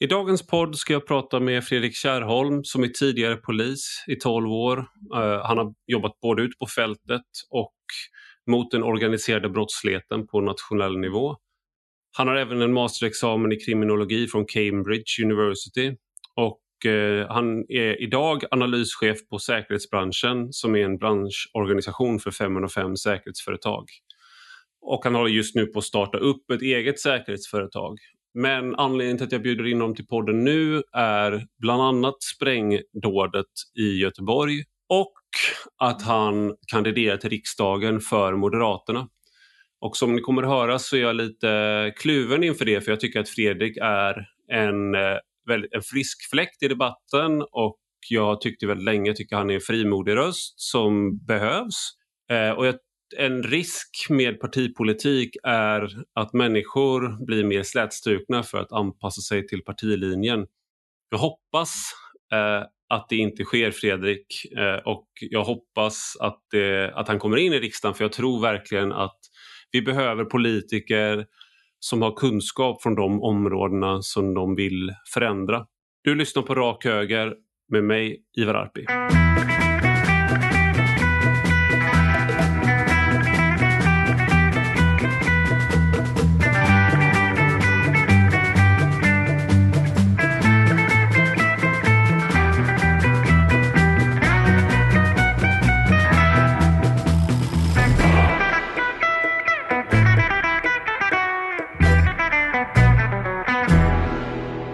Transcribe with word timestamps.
I 0.00 0.06
dagens 0.06 0.46
podd 0.46 0.76
ska 0.76 0.92
jag 0.92 1.06
prata 1.06 1.40
med 1.40 1.64
Fredrik 1.64 1.94
Kärrholm 1.94 2.64
som 2.64 2.82
är 2.82 2.88
tidigare 2.88 3.36
polis 3.36 4.04
i 4.06 4.16
12 4.16 4.52
år. 4.52 4.78
Eh, 5.14 5.46
han 5.46 5.58
har 5.58 5.74
jobbat 5.86 6.20
både 6.20 6.42
ute 6.42 6.56
på 6.58 6.66
fältet 6.66 7.26
och 7.50 7.74
mot 8.46 8.70
den 8.70 8.82
organiserade 8.82 9.48
brottsligheten 9.48 10.26
på 10.26 10.40
nationell 10.40 10.98
nivå. 10.98 11.36
Han 12.16 12.28
har 12.28 12.36
även 12.36 12.62
en 12.62 12.72
masterexamen 12.72 13.52
i 13.52 13.56
kriminologi 13.56 14.26
från 14.26 14.46
Cambridge 14.46 15.24
University 15.24 15.96
och 16.34 16.90
eh, 16.90 17.28
han 17.28 17.64
är 17.68 18.02
idag 18.02 18.44
analyschef 18.50 19.28
på 19.30 19.38
Säkerhetsbranschen 19.38 20.52
som 20.52 20.76
är 20.76 20.84
en 20.84 20.98
branschorganisation 20.98 22.20
för 22.20 22.30
505 22.30 22.96
säkerhetsföretag. 22.96 23.84
Och 24.80 25.04
han 25.04 25.14
håller 25.14 25.30
just 25.30 25.54
nu 25.54 25.66
på 25.66 25.78
att 25.78 25.84
starta 25.84 26.18
upp 26.18 26.50
ett 26.50 26.62
eget 26.62 27.00
säkerhetsföretag 27.00 27.98
men 28.34 28.74
anledningen 28.74 29.16
till 29.16 29.26
att 29.26 29.32
jag 29.32 29.42
bjuder 29.42 29.66
in 29.66 29.80
honom 29.80 29.96
till 29.96 30.06
podden 30.06 30.44
nu 30.44 30.82
är 30.92 31.46
bland 31.58 31.82
annat 31.82 32.22
sprängdådet 32.22 33.46
i 33.78 33.98
Göteborg 34.00 34.62
och 34.88 35.12
att 35.78 36.02
han 36.02 36.54
kandiderar 36.72 37.16
till 37.16 37.30
riksdagen 37.30 38.00
för 38.00 38.36
Moderaterna. 38.36 39.08
Och 39.80 39.96
som 39.96 40.16
ni 40.16 40.20
kommer 40.20 40.42
att 40.42 40.48
höra 40.48 40.78
så 40.78 40.96
är 40.96 41.00
jag 41.00 41.16
lite 41.16 41.92
kluven 41.96 42.44
inför 42.44 42.64
det 42.64 42.80
för 42.80 42.92
jag 42.92 43.00
tycker 43.00 43.20
att 43.20 43.28
Fredrik 43.28 43.76
är 43.76 44.26
en, 44.52 44.94
eh, 44.94 45.16
en 45.70 45.82
frisk 45.82 46.30
fläkt 46.30 46.62
i 46.62 46.68
debatten 46.68 47.42
och 47.52 47.78
jag 48.08 48.40
tyckte 48.40 48.66
väldigt 48.66 48.84
länge 48.84 49.14
tycker 49.14 49.36
han 49.36 49.50
är 49.50 49.54
en 49.54 49.60
frimodig 49.60 50.16
röst 50.16 50.60
som 50.60 51.18
behövs. 51.26 51.90
Eh, 52.30 52.50
och 52.50 52.66
jag 52.66 52.74
en 53.16 53.42
risk 53.42 54.06
med 54.08 54.40
partipolitik 54.40 55.36
är 55.42 55.88
att 56.14 56.32
människor 56.32 57.26
blir 57.26 57.44
mer 57.44 57.62
slätstrukna 57.62 58.42
för 58.42 58.58
att 58.58 58.72
anpassa 58.72 59.20
sig 59.20 59.46
till 59.46 59.64
partilinjen. 59.64 60.46
Jag 61.10 61.18
hoppas 61.18 61.92
eh, 62.32 62.66
att 62.88 63.08
det 63.08 63.16
inte 63.16 63.44
sker 63.44 63.70
Fredrik 63.70 64.26
eh, 64.56 64.74
och 64.84 65.08
jag 65.20 65.44
hoppas 65.44 66.16
att, 66.20 66.40
det, 66.50 66.92
att 66.94 67.08
han 67.08 67.18
kommer 67.18 67.36
in 67.36 67.52
i 67.52 67.58
riksdagen 67.58 67.94
för 67.94 68.04
jag 68.04 68.12
tror 68.12 68.42
verkligen 68.42 68.92
att 68.92 69.18
vi 69.72 69.82
behöver 69.82 70.24
politiker 70.24 71.26
som 71.80 72.02
har 72.02 72.16
kunskap 72.16 72.82
från 72.82 72.94
de 72.94 73.22
områdena 73.22 74.02
som 74.02 74.34
de 74.34 74.54
vill 74.54 74.92
förändra. 75.14 75.66
Du 76.04 76.14
lyssnar 76.14 76.42
på 76.42 76.54
Rak 76.54 76.84
Höger 76.84 77.34
med 77.68 77.84
mig, 77.84 78.22
Ivar 78.36 78.54
Arpi. 78.54 78.84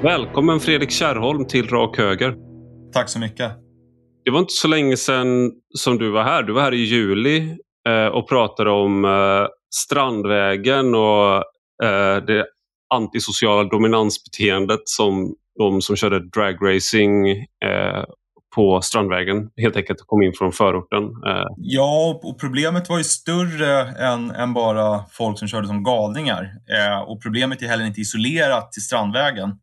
Välkommen 0.05 0.61
Fredrik 0.61 0.91
Kärrholm 0.91 1.47
till 1.47 1.69
Rak 1.69 1.99
Höger. 1.99 2.35
Tack 2.93 3.09
så 3.09 3.19
mycket. 3.19 3.53
Det 4.25 4.31
var 4.31 4.39
inte 4.39 4.53
så 4.53 4.69
länge 4.69 4.97
sedan 4.97 5.53
som 5.75 5.99
du 5.99 6.11
var 6.11 6.23
här. 6.23 6.43
Du 6.43 6.53
var 6.53 6.63
här 6.63 6.75
i 6.75 6.85
juli 6.85 7.57
eh, 7.89 8.07
och 8.07 8.29
pratade 8.29 8.71
om 8.71 9.05
eh, 9.05 9.47
Strandvägen 9.75 10.95
och 10.95 11.37
eh, 11.85 12.25
det 12.27 12.47
antisociala 12.95 13.69
dominansbeteendet 13.69 14.81
som 14.85 15.35
de 15.59 15.81
som 15.83 15.97
körde 15.97 16.29
dragracing 16.29 17.47
på 18.55 18.81
Strandvägen 18.81 19.51
helt 19.57 19.77
enkelt 19.77 19.99
kom 20.07 20.23
in 20.23 20.33
från 20.33 20.53
förorten. 20.53 21.03
Ja, 21.57 22.21
och 22.23 22.41
problemet 22.41 22.89
var 22.89 22.99
ju 22.99 23.05
större 23.05 23.81
än, 23.83 24.31
än 24.31 24.55
bara 24.55 25.05
folk 25.11 25.39
som 25.39 25.49
körde 25.49 25.67
som 25.67 25.83
galningar. 25.83 26.51
Och 27.07 27.23
problemet 27.23 27.63
är 27.63 27.67
heller 27.67 27.85
inte 27.85 28.01
isolerat 28.01 28.73
till 28.73 28.83
Strandvägen. 28.83 29.59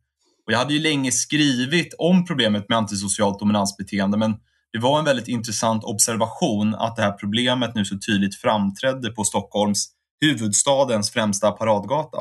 Och 0.46 0.52
jag 0.52 0.58
hade 0.58 0.74
ju 0.74 0.80
länge 0.80 1.12
skrivit 1.12 1.94
om 1.98 2.24
problemet 2.24 2.68
med 2.68 2.78
antisocialt 2.78 3.38
dominansbeteende 3.38 4.18
men 4.18 4.34
det 4.72 4.78
var 4.78 4.98
en 4.98 5.04
väldigt 5.04 5.28
intressant 5.28 5.84
observation 5.84 6.74
att 6.74 6.96
det 6.96 7.02
här 7.02 7.12
problemet 7.12 7.74
nu 7.74 7.84
så 7.84 7.98
tydligt 8.06 8.34
framträdde 8.34 9.10
på 9.10 9.24
Stockholms, 9.24 9.88
huvudstadens 10.20 11.12
främsta 11.12 11.50
paradgata. 11.50 12.18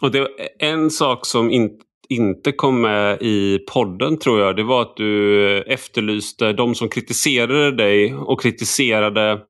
Och 0.00 0.10
det 0.10 0.20
var 0.20 0.30
en 0.58 0.90
sak 0.90 1.26
som 1.26 1.50
in, 1.50 1.70
inte 2.08 2.52
kom 2.52 2.80
med 2.80 3.22
i 3.22 3.58
podden 3.72 4.18
tror 4.18 4.40
jag, 4.40 4.56
det 4.56 4.62
var 4.62 4.82
att 4.82 4.96
du 4.96 5.62
efterlyste 5.62 6.52
de 6.52 6.74
som 6.74 6.88
kritiserade 6.88 7.76
dig 7.76 8.14
och 8.14 8.42
kritiserade 8.42 9.40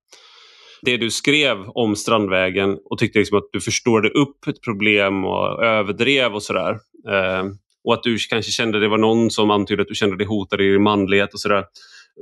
det 0.83 0.97
du 0.97 1.11
skrev 1.11 1.57
om 1.69 1.97
Strandvägen 1.97 2.79
och 2.91 2.99
tyckte 2.99 3.19
liksom 3.19 3.39
att 3.39 3.49
du 3.53 3.61
förstorade 3.61 4.09
upp 4.09 4.47
ett 4.47 4.63
problem 4.63 5.25
och 5.25 5.65
överdrev 5.65 6.35
och 6.35 6.43
sådär. 6.43 6.71
Eh, 7.09 7.45
och 7.85 7.95
att 7.95 8.03
du 8.03 8.17
kanske 8.31 8.53
kände 8.53 8.81
det 8.81 8.89
var 8.89 8.99
någon 8.99 9.31
som 9.31 9.51
antydde 9.51 9.83
att 9.83 9.89
du 9.89 9.95
kände 9.95 10.17
dig 10.17 10.27
hotad 10.27 10.61
i 10.61 10.73
din 10.73 10.83
manlighet 10.83 11.35
och 11.35 11.41
sådär. 11.41 11.65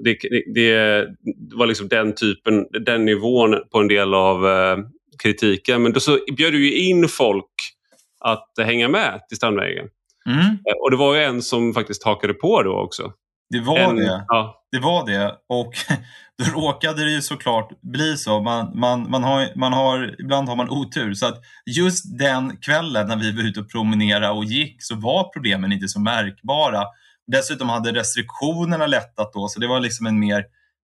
Det, 0.05 0.19
det, 0.23 0.45
det, 0.55 1.57
var 1.57 1.67
liksom 1.67 1.89
den 1.89 2.15
typen, 2.15 2.67
den 2.85 3.05
nivån 3.05 3.57
på 3.73 3.79
en 3.79 3.89
del 3.89 4.15
av 4.15 4.49
eh, 4.49 4.79
kritiken. 5.23 5.83
Men 5.83 5.93
då 5.93 6.01
så 6.01 6.19
bjöd 6.37 6.53
du 6.53 6.75
in 6.75 7.09
folk 7.09 7.55
att 8.21 8.53
hänga 8.59 8.89
med 8.89 9.21
till 9.29 9.37
Strandvägen. 9.37 9.87
Mm. 10.27 10.41
Eh, 10.41 10.75
och 10.83 10.91
det 10.91 10.97
var 10.97 11.15
ju 11.15 11.23
en 11.23 11.43
som 11.43 11.75
faktiskt 11.75 12.05
hakade 12.05 12.35
på 12.35 12.63
då 12.63 12.73
också. 12.73 13.13
Det 13.51 13.61
var 13.61 13.79
en, 13.79 13.97
det. 13.97 14.25
Ja. 14.29 14.65
Det 14.73 14.79
var 14.79 15.07
det. 15.07 15.37
Och 15.49 15.73
då 16.45 16.61
råkade 16.61 17.05
det 17.05 17.11
ju 17.11 17.23
såklart 17.23 17.81
bli 17.83 18.17
så. 18.17 18.41
Man, 18.41 18.79
man, 18.79 19.11
man 19.11 19.25
har, 19.25 19.49
man 19.57 19.73
har, 19.73 20.21
ibland 20.21 20.49
har 20.49 20.57
man 20.57 20.71
otur. 20.71 21.15
Så 21.15 21.27
att 21.27 21.41
just 21.67 22.19
den 22.19 22.57
kvällen 22.57 23.09
när 23.09 23.17
vi 23.17 23.33
var 23.33 23.43
ute 23.43 23.61
och 23.61 23.71
promenerade 23.71 24.29
och 24.29 24.45
gick 24.45 24.83
så 24.83 24.95
var 24.95 25.25
problemen 25.25 25.73
inte 25.73 25.89
så 25.89 26.01
märkbara. 26.01 26.85
Dessutom 27.27 27.69
hade 27.69 27.93
restriktionerna 27.93 28.87
lättat 28.87 29.33
då, 29.33 29.49
så 29.49 29.61
det 29.61 29.67
var 29.67 29.81
liksom 29.81 30.07
en 30.07 30.19
mer 30.19 30.45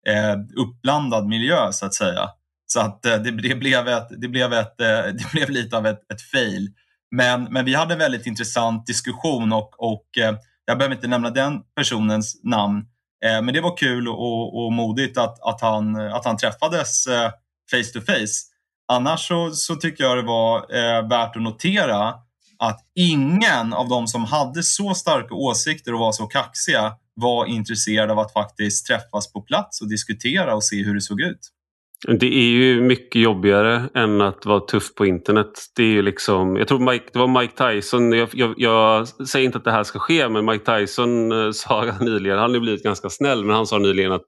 eh, 0.09 0.37
uppblandad 0.57 1.27
miljö 1.27 1.73
så 1.73 1.87
att 1.87 1.95
säga. 1.95 2.29
Så 2.67 2.81
att 2.81 3.07
eh, 3.07 3.17
det, 3.17 3.31
det, 3.31 3.55
blev 3.55 3.89
ett, 3.89 4.09
det, 4.21 4.29
blev 4.29 4.53
ett, 4.53 4.81
eh, 4.81 4.87
det 5.05 5.33
blev 5.33 5.51
lite 5.51 5.77
av 5.77 5.87
ett, 5.87 6.13
ett 6.13 6.23
fail. 6.23 6.69
Men, 7.11 7.45
men 7.45 7.65
vi 7.65 7.75
hade 7.75 7.95
en 7.95 7.99
väldigt 7.99 8.27
intressant 8.27 8.87
diskussion 8.87 9.53
och, 9.53 9.71
och 9.79 10.19
eh, 10.19 10.37
jag 10.65 10.79
behöver 10.79 10.95
inte 10.95 11.09
nämna 11.09 11.31
den 11.31 11.61
personens 11.77 12.41
namn, 12.45 12.85
Eh, 13.25 13.43
men 13.43 13.55
det 13.55 13.61
var 13.61 13.77
kul 13.77 14.09
och, 14.09 14.65
och 14.65 14.73
modigt 14.73 15.19
att, 15.19 15.43
att, 15.43 15.61
han, 15.61 15.97
att 15.97 16.25
han 16.25 16.37
träffades 16.37 17.07
eh, 17.07 17.31
face 17.71 17.93
to 17.93 18.01
face. 18.01 18.53
Annars 18.89 19.29
så, 19.29 19.51
så 19.51 19.77
tycker 19.77 20.05
jag 20.05 20.17
det 20.17 20.23
var 20.23 20.57
eh, 20.59 21.09
värt 21.09 21.37
att 21.37 21.43
notera 21.43 22.15
att 22.59 22.81
ingen 22.95 23.73
av 23.73 23.89
de 23.89 24.07
som 24.07 24.25
hade 24.25 24.63
så 24.63 24.95
starka 24.95 25.35
åsikter 25.35 25.95
och 25.95 26.01
var 26.01 26.13
så 26.13 26.27
kaxiga 26.27 26.93
var 27.15 27.47
intresserad 27.47 28.11
av 28.11 28.19
att 28.19 28.33
faktiskt 28.33 28.87
träffas 28.87 29.33
på 29.33 29.41
plats 29.41 29.81
och 29.81 29.89
diskutera 29.89 30.55
och 30.55 30.65
se 30.65 30.85
hur 30.85 30.95
det 30.95 31.01
såg 31.01 31.21
ut. 31.21 31.49
Det 32.09 32.27
är 32.27 32.49
ju 32.49 32.81
mycket 32.81 33.23
jobbigare 33.23 33.89
än 33.95 34.21
att 34.21 34.47
vara 34.47 34.61
tuff 34.61 34.95
på 34.95 35.07
internet. 35.07 35.51
Det 35.77 35.83
är 35.83 35.87
ju 35.87 36.03
liksom, 36.03 36.57
jag 36.57 36.69
tror 36.69 36.93
Mike, 36.93 37.05
det 37.13 37.19
var 37.19 37.41
Mike 37.41 37.73
Tyson, 37.73 38.13
jag, 38.13 38.29
jag, 38.33 38.55
jag, 38.57 39.09
säger 39.09 39.47
inte 39.47 39.59
att 39.59 39.65
det 39.65 39.73
här 39.73 39.85
ska 39.85 39.99
ske 39.99 40.29
men 40.29 40.45
Mike 40.45 40.79
Tyson 40.79 41.33
eh, 41.33 41.51
sa 41.53 41.99
nyligen, 42.01 42.39
han 42.39 42.53
har 42.53 42.61
blivit 42.61 42.83
ganska 42.83 43.11
snäll, 43.11 43.45
men 43.45 43.57
han 43.57 43.67
sa 43.67 43.79
nyligen 43.79 44.13
att 44.13 44.27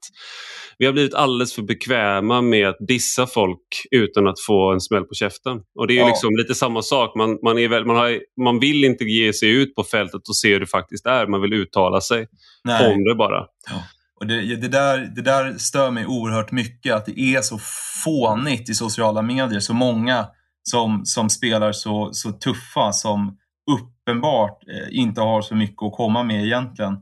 vi 0.77 0.85
har 0.85 0.93
blivit 0.93 1.13
alldeles 1.13 1.53
för 1.53 1.61
bekväma 1.61 2.41
med 2.41 2.67
att 2.69 2.77
dissa 2.87 3.27
folk 3.27 3.59
utan 3.91 4.27
att 4.27 4.39
få 4.47 4.73
en 4.73 4.81
smäll 4.81 5.03
på 5.03 5.13
käften. 5.13 5.57
Och 5.79 5.87
det 5.87 5.97
är 5.97 6.01
ja. 6.01 6.07
liksom 6.07 6.35
lite 6.35 6.55
samma 6.55 6.81
sak, 6.81 7.15
man, 7.15 7.39
man, 7.43 7.57
är 7.57 7.67
väl, 7.67 7.85
man, 7.85 7.95
har, 7.95 8.19
man 8.43 8.59
vill 8.59 8.83
inte 8.83 9.03
ge 9.03 9.33
sig 9.33 9.49
ut 9.49 9.75
på 9.75 9.83
fältet 9.83 10.27
och 10.29 10.35
se 10.35 10.53
hur 10.53 10.59
det 10.59 10.67
faktiskt 10.67 11.05
är, 11.05 11.27
man 11.27 11.41
vill 11.41 11.53
uttala 11.53 12.01
sig 12.01 12.27
Nej. 12.63 12.93
om 12.93 13.03
det 13.03 13.15
bara. 13.15 13.45
Ja. 13.69 13.83
Och 14.19 14.27
det, 14.27 14.55
det, 14.55 14.67
där, 14.67 14.97
det 14.97 15.21
där 15.21 15.57
stör 15.57 15.91
mig 15.91 16.05
oerhört 16.05 16.51
mycket, 16.51 16.93
att 16.93 17.05
det 17.05 17.19
är 17.19 17.41
så 17.41 17.59
fånigt 18.03 18.69
i 18.69 18.73
sociala 18.73 19.21
medier. 19.21 19.59
Så 19.59 19.73
många 19.73 20.27
som, 20.63 21.05
som 21.05 21.29
spelar 21.29 21.71
så, 21.71 22.09
så 22.13 22.31
tuffa 22.31 22.91
som 22.91 23.37
uppenbart 23.71 24.63
eh, 24.67 24.99
inte 24.99 25.21
har 25.21 25.41
så 25.41 25.55
mycket 25.55 25.83
att 25.83 25.93
komma 25.93 26.23
med 26.23 26.45
egentligen. 26.45 26.97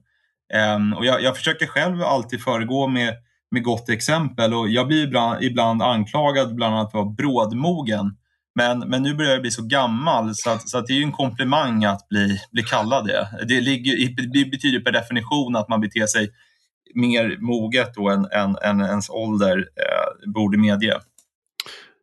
Um, 0.76 0.94
och 0.94 1.06
jag, 1.06 1.22
jag, 1.22 1.38
försöker 1.38 1.68
själv 1.68 2.04
alltid 2.04 2.44
föregå 2.44 2.88
med, 2.88 3.14
med 3.52 3.64
gott 3.64 3.90
exempel 3.90 4.54
och 4.54 4.70
jag 4.70 4.88
blir 4.88 5.04
ibland, 5.04 5.44
ibland 5.44 5.82
anklagad 5.82 6.56
bland 6.56 6.76
annat 6.76 6.92
för 6.92 7.00
att 7.00 7.06
vara 7.06 7.16
brådmogen. 7.16 8.18
Men, 8.56 8.80
men 8.80 9.04
nu 9.04 9.14
börjar 9.14 9.32
jag 9.32 9.42
bli 9.42 9.52
så 9.52 9.64
gammal 9.64 10.36
så, 10.36 10.50
att, 10.50 10.70
så 10.70 10.78
att 10.78 10.88
det 10.88 10.94
är 10.94 10.98
ju 10.98 11.04
en 11.04 11.12
komplimang 11.12 11.86
att 11.86 12.08
bli, 12.10 12.40
bli 12.52 12.64
kallad 12.64 13.08
det. 13.08 13.28
Det, 13.48 13.62
ligger, 13.62 14.08
det 14.34 14.46
betyder 14.46 14.80
per 14.80 14.92
definition 14.92 15.56
att 15.56 15.70
man 15.70 15.82
beter 15.82 16.06
sig 16.06 16.30
mer 16.96 17.38
moget 17.40 17.94
då 17.96 18.10
än, 18.10 18.26
än, 18.32 18.58
än 18.64 18.82
ens 18.82 19.10
ålder 19.10 19.58
eh, 19.58 20.32
borde 20.32 20.58
medge. 20.58 21.00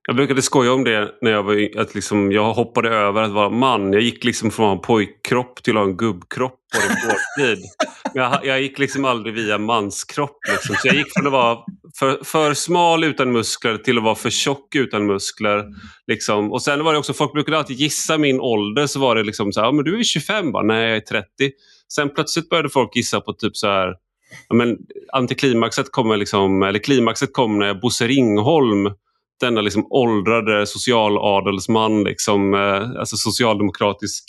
Jag 0.06 0.16
brukade 0.16 0.42
skoja 0.42 0.72
om 0.72 0.84
det 0.84 1.14
när 1.20 1.30
jag 1.30 1.42
var 1.42 1.80
att 1.80 1.94
liksom, 1.94 2.32
jag 2.32 2.54
hoppade 2.54 2.88
över 2.88 3.22
att 3.22 3.30
vara 3.30 3.50
man. 3.50 3.92
Jag 3.92 4.02
gick 4.02 4.24
liksom 4.24 4.50
från 4.50 4.64
att 4.64 4.70
ha 4.70 4.76
en 4.76 4.82
pojkkropp 4.82 5.62
till 5.62 5.76
att 5.76 5.82
ha 5.82 5.90
en 5.90 5.96
gubbkropp 5.96 6.58
på 6.72 6.78
rekordtid. 6.78 7.64
jag, 8.14 8.46
jag 8.46 8.62
gick 8.62 8.78
liksom 8.78 9.04
aldrig 9.04 9.34
via 9.34 9.58
manskropp. 9.58 10.38
Liksom. 10.50 10.76
Så 10.76 10.88
jag 10.88 10.96
gick 10.96 11.12
från 11.16 11.26
att 11.26 11.32
vara 11.32 11.58
för, 11.98 12.24
för 12.24 12.54
smal 12.54 13.04
utan 13.04 13.32
muskler 13.32 13.76
till 13.76 13.98
att 13.98 14.04
vara 14.04 14.14
för 14.14 14.30
tjock 14.30 14.74
utan 14.74 15.06
muskler. 15.06 15.64
Liksom. 16.06 16.52
Och 16.52 16.62
sen 16.62 16.84
var 16.84 16.92
det 16.92 16.98
också, 16.98 17.12
folk 17.12 17.32
brukade 17.32 17.58
alltid 17.58 17.76
gissa 17.76 18.18
min 18.18 18.40
ålder. 18.40 18.86
Så 18.86 19.00
var 19.00 19.16
det 19.16 19.22
liksom 19.22 19.52
så 19.52 19.60
här, 19.60 19.72
men 19.72 19.84
du 19.84 19.98
är 19.98 20.02
25 20.02 20.52
bara. 20.52 20.64
Nej, 20.64 20.88
jag 20.88 20.96
är 20.96 21.00
30. 21.00 21.26
Sen 21.92 22.14
plötsligt 22.14 22.48
började 22.48 22.68
folk 22.68 22.96
gissa 22.96 23.20
på 23.20 23.32
typ 23.32 23.56
så 23.56 23.66
här 23.66 23.94
Ja, 24.48 24.54
men 24.54 24.78
antiklimaxet 25.12 25.92
kommer 25.92 26.16
liksom, 26.16 26.62
eller 26.62 26.78
klimaxet 26.78 27.32
kom 27.32 27.58
när 27.58 27.74
Bosse 27.74 28.06
Ringholm 28.06 28.90
denna 29.40 29.60
liksom 29.60 29.86
åldrade 29.90 30.66
socialadelsman, 30.66 32.04
liksom, 32.04 32.54
eh, 32.54 33.00
alltså 33.00 33.16
socialdemokratisk 33.16 34.24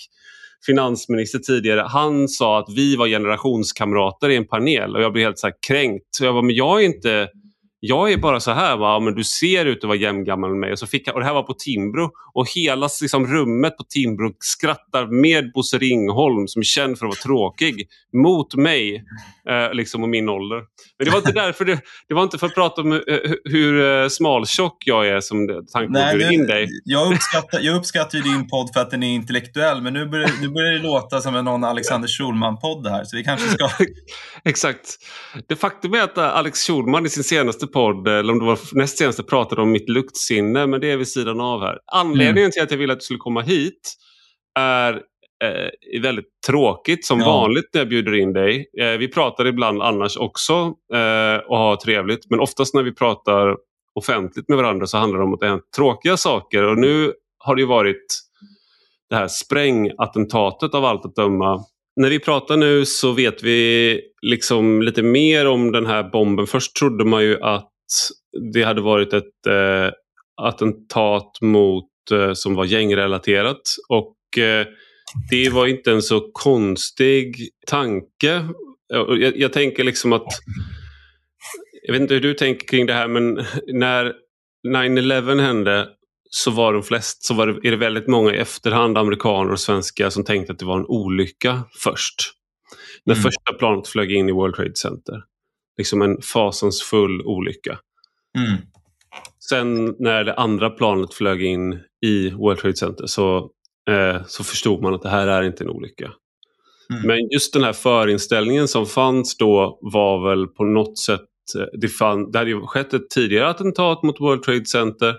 finansminister 0.66 1.40
tidigare, 1.40 1.86
han 1.88 2.28
sa 2.28 2.60
att 2.60 2.70
vi 2.76 2.96
var 2.96 3.08
generationskamrater 3.08 4.30
i 4.30 4.36
en 4.36 4.48
panel 4.48 4.96
och 4.96 5.02
jag 5.02 5.14
blev 5.14 5.26
helt 5.26 5.40
så 5.40 5.52
kränkt. 5.68 6.06
Så 6.12 6.26
jag 6.26 6.34
var 6.34 6.42
men 6.42 6.56
jag 6.56 6.82
är 6.82 6.86
inte 6.86 7.30
jag 7.84 8.12
är 8.12 8.18
bara 8.18 8.40
så 8.40 8.52
här, 8.52 8.78
va? 8.78 9.00
men 9.00 9.16
du 9.16 9.24
ser 9.24 9.66
ut 9.66 9.78
att 9.78 9.88
vara 9.88 9.98
jämngammal 9.98 10.50
med 10.50 10.60
mig. 10.60 10.72
Och, 10.72 10.80
så 10.80 10.88
fick 10.88 11.08
jag, 11.08 11.16
och 11.16 11.20
det 11.20 11.26
här 11.26 11.34
var 11.34 11.44
på 11.44 11.54
Timbro 11.54 12.12
och 12.34 12.50
hela 12.56 12.90
liksom, 13.02 13.28
rummet 13.28 13.78
på 13.78 13.84
Timbro 13.84 14.34
skrattar 14.40 15.22
med 15.22 15.52
Bosse 15.52 15.78
Ringholm 15.78 16.48
som 16.48 16.60
är 16.60 16.64
känd 16.64 17.00
för 17.00 17.06
att 17.06 17.10
vara 17.10 17.22
tråkig 17.24 17.88
mot 18.14 18.56
mig 18.56 19.04
eh, 19.50 19.74
liksom, 19.74 20.04
och 20.04 20.10
min 20.10 20.30
ålder. 20.30 20.58
Men 20.98 21.06
det 21.06 21.12
var 21.12 21.18
inte 21.18 21.32
därför 21.32 21.66
det, 21.66 21.80
det 22.08 22.14
var 22.14 22.24
inte 22.24 22.38
för 22.38 22.48
att 22.48 22.54
prata 22.54 22.82
om 22.82 22.92
hur, 22.92 23.38
hur 23.50 23.74
uh, 23.74 24.08
smaltjock 24.10 24.84
jag 24.86 25.08
är 25.08 25.22
som 25.22 25.66
tanken 25.74 25.92
Nej, 25.92 26.34
in 26.34 26.48
dig. 26.48 26.68
Jag 26.86 27.14
uppskattar, 27.14 27.60
jag 27.60 27.76
uppskattar 27.76 28.18
ju 28.18 28.24
din 28.24 28.48
podd 28.48 28.70
för 28.74 28.82
att 28.82 28.92
den 28.92 29.04
är 29.04 29.16
intellektuell 29.16 29.82
men 29.82 29.94
nu 29.94 30.06
börjar, 30.06 30.30
nu 30.42 30.50
börjar 30.50 30.72
det 30.72 30.80
låta 30.80 31.22
som 31.22 31.36
en 31.36 31.46
någon 31.46 31.64
Alexander 31.64 32.08
Schulman-podd 32.08 32.88
här 32.88 33.04
så 33.04 33.18
vi 33.18 33.24
kanske 33.24 33.50
ska... 33.50 33.70
Exakt. 34.44 34.98
Det 35.48 35.56
faktum 35.56 35.94
är 35.94 36.02
att 36.02 36.18
Alex 36.18 36.68
Schulman 36.68 37.06
i 37.06 37.10
sin 37.10 37.24
senaste 37.24 37.68
podd, 37.74 38.08
eller 38.08 38.34
om 38.34 38.40
det 38.40 38.46
var 38.46 38.60
näst 38.72 38.98
senaste, 38.98 39.24
pratade 39.24 39.62
om 39.62 39.72
mitt 39.72 39.90
luktsinne, 39.90 40.68
men 40.68 40.82
det 40.82 40.92
är 40.92 40.98
vid 40.98 41.08
sidan 41.08 41.40
av 41.40 41.62
här. 41.62 41.80
Anledningen 41.94 42.38
mm. 42.38 42.52
till 42.52 42.62
att 42.62 42.72
jag 42.72 42.78
ville 42.78 42.94
att 42.94 43.00
du 43.00 43.04
skulle 43.04 43.18
komma 43.18 43.42
hit 43.42 43.96
är 44.60 44.94
eh, 45.44 46.02
väldigt 46.02 46.30
tråkigt 46.48 47.06
som 47.06 47.20
ja. 47.20 47.26
vanligt 47.26 47.66
när 47.74 47.82
jag 47.82 47.90
bjuder 47.90 48.16
in 48.16 48.34
dig. 48.34 48.66
Eh, 48.80 48.92
vi 48.92 49.08
pratar 49.08 49.46
ibland 49.46 49.82
annars 49.82 50.18
också 50.18 50.54
eh, 50.94 51.38
och 51.48 51.58
har 51.58 51.76
trevligt, 51.76 52.30
men 52.30 52.40
oftast 52.40 52.74
när 52.74 52.84
vi 52.84 52.96
pratar 52.96 53.58
offentligt 53.96 54.50
med 54.50 54.58
varandra 54.58 54.88
så 54.88 54.98
handlar 54.98 55.20
det 55.20 55.26
om 55.26 55.34
att 55.34 55.40
det 55.40 55.48
är 55.48 55.60
tråkiga 55.76 56.18
saker 56.18 56.64
och 56.64 56.78
nu 56.78 57.14
har 57.38 57.56
det 57.56 57.66
varit 57.66 58.06
det 59.10 59.16
här 59.16 59.28
sprängattentatet 59.28 60.76
av 60.76 60.86
allt 60.86 61.06
att 61.06 61.16
döma 61.16 61.64
när 61.96 62.10
vi 62.10 62.20
pratar 62.20 62.58
nu 62.58 62.86
så 62.86 63.12
vet 63.12 63.44
vi 63.44 64.02
liksom 64.22 64.82
lite 64.82 65.04
mer 65.04 65.48
om 65.48 65.72
den 65.72 65.86
här 65.86 66.04
bomben. 66.04 66.48
Först 66.48 66.76
trodde 66.76 67.06
man 67.06 67.24
ju 67.24 67.42
att 67.42 67.72
det 68.54 68.64
hade 68.64 68.82
varit 68.82 69.14
ett 69.14 69.48
eh, 69.48 69.92
attentat 70.42 71.42
mot, 71.42 71.86
eh, 72.12 72.34
som 72.34 72.56
var 72.56 72.66
gängrelaterat. 72.66 73.62
Och 73.90 74.38
eh, 74.38 74.66
det 75.30 75.50
var 75.50 75.68
inte 75.68 75.92
en 75.92 76.02
så 76.02 76.32
konstig 76.34 77.50
tanke. 77.68 78.46
Jag, 78.88 79.38
jag 79.38 79.54
tänker 79.54 79.84
liksom 79.84 80.14
att 80.14 80.28
jag 81.84 81.94
vet 81.94 82.02
inte 82.02 82.14
hur 82.14 82.22
du 82.22 82.34
tänker 82.34 82.68
kring 82.68 82.86
det 82.86 82.94
här 82.94 83.08
men 83.08 83.46
när 83.68 84.14
9-11 84.68 85.42
hände 85.42 85.88
så 86.36 86.52
var 86.52 86.74
de 86.74 86.84
flest, 86.84 87.26
så 87.26 87.34
var 87.34 87.48
det, 87.48 87.68
är 87.68 87.72
det 87.72 87.78
väldigt 87.78 88.08
många 88.08 88.34
i 88.34 88.38
efterhand, 88.38 88.98
amerikaner 88.98 89.52
och 89.52 89.60
svenskar, 89.60 90.10
som 90.10 90.24
tänkte 90.24 90.54
att 90.54 90.60
det 90.60 90.66
var 90.66 90.80
en 90.80 90.86
olycka 90.86 91.64
först. 91.84 92.16
När 93.06 93.14
mm. 93.14 93.24
första 93.24 93.54
planet 93.54 93.88
flög 93.88 94.12
in 94.12 94.30
i 94.30 94.32
World 94.32 94.56
Trade 94.56 94.76
Center. 94.76 95.24
Liksom 95.78 96.02
en 96.02 96.22
fasansfull 96.22 97.22
olycka. 97.22 97.80
Mm. 98.38 98.62
Sen 99.50 99.96
när 100.00 100.24
det 100.24 100.34
andra 100.34 100.70
planet 100.70 101.14
flög 101.14 101.44
in 101.44 101.80
i 102.06 102.30
World 102.30 102.60
Trade 102.60 102.76
Center 102.76 103.06
så, 103.06 103.38
eh, 103.90 104.22
så 104.28 104.44
förstod 104.44 104.82
man 104.82 104.94
att 104.94 105.02
det 105.02 105.10
här 105.10 105.28
är 105.28 105.44
inte 105.44 105.64
en 105.64 105.70
olycka. 105.70 106.12
Mm. 106.94 107.08
Men 107.08 107.30
just 107.30 107.54
den 107.54 107.64
här 107.64 107.74
förinställningen 107.74 108.68
som 108.68 108.86
fanns 108.86 109.38
då 109.38 109.80
var 109.82 110.30
väl 110.30 110.48
på 110.48 110.64
något 110.64 111.00
sätt 111.00 111.22
eh, 111.58 111.80
det, 111.82 111.88
fann, 111.88 112.32
det 112.32 112.38
hade 112.38 112.52
ju 112.52 112.62
skett 112.62 112.94
ett 112.94 113.10
tidigare 113.10 113.50
attentat 113.50 114.04
mot 114.04 114.22
World 114.22 114.44
Trade 114.44 114.66
Center 114.66 115.16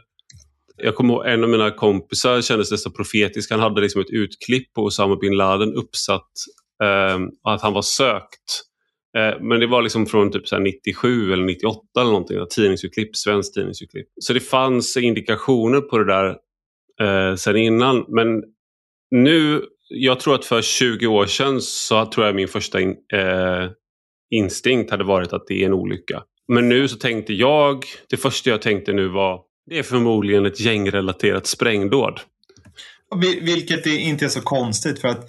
jag 0.77 0.95
kommer 0.95 1.15
ihåg 1.15 1.27
en 1.27 1.45
av 1.45 1.51
mina 1.51 1.71
kompisar 1.71 2.41
kändes 2.41 2.71
nästan 2.71 2.93
profetisk. 2.93 3.51
Han 3.51 3.61
hade 3.61 3.81
liksom 3.81 4.01
ett 4.01 4.11
utklipp 4.11 4.73
på 4.73 4.83
Osama 4.83 5.17
bin 5.17 5.37
Laden 5.37 5.75
uppsatt 5.75 6.31
eh, 6.83 7.19
att 7.53 7.63
han 7.63 7.73
var 7.73 7.83
sökt. 7.83 8.63
Eh, 9.19 9.41
men 9.41 9.61
det 9.61 9.67
var 9.67 9.83
liksom 9.83 10.07
från 10.07 10.33
typ 10.33 10.49
så 10.49 10.59
97 10.59 11.33
eller 11.33 11.45
98 11.45 11.81
eller 12.01 12.11
någonting. 12.11 12.39
Tidningsutklipp, 12.51 13.17
svenskt 13.17 13.55
tidningsutklipp. 13.55 14.07
Så 14.21 14.33
det 14.33 14.41
fanns 14.41 14.97
indikationer 14.97 15.81
på 15.81 15.99
det 15.99 16.05
där 16.05 16.37
eh, 17.01 17.37
sen 17.37 17.57
innan. 17.57 18.05
Men 18.09 18.43
nu, 19.11 19.65
jag 19.89 20.21
tror 20.21 20.35
att 20.35 20.45
för 20.45 20.63
20 20.63 21.07
år 21.07 21.27
sedan 21.27 21.61
så 21.61 22.07
tror 22.07 22.27
jag 22.27 22.35
min 22.35 22.49
första 22.49 22.81
in, 22.81 22.97
eh, 23.13 23.71
instinkt 24.31 24.91
hade 24.91 25.05
varit 25.05 25.33
att 25.33 25.47
det 25.47 25.63
är 25.63 25.67
en 25.67 25.73
olycka. 25.73 26.23
Men 26.49 26.69
nu 26.69 26.89
så 26.89 26.97
tänkte 26.97 27.33
jag, 27.33 27.85
det 28.11 28.17
första 28.17 28.51
jag 28.51 28.63
tänkte 28.63 28.93
nu 28.93 29.09
var 29.09 29.41
det 29.67 29.79
är 29.79 29.83
förmodligen 29.83 30.47
ett 30.47 30.61
gängrelaterat 30.61 31.47
sprängdåd. 31.47 32.21
Vilket 33.41 33.87
inte 33.87 34.25
är 34.25 34.29
så 34.29 34.41
konstigt 34.41 35.01
för 35.01 35.09
att 35.09 35.29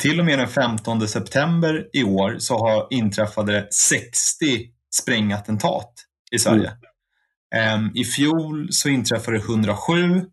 till 0.00 0.20
och 0.20 0.26
med 0.26 0.38
den 0.38 0.48
15 0.48 1.08
september 1.08 1.88
i 1.92 2.04
år 2.04 2.36
så 2.38 2.58
har 2.58 2.86
inträffade 2.90 3.68
60 3.70 4.70
sprängattentat 4.94 5.92
i 6.32 6.38
Sverige. 6.38 6.72
Mm. 7.54 7.90
I 7.94 8.04
fjol 8.04 8.68
så 8.70 8.88
inträffade 8.88 9.38
107 9.38 10.24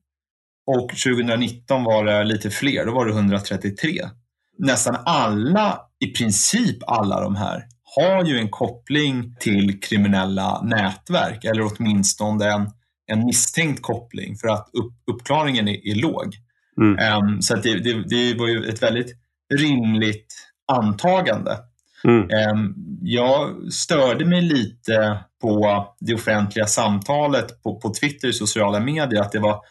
och 0.68 0.90
2019 0.90 1.84
var 1.84 2.06
det 2.06 2.24
lite 2.24 2.50
fler, 2.50 2.86
då 2.86 2.92
var 2.92 3.06
det 3.06 3.12
133. 3.12 4.10
Nästan 4.58 4.96
alla, 5.06 5.80
i 6.00 6.08
princip 6.08 6.78
alla 6.88 7.22
de 7.22 7.36
här, 7.36 7.66
har 7.96 8.26
ju 8.26 8.38
en 8.38 8.50
koppling 8.50 9.36
till 9.40 9.82
kriminella 9.82 10.62
nätverk 10.62 11.46
eller 11.46 11.62
åtminstone 11.62 12.52
en 12.52 12.72
en 13.12 13.26
misstänkt 13.26 13.82
koppling 13.82 14.36
för 14.36 14.48
att 14.48 14.70
upp, 14.74 14.94
uppklaringen 15.12 15.68
är, 15.68 15.88
är 15.88 15.96
låg. 15.96 16.36
Mm. 16.82 17.18
Um, 17.18 17.42
så 17.42 17.56
det, 17.56 17.80
det, 17.80 18.04
det, 18.10 18.40
var 18.40 18.48
ju 18.48 18.66
ett 18.70 18.84
väldigt 18.84 19.16
rimligt 19.54 20.34
antagande. 20.72 21.58
Mm. 22.04 22.22
Um, 22.22 22.76
jag 23.02 23.74
störde 23.74 24.26
mig 24.26 24.42
lite 24.42 25.20
på 25.42 25.88
det 26.00 26.14
offentliga 26.14 26.66
samtalet 26.66 27.64
på, 27.64 27.80
på 27.80 27.94
Twitter 27.94 28.28
och 28.28 28.36
sociala 28.36 28.80
medier 28.80 29.22
att 29.22 29.32
det 29.32 29.40
var 29.40 29.62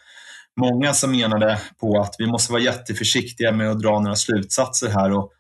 många 0.61 0.93
som 0.93 1.11
menade 1.11 1.59
på 1.81 2.01
att 2.01 2.15
vi 2.19 2.27
måste 2.27 2.53
vara 2.53 2.63
jätteförsiktiga 2.63 3.53
med 3.53 3.71
att 3.71 3.81
dra 3.81 4.01
några 4.01 4.17
slutsatser 4.17 4.89
här 4.89 5.13
och 5.13 5.33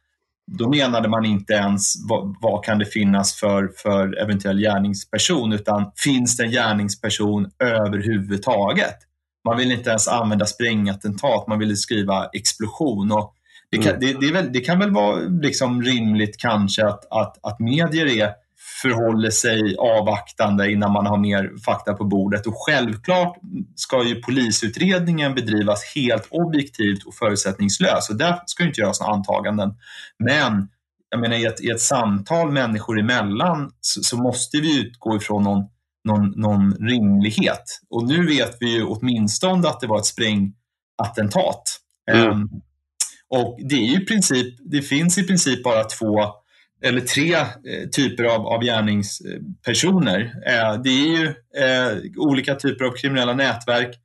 då 0.46 0.68
menade 0.68 1.08
man 1.08 1.24
inte 1.24 1.52
ens 1.52 1.94
vad, 2.08 2.36
vad, 2.40 2.64
kan 2.64 2.78
det 2.78 2.84
finnas 2.84 3.34
för, 3.34 3.70
för 3.82 4.22
eventuell 4.22 4.58
gärningsperson 4.58 5.52
utan 5.52 5.92
finns 5.96 6.36
det 6.36 6.44
en 6.44 6.50
gärningsperson 6.50 7.50
överhuvudtaget? 7.58 8.96
Man 9.44 9.56
vill 9.56 9.72
inte 9.72 9.90
ens 9.90 10.08
använda 10.08 10.46
sprängattentat, 10.46 11.46
man 11.46 11.58
ville 11.58 11.76
skriva 11.76 12.28
explosion. 12.32 13.12
Och 13.12 13.34
det, 13.70 13.78
kan, 13.78 13.94
mm. 13.94 14.00
det, 14.00 14.26
det, 14.26 14.32
väl, 14.32 14.52
det 14.52 14.60
kan 14.60 14.78
väl 14.78 14.90
vara 14.90 15.20
liksom 15.20 15.82
rimligt 15.82 16.36
kanske 16.36 16.86
att, 16.86 17.06
att, 17.10 17.38
att 17.42 17.60
medier 17.60 18.06
är 18.06 18.30
förhåller 18.82 19.30
sig 19.30 19.76
avvaktande 19.78 20.72
innan 20.72 20.92
man 20.92 21.06
har 21.06 21.18
mer 21.18 21.50
fakta 21.64 21.94
på 21.94 22.04
bordet. 22.04 22.46
Och 22.46 22.54
självklart 22.56 23.36
ska 23.74 24.04
ju 24.04 24.22
polisutredningen 24.22 25.34
bedrivas 25.34 25.92
helt 25.94 26.26
objektivt 26.30 27.06
och 27.06 27.14
förutsättningslöst 27.14 28.10
och 28.10 28.16
där 28.16 28.42
ska 28.46 28.64
inte 28.64 28.80
göras 28.80 29.00
några 29.00 29.12
antaganden. 29.12 29.74
Men 30.18 30.68
jag 31.10 31.20
menar, 31.20 31.36
i, 31.36 31.44
ett, 31.44 31.60
i 31.60 31.70
ett 31.70 31.80
samtal 31.80 32.52
människor 32.52 33.00
emellan 33.00 33.70
så, 33.80 34.02
så 34.02 34.16
måste 34.16 34.60
vi 34.60 34.80
utgå 34.80 35.16
ifrån 35.16 35.42
någon, 35.42 35.64
någon, 36.04 36.30
någon 36.36 36.88
rimlighet. 36.88 37.64
Och 37.90 38.08
nu 38.08 38.26
vet 38.26 38.56
vi 38.60 38.74
ju 38.74 38.84
åtminstone 38.84 39.68
att 39.68 39.80
det 39.80 39.86
var 39.86 39.98
ett 39.98 40.06
sprängattentat. 40.06 41.62
Mm. 42.12 42.30
Um, 42.30 42.50
och 43.28 43.58
det, 43.68 43.74
är 43.74 43.86
ju 43.86 44.06
princip, 44.06 44.54
det 44.70 44.82
finns 44.82 45.18
i 45.18 45.26
princip 45.26 45.62
bara 45.64 45.84
två 45.84 46.39
eller 46.84 47.00
tre 47.00 47.34
eh, 47.34 47.88
typer 47.92 48.24
av, 48.24 48.46
av 48.46 48.62
gärningspersoner. 48.62 50.20
Eh, 50.46 50.82
det 50.82 50.90
är 50.90 51.18
ju 51.18 51.26
eh, 51.56 51.98
olika 52.16 52.54
typer 52.54 52.84
av 52.84 52.92
kriminella 52.92 53.34
nätverk. 53.34 53.96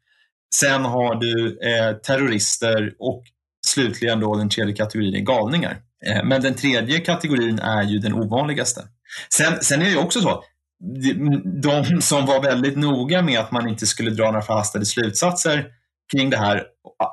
Sen 0.56 0.86
har 0.86 1.16
du 1.16 1.60
eh, 1.60 1.94
terrorister 1.96 2.94
och 3.00 3.24
slutligen 3.68 4.20
då 4.20 4.36
den 4.36 4.50
tredje 4.50 4.76
kategorin 4.76 5.16
är 5.16 5.20
galningar. 5.20 5.78
Eh, 6.06 6.24
men 6.24 6.42
den 6.42 6.54
tredje 6.54 7.00
kategorin 7.00 7.60
är 7.60 7.84
ju 7.84 8.00
den 8.00 8.14
ovanligaste. 8.14 8.82
Sen, 9.30 9.62
sen 9.62 9.82
är 9.82 9.86
det 9.86 9.92
ju 9.92 9.98
också 9.98 10.22
så, 10.22 10.44
de 11.62 12.02
som 12.02 12.26
var 12.26 12.42
väldigt 12.42 12.78
noga 12.78 13.22
med 13.22 13.40
att 13.40 13.52
man 13.52 13.70
inte 13.70 13.86
skulle 13.86 14.10
dra 14.10 14.26
några 14.26 14.42
förhastade 14.42 14.86
slutsatser 14.86 15.66
kring 16.14 16.30
det 16.30 16.38
här, 16.38 16.64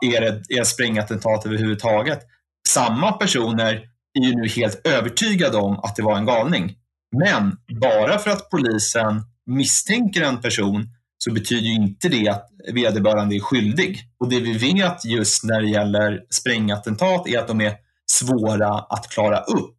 är 0.01 0.21
det 0.21 0.55
är 0.59 0.65
sprängattentat 0.65 1.47
överhuvudtaget? 1.47 2.21
Samma 2.69 3.13
personer 3.13 3.92
är 4.15 4.25
ju 4.25 4.35
nu 4.35 4.49
helt 4.49 4.87
övertygade 4.87 5.57
om 5.57 5.79
att 5.79 5.97
det 5.97 6.03
var 6.03 6.17
en 6.17 6.27
galning. 6.27 6.77
Men 7.17 7.57
bara 7.81 8.19
för 8.19 8.31
att 8.31 8.51
polisen 8.51 9.23
misstänker 9.47 10.23
en 10.23 10.41
person 10.41 10.89
så 11.19 11.33
betyder 11.33 11.67
inte 11.67 12.09
det 12.09 12.29
att 12.29 12.49
vederbörande 12.73 13.37
är 13.37 13.41
skyldig. 13.41 13.99
Och 14.19 14.29
det 14.29 14.41
vi 14.41 14.59
vet 14.59 15.05
just 15.05 15.45
när 15.45 15.61
det 15.61 15.69
gäller 15.69 16.21
sprängattentat 16.31 17.29
är 17.29 17.39
att 17.39 17.49
de 17.49 17.61
är 17.61 17.75
svåra 18.11 18.69
att 18.69 19.09
klara 19.09 19.39
upp. 19.39 19.79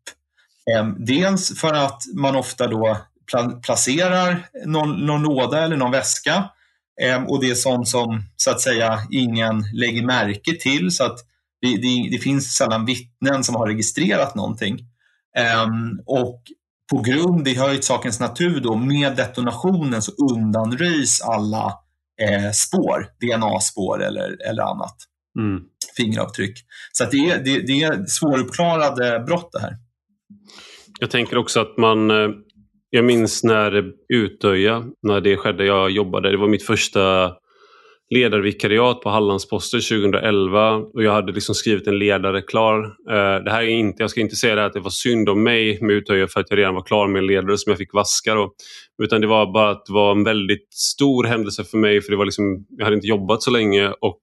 Ehm, 0.71 1.05
dels 1.05 1.59
för 1.59 1.73
att 1.73 2.03
man 2.15 2.35
ofta 2.35 2.67
då 2.67 2.97
placerar 3.65 4.47
någon, 4.65 5.05
någon 5.05 5.23
låda 5.23 5.63
eller 5.63 5.77
någon 5.77 5.91
väska 5.91 6.49
ehm, 7.01 7.25
och 7.25 7.41
det 7.41 7.49
är 7.49 7.55
sånt 7.55 7.87
som 7.87 8.23
så 8.35 8.51
att 8.51 8.61
säga 8.61 8.99
ingen 9.11 9.63
lägger 9.73 10.03
märke 10.03 10.53
till 10.59 10.91
så 10.91 11.03
att 11.03 11.19
det, 11.63 11.77
det, 11.77 12.09
det 12.11 12.17
finns 12.17 12.53
sällan 12.53 12.85
vittnen 12.85 13.43
som 13.43 13.55
har 13.55 13.67
registrerat 13.67 14.35
någonting. 14.35 14.79
Ehm, 15.37 15.99
och 16.05 16.41
på 16.91 17.01
grund, 17.01 17.45
det 17.45 17.57
hör 17.57 17.69
ju 17.69 17.75
till 17.75 17.83
sakens 17.83 18.19
natur 18.19 18.59
då, 18.59 18.75
med 18.75 19.15
detonationen 19.15 20.01
så 20.01 20.11
undanröjs 20.31 21.21
alla 21.21 21.73
eh, 22.21 22.51
spår, 22.51 23.07
DNA-spår 23.21 24.03
eller, 24.03 24.49
eller 24.49 24.63
annat. 24.63 24.95
Mm. 25.39 25.63
Fingeravtryck. 25.97 26.57
Så 26.91 27.05
det, 27.11 27.29
är, 27.29 27.43
det, 27.43 27.67
det 27.67 27.83
är 27.83 28.05
svåruppklarade 28.05 29.19
brott 29.19 29.49
det 29.51 29.59
här. 29.59 29.73
Jag 30.99 31.11
tänker 31.11 31.37
också 31.37 31.59
att 31.59 31.77
man, 31.77 32.11
eh, 32.11 32.29
jag 32.89 33.05
minns 33.05 33.43
när 33.43 33.83
Utöja, 34.13 34.83
när 35.01 35.21
det 35.21 35.37
skedde, 35.37 35.65
jag 35.65 35.91
jobbade, 35.91 36.31
det 36.31 36.37
var 36.37 36.47
mitt 36.47 36.65
första 36.65 37.33
ledarvikariat 38.13 39.01
på 39.01 39.09
Hallandsposten 39.09 39.81
2011 39.81 40.75
och 40.75 41.03
jag 41.03 41.11
hade 41.11 41.31
liksom 41.31 41.55
skrivit 41.55 41.87
en 41.87 41.99
ledare 41.99 42.41
klar. 42.41 42.83
Eh, 42.85 43.43
det 43.43 43.51
här 43.51 43.61
är 43.61 43.67
inte, 43.67 44.03
jag 44.03 44.09
ska 44.09 44.21
inte 44.21 44.35
säga 44.35 44.55
det 44.55 44.65
att 44.65 44.73
det 44.73 44.79
var 44.79 44.89
synd 44.89 45.29
om 45.29 45.43
mig 45.43 45.77
med 45.81 45.95
Utöja 45.95 46.27
för 46.27 46.39
att 46.39 46.49
jag 46.49 46.59
redan 46.59 46.75
var 46.75 46.81
klar 46.81 47.07
med 47.07 47.19
en 47.19 47.27
ledare 47.27 47.57
som 47.57 47.69
jag 47.69 47.77
fick 47.77 47.93
vaska. 47.93 48.35
Då. 48.35 48.53
Utan 49.03 49.21
det 49.21 49.27
var 49.27 49.53
bara 49.53 49.69
att 49.69 49.85
det 49.85 49.93
var 49.93 50.11
en 50.11 50.23
väldigt 50.23 50.73
stor 50.73 51.23
händelse 51.23 51.63
för 51.63 51.77
mig 51.77 52.01
för 52.01 52.11
det 52.11 52.17
var 52.17 52.25
liksom, 52.25 52.65
jag 52.69 52.85
hade 52.85 52.95
inte 52.95 53.07
jobbat 53.07 53.43
så 53.43 53.51
länge 53.51 53.87
och 53.87 54.21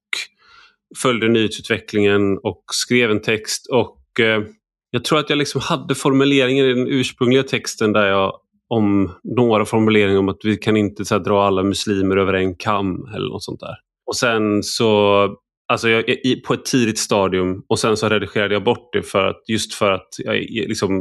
följde 1.03 1.29
nyhetsutvecklingen 1.29 2.39
och 2.43 2.65
skrev 2.73 3.11
en 3.11 3.23
text 3.23 3.67
och 3.71 4.21
eh, 4.21 4.43
jag 4.91 5.05
tror 5.05 5.19
att 5.19 5.31
jag 5.31 5.37
liksom 5.37 5.61
hade 5.61 5.95
formuleringen 5.95 6.67
i 6.67 6.75
den 6.75 6.89
ursprungliga 6.89 7.43
texten 7.43 7.93
där 7.93 8.07
jag 8.07 8.33
om 8.71 9.12
några 9.23 9.65
formuleringar 9.65 10.19
om 10.19 10.29
att 10.29 10.41
vi 10.45 10.57
kan 10.57 10.77
inte 10.77 11.05
så 11.05 11.15
här, 11.15 11.25
dra 11.25 11.47
alla 11.47 11.62
muslimer 11.62 12.17
över 12.17 12.35
en 12.35 12.55
kam 12.55 13.09
eller 13.15 13.29
något 13.29 13.45
sånt 13.45 13.61
där. 13.61 13.75
Och 14.07 14.17
sen 14.17 14.62
så, 14.62 15.29
alltså 15.69 15.89
jag, 15.89 16.09
i, 16.09 16.43
på 16.47 16.55
ett 16.55 16.65
tidigt 16.65 16.99
stadium 16.99 17.62
och 17.69 17.79
sen 17.79 17.97
så 17.97 18.09
redigerade 18.09 18.55
jag 18.55 18.65
bort 18.65 18.93
det 18.93 19.03
för 19.03 19.27
att, 19.27 19.43
just 19.49 19.75
för 19.75 19.91
att 19.91 20.09
jag 20.19 20.35
liksom 20.50 21.00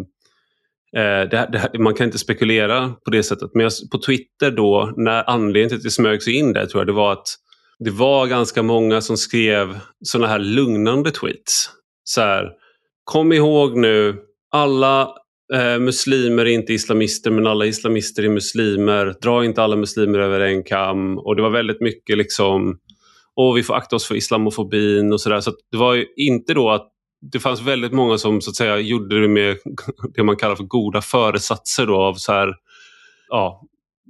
eh, 0.98 1.30
det, 1.30 1.70
det, 1.74 1.80
man 1.80 1.94
kan 1.94 2.06
inte 2.06 2.18
spekulera 2.18 2.94
på 3.06 3.12
det 3.12 3.24
sättet. 3.24 3.52
Men 3.54 3.64
jag, 3.64 3.72
på 3.92 3.98
Twitter 3.98 4.52
då, 4.52 4.94
när 4.98 5.30
anledningen 5.30 5.70
till 5.70 5.78
att 5.78 5.84
det 5.84 5.92
smög 5.92 6.24
sig 6.24 6.36
in 6.36 6.54
där 6.54 6.66
tror 6.66 6.82
jag 6.82 6.88
det 6.88 6.94
var 6.94 7.14
att 7.14 7.28
det 7.80 7.92
var 7.92 8.28
ganska 8.28 8.64
många 8.64 9.02
som 9.02 9.18
skrev 9.18 9.80
sådana 10.06 10.28
här 10.28 10.40
lugnande 10.40 11.12
tweets. 11.12 11.70
Så 12.04 12.22
här, 12.22 12.50
kom 13.04 13.34
ihåg 13.34 13.78
nu, 13.78 14.16
alla 14.52 15.16
eh, 15.54 15.80
muslimer 15.80 16.46
är 16.46 16.50
inte 16.50 16.74
islamister 16.74 17.32
men 17.32 17.48
alla 17.48 17.66
islamister 17.66 18.24
är 18.24 18.30
muslimer. 18.30 19.16
Dra 19.22 19.46
inte 19.46 19.64
alla 19.64 19.76
muslimer 19.76 20.20
över 20.20 20.40
en 20.40 20.64
kam. 20.64 21.18
Och 21.18 21.36
det 21.36 21.42
var 21.42 21.50
väldigt 21.50 21.82
mycket 21.82 22.18
liksom, 22.18 22.80
och 23.36 23.58
vi 23.58 23.64
får 23.64 23.74
akta 23.74 23.96
oss 23.96 24.06
för 24.06 24.16
islamofobin 24.16 25.14
och 25.14 25.22
sådär. 25.22 25.42
Så, 25.42 25.52
så 25.52 25.58
det 25.72 25.78
var 25.78 25.94
ju 25.94 26.06
inte 26.16 26.54
då 26.54 26.70
att 26.70 26.92
det 27.22 27.40
fanns 27.40 27.62
väldigt 27.62 27.94
många 27.94 28.18
som 28.18 28.42
så 28.42 28.50
att 28.50 28.56
säga 28.56 28.78
gjorde 28.78 29.22
det 29.22 29.28
med 29.28 29.58
det 30.16 30.24
man 30.24 30.36
kallar 30.36 30.56
för 30.56 30.64
goda 30.64 31.02
föresatser 31.02 31.86
då 31.86 31.96
av 32.02 32.14
så 32.14 32.32
här, 32.32 32.54
ja, 33.30 33.62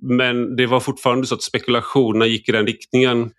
men 0.01 0.55
det 0.55 0.67
var 0.67 0.79
fortfarande 0.79 1.27
så 1.27 1.35
att 1.35 1.43
spekulationerna 1.43 2.25
gick 2.25 2.49
i 2.49 2.51
den 2.51 2.67
riktningen. 2.67 3.31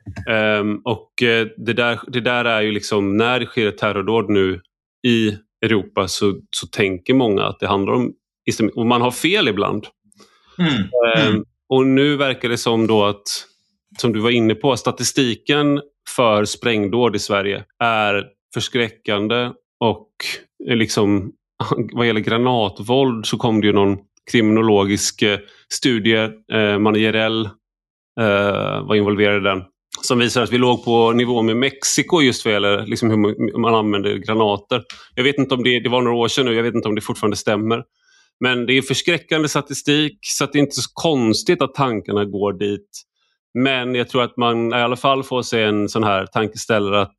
Um, 0.61 0.83
och 0.85 1.23
eh, 1.23 1.47
det, 1.57 1.73
där, 1.73 2.01
det 2.07 2.21
där 2.21 2.45
är 2.45 2.61
ju 2.61 2.73
liksom, 2.73 3.17
när 3.17 3.41
det 3.41 3.47
sker 3.47 3.67
ett 3.67 3.79
terrordåd 3.79 4.31
nu 4.31 4.61
i 5.07 5.37
Europa 5.63 6.09
så, 6.09 6.41
så 6.51 6.67
tänker 6.67 7.15
många 7.15 7.43
att 7.43 7.61
det 7.61 7.67
handlar 7.67 7.93
om 7.93 8.13
islamism. 8.47 8.79
Och 8.79 8.87
man 8.87 9.01
har 9.01 9.11
fel 9.11 9.49
ibland. 9.49 9.87
Mm. 10.59 10.73
Mm. 11.17 11.37
Um, 11.37 11.45
och 11.69 11.87
nu 11.87 12.17
verkar 12.17 12.49
det 12.49 12.59
som 12.59 12.87
då 12.87 13.05
att, 13.05 13.23
som 13.99 14.13
du 14.13 14.21
var 14.21 14.31
inne 14.31 14.55
på, 14.55 14.77
statistiken 14.77 15.81
för 16.17 16.45
sprängdåd 16.45 17.17
i 17.17 17.19
Sverige 17.19 17.65
är 17.79 18.27
förskräckande 18.55 19.51
och 19.81 20.11
liksom 20.65 21.33
vad 21.93 22.07
gäller 22.07 22.21
granatvåld 22.21 23.27
så 23.27 23.37
kom 23.37 23.61
det 23.61 23.67
ju 23.67 23.73
någon 23.73 23.99
kriminologisk 24.33 25.23
eh, 25.23 25.39
studie, 25.73 26.29
eh, 26.53 26.79
Manierell 26.79 27.45
eh, 28.21 28.87
var 28.87 28.95
involverad 28.95 29.37
i 29.37 29.45
den, 29.45 29.63
som 30.03 30.19
visar 30.19 30.43
att 30.43 30.53
vi 30.53 30.59
låg 30.59 30.85
på 30.85 31.13
nivå 31.13 31.43
med 31.43 31.57
Mexiko 31.57 32.21
just 32.21 32.45
vad 32.45 32.55
gäller 32.55 32.87
liksom 32.87 33.11
hur 33.11 33.59
man 33.59 33.75
använder 33.75 34.17
granater. 34.17 34.83
Jag 35.15 35.25
vet 35.25 35.39
inte 35.39 35.55
om 35.55 35.63
det, 35.63 35.81
det 35.81 35.89
var 35.89 36.03
några 36.03 36.17
år 36.17 36.29
sedan 36.29 36.47
nu, 36.47 36.55
jag 36.55 36.63
vet 36.63 36.75
inte 36.75 36.89
om 36.89 36.95
det 36.95 37.01
fortfarande 37.01 37.37
stämmer. 37.37 37.83
Men 38.41 38.67
det 38.67 38.73
är 38.73 38.83
förskräckande 38.83 39.49
statistik 39.49 40.19
så 40.23 40.47
det 40.47 40.59
är 40.59 40.61
inte 40.61 40.81
så 40.81 40.91
konstigt 40.95 41.63
att 41.63 41.75
tankarna 41.75 42.25
går 42.25 42.53
dit. 42.53 43.03
Men 43.59 43.95
jag 43.95 44.09
tror 44.09 44.23
att 44.23 44.37
man 44.37 44.73
i 44.73 44.77
alla 44.77 44.97
fall 44.97 45.23
får 45.23 45.43
sig 45.43 45.65
en 45.65 45.89
sån 45.89 46.05
här 46.05 46.27
tankeställare 46.27 47.03
att 47.03 47.17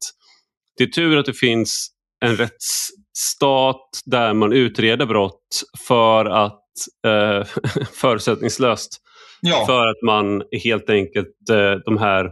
det 0.77 0.83
är 0.83 0.87
tur 0.87 1.17
att 1.17 1.25
det 1.25 1.33
finns 1.33 1.89
en 2.25 2.35
rättsstat 2.35 4.01
där 4.05 4.33
man 4.33 4.53
utreder 4.53 5.05
brott 5.05 5.63
för 5.87 6.25
att 6.25 6.61
eh, 7.07 7.47
förutsättningslöst. 7.93 9.01
Ja. 9.41 9.65
För 9.65 9.87
att 9.87 10.01
man 10.05 10.43
helt 10.63 10.89
enkelt, 10.89 11.49
eh, 11.49 11.73
de 11.85 11.97
här 11.97 12.31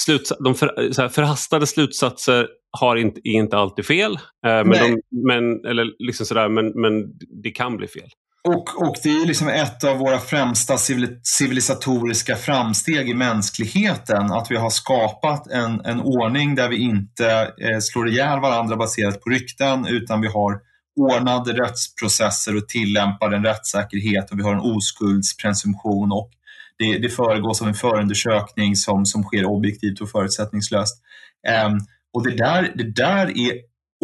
sluts 0.00 0.32
de 0.44 0.54
för, 0.54 0.92
så 0.92 1.02
här, 1.02 1.08
förhastade 1.08 1.66
slutsatser 1.66 2.48
har 2.78 2.96
inte, 2.96 3.20
är 3.24 3.32
inte 3.32 3.56
alltid 3.56 3.86
fel. 3.86 4.12
Eh, 4.46 4.64
men, 4.64 4.68
de, 4.68 5.00
men, 5.26 5.64
eller 5.64 5.86
liksom 6.06 6.26
sådär, 6.26 6.48
men, 6.48 6.66
men 6.66 7.18
det 7.42 7.50
kan 7.50 7.76
bli 7.76 7.86
fel. 7.86 8.08
Och, 8.48 8.88
och 8.88 8.96
det 9.02 9.08
är 9.08 9.26
liksom 9.26 9.48
ett 9.48 9.84
av 9.84 9.98
våra 9.98 10.18
främsta 10.18 10.76
civilisatoriska 11.22 12.36
framsteg 12.36 13.08
i 13.08 13.14
mänskligheten, 13.14 14.32
att 14.32 14.50
vi 14.50 14.56
har 14.56 14.70
skapat 14.70 15.46
en, 15.46 15.80
en 15.84 16.00
ordning 16.00 16.54
där 16.54 16.68
vi 16.68 16.76
inte 16.76 17.30
eh, 17.60 17.78
slår 17.80 18.08
ihjäl 18.08 18.40
varandra 18.40 18.76
baserat 18.76 19.20
på 19.20 19.30
rykten, 19.30 19.86
utan 19.86 20.20
vi 20.20 20.28
har 20.28 20.60
ordnade 20.96 21.52
rättsprocesser 21.52 22.56
och 22.56 22.68
tillämpar 22.68 23.32
en 23.32 23.44
rättssäkerhet 23.44 24.30
och 24.30 24.38
vi 24.38 24.42
har 24.42 24.54
en 24.54 24.60
oskuldspresumtion 24.60 26.12
och 26.12 26.30
det, 26.80 26.98
det 26.98 27.08
föregås 27.08 27.62
av 27.62 27.68
en 27.68 27.74
förundersökning 27.74 28.76
som, 28.76 29.06
som 29.06 29.22
sker 29.22 29.44
objektivt 29.44 30.00
och 30.00 30.10
förutsättningslöst. 30.10 31.02
Um, 31.66 31.80
och 32.12 32.24
det 32.24 32.36
där, 32.36 32.72
det 32.74 32.92
där 32.92 33.26
är 33.26 33.52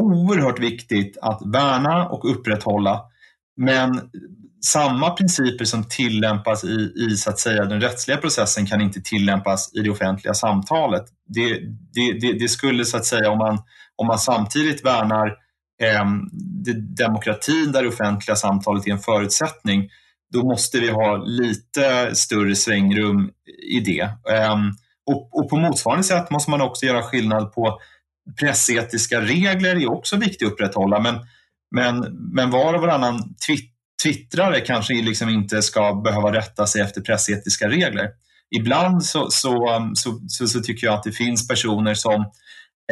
oerhört 0.01 0.59
viktigt 0.59 1.19
att 1.23 1.41
värna 1.55 2.09
och 2.09 2.31
upprätthålla. 2.31 3.03
Men 3.57 4.01
samma 4.65 5.11
principer 5.11 5.65
som 5.65 5.85
tillämpas 5.85 6.65
i, 6.65 6.93
i 6.97 7.17
så 7.17 7.31
att 7.31 7.39
säga, 7.39 7.65
den 7.65 7.81
rättsliga 7.81 8.17
processen 8.17 8.67
kan 8.67 8.81
inte 8.81 9.01
tillämpas 9.01 9.75
i 9.75 9.81
det 9.81 9.91
offentliga 9.91 10.35
samtalet. 10.35 11.05
Det, 11.29 11.61
det, 11.95 12.13
det, 12.21 12.33
det 12.33 12.49
skulle 12.49 12.85
så 12.85 12.97
att 12.97 13.05
säga, 13.05 13.31
om 13.31 13.39
man, 13.39 13.59
om 13.97 14.07
man 14.07 14.19
samtidigt 14.19 14.85
värnar 14.85 15.27
eh, 15.83 16.05
demokratin 16.99 17.73
där 17.73 17.83
det 17.83 17.89
offentliga 17.89 18.37
samtalet 18.37 18.87
är 18.87 18.93
en 18.93 18.99
förutsättning, 18.99 19.91
då 20.37 20.49
måste 20.49 20.81
vi 20.81 20.91
ha 20.91 21.17
lite 21.17 22.15
större 22.15 22.57
svängrum 22.57 23.31
i 23.71 23.81
det. 23.81 24.11
Ehm, 24.33 24.73
och, 25.07 25.39
och, 25.39 25.51
på 25.51 25.57
motsvarande 25.57 26.05
sätt 26.05 26.31
måste 26.31 26.51
man 26.51 26.61
också 26.61 26.87
göra 26.87 27.03
skillnad 27.03 27.53
på 27.53 27.79
pressetiska 28.41 29.21
regler 29.21 29.77
är 29.77 29.93
också 29.93 30.17
viktigt 30.17 30.47
att 30.47 30.53
upprätthålla 30.53 31.01
men, 31.01 31.15
men, 31.75 31.99
men 32.33 32.51
var 32.51 32.75
och 32.75 32.81
varannan 32.81 33.35
twitt, 33.47 33.73
twittrare 34.03 34.61
kanske 34.61 34.95
liksom 34.95 35.29
inte 35.29 35.63
ska 35.63 35.95
behöva 35.95 36.33
rätta 36.33 36.67
sig 36.67 36.83
efter 36.83 37.01
pressetiska 37.01 37.69
regler. 37.69 38.11
Ibland 38.57 39.05
så, 39.05 39.31
så, 39.31 39.91
så, 39.95 40.21
så, 40.29 40.47
så 40.47 40.61
tycker 40.61 40.87
jag 40.87 40.95
att 40.95 41.03
det 41.03 41.13
finns 41.13 41.49
personer 41.49 41.95
som 41.95 42.21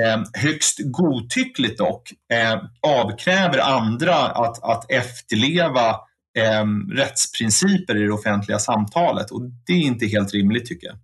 eh, 0.01 0.23
högst 0.33 0.79
godtyckligt 0.85 1.79
dock 1.79 2.13
eh, 2.33 2.63
avkräver 2.87 3.59
andra 3.59 4.15
att, 4.15 4.63
att 4.63 4.91
efterleva 4.91 5.97
eh, 6.39 6.95
rättsprinciper 6.97 7.97
i 7.97 8.07
det 8.07 8.13
offentliga 8.13 8.59
samtalet 8.59 9.31
och 9.31 9.43
det 9.67 9.73
är 9.73 9.83
inte 9.83 10.07
helt 10.07 10.35
rimligt 10.35 10.67
tycker 10.67 10.87
jag. 10.87 10.97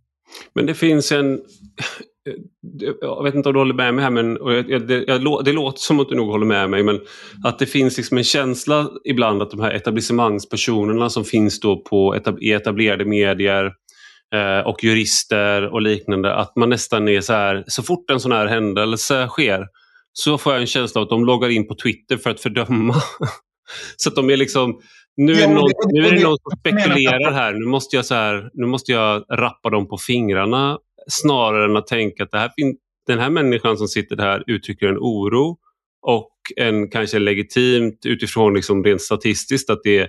Men 0.55 0.67
det 0.67 0.75
finns 0.75 1.13
en 1.13 1.41
jag 3.01 3.25
vet 3.25 3.35
inte 3.35 3.49
om 3.49 3.53
du 3.53 3.59
håller 3.59 3.75
med 3.75 3.95
mig 3.95 4.05
här, 4.05 4.11
men 4.11 4.39
jag, 4.69 4.89
det, 4.89 5.05
jag, 5.07 5.45
det 5.45 5.53
låter 5.53 5.81
som 5.81 6.01
att 6.01 6.09
du 6.09 6.15
nog 6.15 6.29
håller 6.29 6.47
med 6.47 6.71
mig, 6.71 6.83
men 6.83 7.01
att 7.45 7.59
det 7.59 7.67
finns 7.67 7.97
liksom 7.97 8.19
en 8.19 8.25
känsla 8.25 8.91
ibland 9.05 9.43
att 9.43 9.51
de 9.51 9.61
här 9.61 9.71
etablissemangspersonerna 9.71 11.11
som 11.11 11.25
finns 11.25 11.61
då 11.61 11.77
på 11.77 12.17
etab 12.17 12.43
i 12.43 12.53
etablerade 12.53 13.05
medier 13.05 13.73
eh, 14.35 14.67
och 14.67 14.85
jurister 14.85 15.67
och 15.67 15.83
liknande, 15.83 16.35
att 16.35 16.57
man 16.57 16.71
nästan 16.71 17.09
är 17.09 17.21
så 17.21 17.33
här, 17.33 17.65
så 17.67 17.83
fort 17.83 18.11
en 18.11 18.21
sån 18.21 18.33
här 18.33 18.47
händelse 18.47 19.29
sker 19.29 19.67
så 20.13 20.39
får 20.39 20.53
jag 20.53 20.61
en 20.61 20.67
känsla 20.67 21.01
av 21.01 21.03
att 21.03 21.11
de 21.11 21.25
loggar 21.25 21.49
in 21.49 21.69
på 21.69 21.75
Twitter 21.75 22.17
för 22.17 22.31
att 22.31 22.41
fördöma. 22.41 22.95
så 23.97 24.09
att 24.09 24.17
de 24.17 24.31
är 24.31 24.37
liksom 24.37 24.81
nu 25.17 25.33
är, 25.33 25.49
någon, 25.49 25.71
nu 25.89 26.07
är 26.07 26.13
det 26.13 26.23
någon 26.23 26.39
som 26.39 26.59
spekulerar 26.59 27.33
här. 27.33 27.53
Nu 27.53 27.67
måste, 27.67 27.97
jag 27.97 28.05
så 28.05 28.15
här, 28.15 28.51
nu 28.55 28.67
måste 28.67 28.93
jag 28.93 29.25
rappa 29.31 29.71
dem 29.71 29.89
på 29.89 29.99
fingrarna 29.99 30.79
snarare 31.09 31.65
än 31.65 31.77
att 31.77 31.87
tänka 31.87 32.23
att 32.23 32.31
det 32.31 32.39
här 32.39 32.51
den 33.07 33.19
här 33.19 33.31
människan 33.31 33.77
som 33.77 33.89
sitter 33.89 34.17
här 34.17 34.45
uttrycker 34.47 34.87
en 34.87 34.99
oro 34.99 35.57
och 36.03 36.33
en 36.57 36.91
kanske 36.91 37.19
legitimt 37.19 38.07
utifrån 38.07 38.55
liksom 38.55 38.85
rent 38.85 39.03
statistiskt 39.03 39.71
att 39.71 39.81
det 39.85 40.09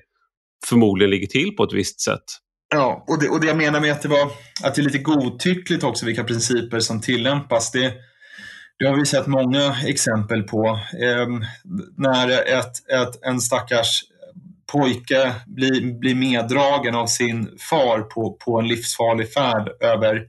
förmodligen 0.65 1.11
ligger 1.11 1.27
till 1.27 1.55
på 1.55 1.63
ett 1.63 1.73
visst 1.73 2.01
sätt. 2.01 2.23
Ja, 2.73 3.05
och 3.07 3.19
det, 3.19 3.29
och 3.29 3.39
det 3.39 3.47
jag 3.47 3.57
menar 3.57 3.81
med 3.81 3.91
att 3.91 4.01
det, 4.01 4.09
var, 4.09 4.31
att 4.63 4.75
det 4.75 4.81
är 4.81 4.83
lite 4.83 4.97
godtyckligt 4.97 5.83
också 5.83 6.05
vilka 6.05 6.23
principer 6.23 6.79
som 6.79 7.01
tillämpas. 7.01 7.71
Det, 7.71 7.93
det 8.79 8.85
har 8.87 8.95
vi 8.97 9.05
sett 9.05 9.27
många 9.27 9.75
exempel 9.87 10.43
på. 10.43 10.79
Eh, 11.01 11.27
när 11.97 12.29
ett, 12.29 12.89
ett, 12.89 13.25
en 13.25 13.39
stackars 13.41 14.03
pojke 14.71 15.33
blir, 15.45 15.99
blir 15.99 16.15
meddragen 16.15 16.95
av 16.95 17.07
sin 17.07 17.57
far 17.69 18.01
på, 18.01 18.37
på 18.45 18.59
en 18.59 18.67
livsfarlig 18.67 19.33
färd 19.33 19.69
över, 19.81 20.25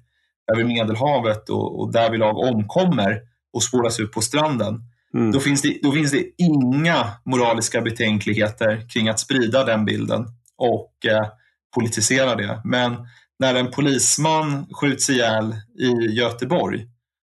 över 0.52 0.64
Medelhavet 0.64 1.48
och, 1.48 1.80
och 1.80 1.92
därvidlag 1.92 2.38
omkommer 2.38 3.20
och 3.52 3.62
spåras 3.62 4.00
ut 4.00 4.12
på 4.12 4.20
stranden. 4.20 4.80
Mm. 5.14 5.32
Då, 5.32 5.40
finns 5.40 5.62
det, 5.62 5.78
då 5.82 5.92
finns 5.92 6.10
det 6.10 6.24
inga 6.38 7.10
moraliska 7.24 7.80
betänkligheter 7.80 8.88
kring 8.92 9.08
att 9.08 9.20
sprida 9.20 9.64
den 9.64 9.84
bilden 9.84 10.26
och 10.56 11.06
eh, 11.06 11.28
politisera 11.74 12.34
det. 12.34 12.60
Men 12.64 12.96
när 13.38 13.54
en 13.54 13.70
polisman 13.70 14.66
skjuts 14.74 15.10
ihjäl 15.10 15.54
i 15.78 16.12
Göteborg, 16.12 16.86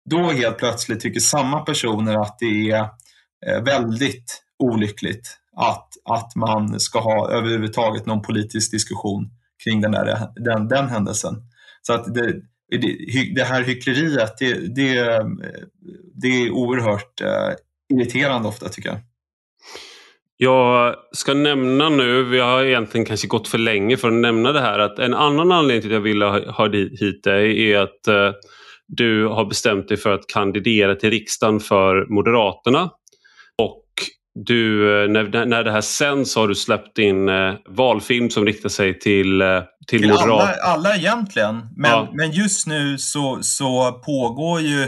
då 0.09 0.31
helt 0.31 0.57
plötsligt 0.57 0.99
tycker 0.99 1.19
samma 1.19 1.59
personer 1.59 2.21
att 2.21 2.39
det 2.39 2.71
är 2.71 2.89
eh, 3.47 3.63
väldigt 3.63 4.43
olyckligt 4.59 5.38
att, 5.59 5.87
att 6.05 6.35
man 6.35 6.79
ska 6.79 6.99
ha 6.99 7.31
överhuvudtaget 7.31 8.05
någon 8.05 8.21
politisk 8.21 8.71
diskussion 8.71 9.29
kring 9.63 9.81
den, 9.81 9.91
där, 9.91 10.27
den, 10.35 10.67
den 10.67 10.87
händelsen. 10.87 11.35
Så 11.81 11.93
att 11.93 12.13
det, 12.13 12.33
det, 12.71 13.33
det 13.35 13.43
här 13.43 13.63
hyckleriet, 13.63 14.37
det, 14.39 14.75
det, 14.75 15.19
det 16.21 16.27
är 16.27 16.51
oerhört 16.51 17.21
eh, 17.21 17.53
irriterande 17.93 18.47
ofta 18.47 18.69
tycker 18.69 18.89
jag. 18.89 18.99
Jag 20.37 20.95
ska 21.11 21.33
nämna 21.33 21.89
nu, 21.89 22.23
vi 22.23 22.39
har 22.39 22.63
egentligen 22.63 23.05
kanske 23.05 23.27
gått 23.27 23.47
för 23.47 23.57
länge 23.57 23.97
för 23.97 24.07
att 24.07 24.13
nämna 24.13 24.51
det 24.51 24.61
här, 24.61 24.79
att 24.79 24.99
en 24.99 25.13
annan 25.13 25.51
anledning 25.51 25.81
till 25.81 25.91
att 25.91 25.93
jag 25.93 26.01
ville 26.01 26.25
ha 26.25 26.69
hit 26.73 27.23
dig 27.23 27.71
är 27.71 27.79
att 27.79 28.07
eh, 28.07 28.31
du 28.87 29.27
har 29.27 29.45
bestämt 29.45 29.87
dig 29.87 29.97
för 29.97 30.13
att 30.13 30.27
kandidera 30.27 30.95
till 30.95 31.09
riksdagen 31.09 31.59
för 31.59 32.13
Moderaterna. 32.13 32.89
Du, 34.35 34.83
eh, 35.03 35.09
när, 35.09 35.45
när 35.45 35.63
det 35.63 35.71
här 35.71 35.81
sänds 35.81 36.35
har 36.35 36.47
du 36.47 36.55
släppt 36.55 36.97
in 36.97 37.29
eh, 37.29 37.53
valfilm 37.69 38.29
som 38.29 38.45
riktar 38.45 38.69
sig 38.69 38.99
till, 38.99 39.41
eh, 39.41 39.61
till, 39.87 40.01
till. 40.01 40.11
Alla, 40.11 40.53
alla 40.63 40.95
egentligen, 40.95 41.55
men, 41.75 41.91
ja. 41.91 42.09
men 42.13 42.31
just 42.31 42.67
nu 42.67 42.97
så, 42.97 43.39
så 43.41 43.91
pågår 43.91 44.61
ju 44.61 44.83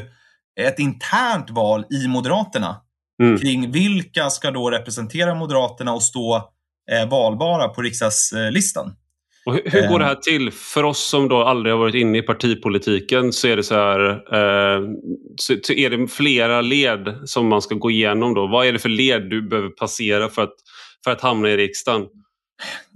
ett 0.60 0.80
internt 0.80 1.50
val 1.50 1.86
i 1.90 2.08
Moderaterna 2.08 2.76
mm. 3.24 3.38
kring 3.38 3.72
vilka 3.72 4.30
ska 4.30 4.52
då 4.52 4.70
representera 4.70 5.36
Moderaterna 5.36 5.94
och 5.94 6.04
stå 6.04 6.36
eh, 6.92 7.10
valbara 7.10 7.68
på 7.68 7.82
riksdagslistan. 7.82 8.96
Och 9.46 9.54
hur, 9.54 9.62
hur, 9.66 9.88
går 9.88 10.00
det 10.00 10.06
här 10.06 10.12
eh. 10.12 10.20
till? 10.20 10.52
För 10.52 10.84
oss 10.84 11.10
som 11.10 11.28
då 11.28 11.44
aldrig 11.44 11.74
har 11.74 11.80
varit 11.80 11.96
inne 11.96 12.18
i 12.18 12.22
partipolitiken 12.22 13.34
så 13.34 13.48
är 13.48 13.56
det 13.56 13.64
så 13.64 13.76
här, 13.76 14.10
eh, 14.10 14.82
så, 15.36 15.56
så, 15.64 15.74
är 15.74 15.90
det 15.90 16.08
flera 16.08 16.62
led 16.62 17.20
som 17.26 17.48
man 17.48 17.62
ska 17.62 17.76
gå 17.76 17.92
igenom 17.92 18.34
då. 18.34 18.48
Vad 18.48 18.68
är 18.68 18.74
det 18.74 18.80
för 18.80 18.90
led 18.90 19.30
du 19.30 19.50
behöver 19.50 19.70
passera 19.70 20.30
för 20.30 20.42
att, 20.42 20.54
för 21.04 21.12
att 21.12 21.22
hamna 21.22 21.50
i 21.50 21.58
riksdagen? 21.58 22.08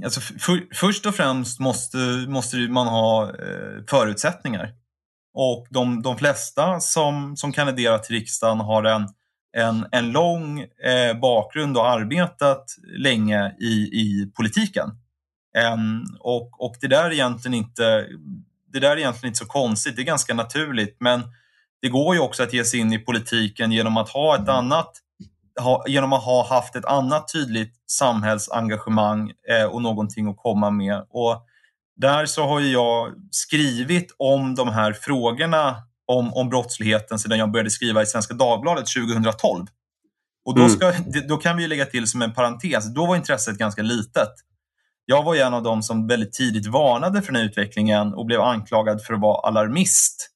Alltså, 0.04 0.22
för, 0.22 0.76
först 0.76 1.06
och 1.06 1.16
främst 1.16 1.60
måste, 1.60 1.98
måste 2.28 2.58
man 2.58 2.88
ha 2.88 3.24
eh, 3.24 3.84
förutsättningar. 3.90 4.70
Och 5.34 5.68
de, 5.70 6.02
de 6.02 6.18
flesta 6.18 6.80
som, 6.80 7.38
som 7.38 7.52
kandiderar 7.52 7.98
till 7.98 8.16
riksdagen 8.16 8.60
har 8.60 8.84
en, 8.84 9.08
en, 9.58 9.86
en 9.92 10.12
lång 10.12 10.60
eh, 10.60 11.20
bakgrund 11.22 11.78
och 11.78 11.90
arbetat 11.90 12.66
länge 12.98 13.56
i, 13.60 13.74
i 13.74 14.32
politiken. 14.38 14.90
Um, 15.74 16.18
och, 16.20 16.66
och 16.66 16.76
det 16.82 16.88
där 16.88 17.06
är 17.06 17.12
egentligen 17.12 17.54
inte 17.54 18.08
det 18.74 18.80
där 18.80 18.92
är 18.92 18.98
egentligen 18.98 19.30
inte 19.30 19.40
så 19.40 19.46
konstigt, 19.46 19.96
det 19.96 20.02
är 20.02 20.06
ganska 20.06 20.34
naturligt. 20.34 20.98
Men 21.00 21.24
det 21.82 21.90
går 21.90 22.16
ju 22.16 22.22
också 22.22 22.44
att 22.44 22.54
ge 22.54 22.66
sig 22.66 22.80
in 22.80 22.94
i 22.94 23.00
politiken 23.00 23.72
genom 23.72 23.98
att 23.98 24.10
ha 24.10 24.36
ett 24.36 24.50
annat 24.50 24.92
ha, 25.60 25.84
genom 25.88 26.14
att 26.14 26.24
ha 26.24 26.48
haft 26.48 26.76
ett 26.76 26.86
annat 26.86 27.34
tydligt 27.34 27.74
samhällsengagemang 27.88 29.32
eh, 29.50 29.66
och 29.66 29.82
någonting 29.82 30.28
att 30.28 30.38
komma 30.38 30.72
med. 30.72 31.06
Och 31.10 31.46
där 31.96 32.26
så 32.26 32.48
har 32.48 32.60
jag 32.60 33.14
skrivit 33.32 34.16
om 34.18 34.56
de 34.56 34.70
här 34.70 34.94
frågorna 34.94 35.76
om, 36.06 36.34
om 36.34 36.50
brottsligheten 36.50 37.20
sedan 37.20 37.40
jag 37.40 37.52
började 37.52 37.70
skriva 37.70 38.02
i 38.02 38.06
Svenska 38.06 38.34
Dagbladet 38.34 38.86
2012. 38.88 39.66
Och 40.46 40.56
då, 40.56 40.62
mm. 40.62 40.72
ska, 40.72 40.92
mm. 40.92 41.28
då 41.28 41.38
kan 41.38 41.58
vi 41.58 41.68
lägga 41.68 41.86
till 41.86 42.08
som 42.08 42.22
en 42.22 42.34
parentes, 42.34 42.94
då 42.94 43.06
var 43.06 43.16
intresset 43.16 43.58
ganska 43.58 43.82
litet. 43.82 44.30
Jag 45.06 45.24
var 45.24 45.36
en 45.36 45.54
av 45.54 45.64
dem 45.64 45.82
som 45.84 46.08
väldigt 46.08 46.34
tidigt 46.34 46.68
varnade 46.68 47.22
för 47.22 47.34
den 47.34 47.42
här 47.42 47.50
utvecklingen 47.50 48.14
och 48.14 48.26
blev 48.26 48.42
anklagad 48.42 49.04
för 49.04 49.14
att 49.14 49.22
vara 49.22 49.48
alarmist 49.48 50.30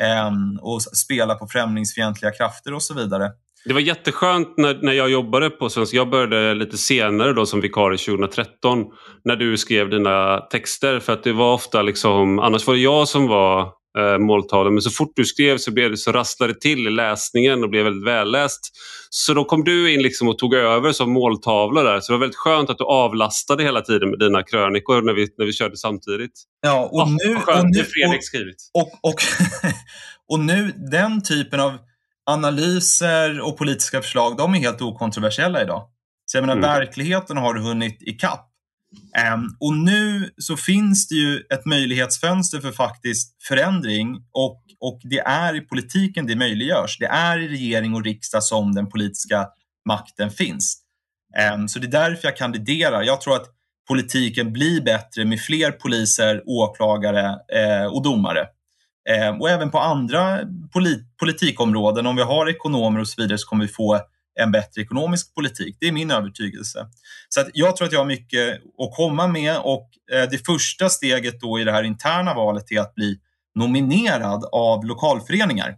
eh, 0.00 0.30
och 0.60 0.82
spela 0.82 1.34
på 1.34 1.46
främlingsfientliga 1.46 2.32
krafter 2.32 2.74
och 2.74 2.82
så 2.82 2.94
vidare. 2.94 3.30
Det 3.64 3.72
var 3.72 3.80
jätteskönt 3.80 4.56
när, 4.56 4.78
när 4.82 4.92
jag 4.92 5.10
jobbade 5.10 5.50
på 5.50 5.68
Svenska. 5.68 5.96
Jag 5.96 6.10
började 6.10 6.54
lite 6.54 6.78
senare 6.78 7.32
då 7.32 7.46
som 7.46 7.60
vikarie 7.60 7.98
2013 7.98 8.84
när 9.24 9.36
du 9.36 9.56
skrev 9.56 9.90
dina 9.90 10.36
texter 10.36 11.00
för 11.00 11.12
att 11.12 11.24
det 11.24 11.32
var 11.32 11.54
ofta 11.54 11.82
liksom, 11.82 12.38
annars 12.38 12.66
var 12.66 12.74
det 12.74 12.80
jag 12.80 13.08
som 13.08 13.26
var 13.26 13.79
eh, 13.98 14.18
måltavlan. 14.18 14.74
Men 14.74 14.82
så 14.82 14.90
fort 14.90 15.12
du 15.16 15.24
skrev 15.24 15.58
så, 15.58 15.70
blev 15.72 15.90
det, 15.90 15.96
så 15.96 16.12
rasslade 16.12 16.52
det 16.52 16.60
till 16.60 16.86
i 16.86 16.90
läsningen 16.90 17.64
och 17.64 17.70
blev 17.70 17.84
väldigt 17.84 18.06
välläst. 18.06 18.60
Så 19.10 19.34
då 19.34 19.44
kom 19.44 19.64
du 19.64 19.94
in 19.94 20.02
liksom 20.02 20.28
och 20.28 20.38
tog 20.38 20.54
över 20.54 20.92
som 20.92 21.12
måltavla 21.12 21.82
där. 21.82 22.00
Så 22.00 22.12
det 22.12 22.16
var 22.16 22.20
väldigt 22.20 22.36
skönt 22.36 22.70
att 22.70 22.78
du 22.78 22.84
avlastade 22.84 23.62
hela 23.62 23.80
tiden 23.80 24.10
med 24.10 24.18
dina 24.18 24.42
krönikor 24.42 25.02
när 25.02 25.12
vi, 25.12 25.28
när 25.38 25.46
vi 25.46 25.52
körde 25.52 25.76
samtidigt. 25.76 26.32
Ja, 26.60 26.88
och 26.92 27.02
oh, 27.02 27.10
nu... 27.10 27.34
Skönt, 27.34 27.64
och 27.64 27.70
nu, 27.70 27.84
Fredrik 27.84 28.24
skrivit. 28.24 28.70
Och, 28.74 29.10
och, 29.10 29.22
och 30.32 30.40
nu, 30.40 30.72
den 30.90 31.22
typen 31.22 31.60
av 31.60 31.78
analyser 32.30 33.40
och 33.40 33.58
politiska 33.58 34.02
förslag, 34.02 34.36
de 34.36 34.54
är 34.54 34.58
helt 34.58 34.82
okontroversiella 34.82 35.62
idag. 35.62 35.82
Så 36.26 36.36
jag 36.36 36.42
menar, 36.42 36.56
mm. 36.56 36.70
verkligheten 36.70 37.36
har 37.36 37.54
hunnit 37.54 38.02
ikapp. 38.02 38.49
Um, 39.34 39.56
och 39.60 39.76
nu 39.76 40.30
så 40.36 40.56
finns 40.56 41.08
det 41.08 41.14
ju 41.14 41.36
ett 41.36 41.66
möjlighetsfönster 41.66 42.60
för 42.60 42.72
faktisk 42.72 43.36
förändring 43.48 44.16
och, 44.32 44.62
och 44.80 45.00
det 45.04 45.18
är 45.18 45.56
i 45.56 45.60
politiken 45.60 46.26
det 46.26 46.36
möjliggörs. 46.36 46.98
Det 46.98 47.06
är 47.06 47.38
i 47.38 47.48
regering 47.48 47.94
och 47.94 48.04
riksdag 48.04 48.42
som 48.42 48.74
den 48.74 48.88
politiska 48.88 49.46
makten 49.88 50.30
finns. 50.30 50.82
Um, 51.54 51.68
så 51.68 51.78
det 51.78 51.86
är 51.86 51.90
därför 51.90 52.28
jag 52.28 52.36
kandiderar. 52.36 53.02
Jag 53.02 53.20
tror 53.20 53.36
att 53.36 53.46
politiken 53.88 54.52
blir 54.52 54.80
bättre 54.80 55.24
med 55.24 55.40
fler 55.40 55.70
poliser, 55.70 56.42
åklagare 56.46 57.38
eh, 57.54 57.86
och 57.86 58.02
domare. 58.02 58.46
Eh, 59.08 59.38
och 59.40 59.50
även 59.50 59.70
på 59.70 59.78
andra 59.78 60.40
polit 60.72 61.16
politikområden, 61.18 62.06
om 62.06 62.16
vi 62.16 62.22
har 62.22 62.48
ekonomer 62.48 63.00
och 63.00 63.08
så 63.08 63.22
vidare, 63.22 63.38
så 63.38 63.48
kommer 63.48 63.64
vi 63.64 63.72
få 63.72 64.00
en 64.40 64.52
bättre 64.52 64.82
ekonomisk 64.82 65.34
politik. 65.34 65.76
Det 65.80 65.88
är 65.88 65.92
min 65.92 66.10
övertygelse. 66.10 66.86
Så 67.28 67.44
jag 67.54 67.76
tror 67.76 67.86
att 67.86 67.92
jag 67.92 68.00
har 68.00 68.06
mycket 68.06 68.54
att 68.54 68.96
komma 68.96 69.26
med 69.26 69.58
och 69.58 69.90
eh, 70.12 70.30
det 70.30 70.46
första 70.46 70.88
steget 70.88 71.40
då 71.40 71.60
i 71.60 71.64
det 71.64 71.72
här 71.72 71.82
interna 71.82 72.34
valet 72.34 72.72
är 72.72 72.80
att 72.80 72.94
bli 72.94 73.18
nominerad 73.54 74.44
av 74.52 74.84
lokalföreningar. 74.84 75.76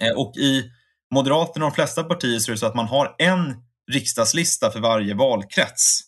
Eh, 0.00 0.12
och 0.16 0.36
i 0.36 0.70
Moderaterna 1.14 1.66
och 1.66 1.70
de 1.70 1.74
flesta 1.74 2.04
partier 2.04 2.38
så 2.38 2.50
är 2.50 2.52
det 2.52 2.58
så 2.58 2.66
att 2.66 2.74
man 2.74 2.86
har 2.86 3.14
en 3.18 3.56
riksdagslista 3.92 4.70
för 4.70 4.80
varje 4.80 5.14
valkrets. 5.14 6.00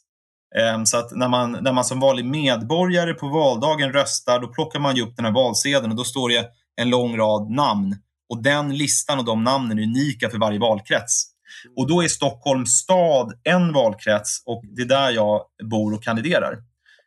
Ehm, 0.57 0.87
så 0.87 0.97
att 0.97 1.17
när 1.17 1.29
man, 1.29 1.53
när 1.53 1.73
man 1.73 1.85
som 1.85 2.01
vanlig 2.01 2.25
medborgare 2.25 3.15
på 3.15 3.29
valdagen 3.29 3.93
röstar, 3.93 4.41
då 4.41 4.49
plockar 4.49 4.79
man 4.79 4.97
ju 4.97 5.03
upp 5.03 5.17
den 5.17 5.25
här 5.25 5.33
valsedeln 5.33 5.91
och 5.91 5.97
då 5.97 6.05
står 6.05 6.29
det 6.29 6.47
en 6.77 6.91
lång 6.91 7.17
rad 7.17 7.51
namn. 7.51 7.97
Och 8.29 8.43
den 8.43 8.77
listan 8.77 9.19
och 9.19 9.25
de 9.25 9.45
namnen 9.45 9.79
är 9.79 9.83
unika 9.83 10.31
för 10.31 10.39
varje 10.39 10.59
valkrets. 10.59 11.36
Och 11.77 11.89
då 11.89 12.03
är 12.03 12.09
Stockholms 12.09 12.71
stad 12.71 13.33
en 13.45 13.73
valkrets 13.73 14.43
och 14.47 14.63
det 14.77 14.83
är 14.83 14.87
där 14.87 15.11
jag 15.11 15.43
bor 15.71 15.95
och 15.95 16.03
kandiderar. 16.03 16.59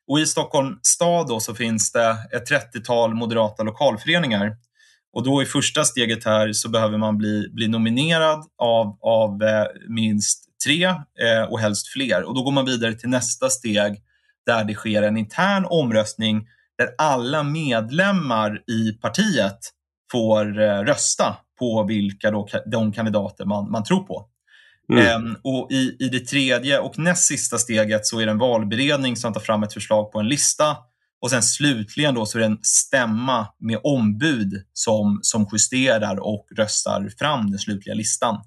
Och 0.08 0.19
i 0.19 0.26
Stockholms 0.26 0.80
stad 0.84 1.28
då 1.28 1.39
så 1.39 1.56
finns 1.56 1.91
det 1.91 2.10
ett 2.10 2.52
30-tal 2.52 3.13
moderata 3.13 3.63
lokalföreningar. 3.63 4.56
Och 5.13 5.24
då 5.24 5.41
i 5.41 5.45
första 5.45 5.84
steget 5.84 6.26
här 6.26 6.54
så 6.54 6.69
behöver 6.69 6.98
man 6.98 7.17
bli, 7.17 7.50
bli 7.52 7.67
nominerad 7.67 8.45
av, 8.58 8.98
av 9.02 9.43
eh, 9.43 9.65
minst 9.88 10.45
tre 10.65 10.86
eh, 10.86 11.43
och 11.50 11.60
helst 11.60 11.88
fler. 11.88 12.24
Och 12.24 12.36
då 12.36 12.43
går 12.43 12.52
man 12.52 12.65
vidare 12.65 12.93
till 12.93 13.10
nästa 13.10 13.50
steg 13.50 14.02
där 14.45 14.63
det 14.63 14.74
sker 14.74 15.04
en 15.04 15.17
intern 15.17 15.65
omröstning 15.65 16.48
där 16.78 16.89
alla 16.98 17.43
medlemmar 17.43 18.62
i 18.67 18.91
partiet 18.91 19.60
får 20.12 20.62
eh, 20.62 20.80
rösta 20.80 21.38
på 21.60 21.84
vilka 21.84 22.32
då, 22.32 22.48
de 22.65 22.91
kandidater 22.91 23.45
man, 23.45 23.72
man 23.72 23.84
tror 23.84 24.04
på. 24.04 24.30
Mm. 24.89 25.08
Ehm, 25.08 25.36
och 25.43 25.71
i, 25.71 25.95
I 25.99 26.10
det 26.10 26.19
tredje 26.19 26.80
och 26.80 26.99
näst 26.99 27.28
sista 27.28 27.58
steget 27.58 28.06
så 28.06 28.19
är 28.19 28.25
det 28.25 28.32
en 28.32 28.38
valberedning 28.38 29.15
som 29.15 29.34
tar 29.34 29.41
fram 29.41 29.63
ett 29.63 29.73
förslag 29.73 30.12
på 30.12 30.19
en 30.19 30.28
lista 30.28 30.78
och 31.21 31.30
sen 31.30 31.43
slutligen 31.43 32.15
då 32.15 32.25
så 32.25 32.38
är 32.38 32.39
det 32.39 32.45
en 32.45 32.60
stämma 32.62 33.47
med 33.60 33.80
ombud 33.84 34.63
som, 34.73 35.19
som 35.21 35.47
justerar 35.52 36.19
och 36.19 36.47
röstar 36.56 37.10
fram 37.19 37.52
den 37.52 37.60
slutliga 37.60 37.95
listan. 37.95 38.38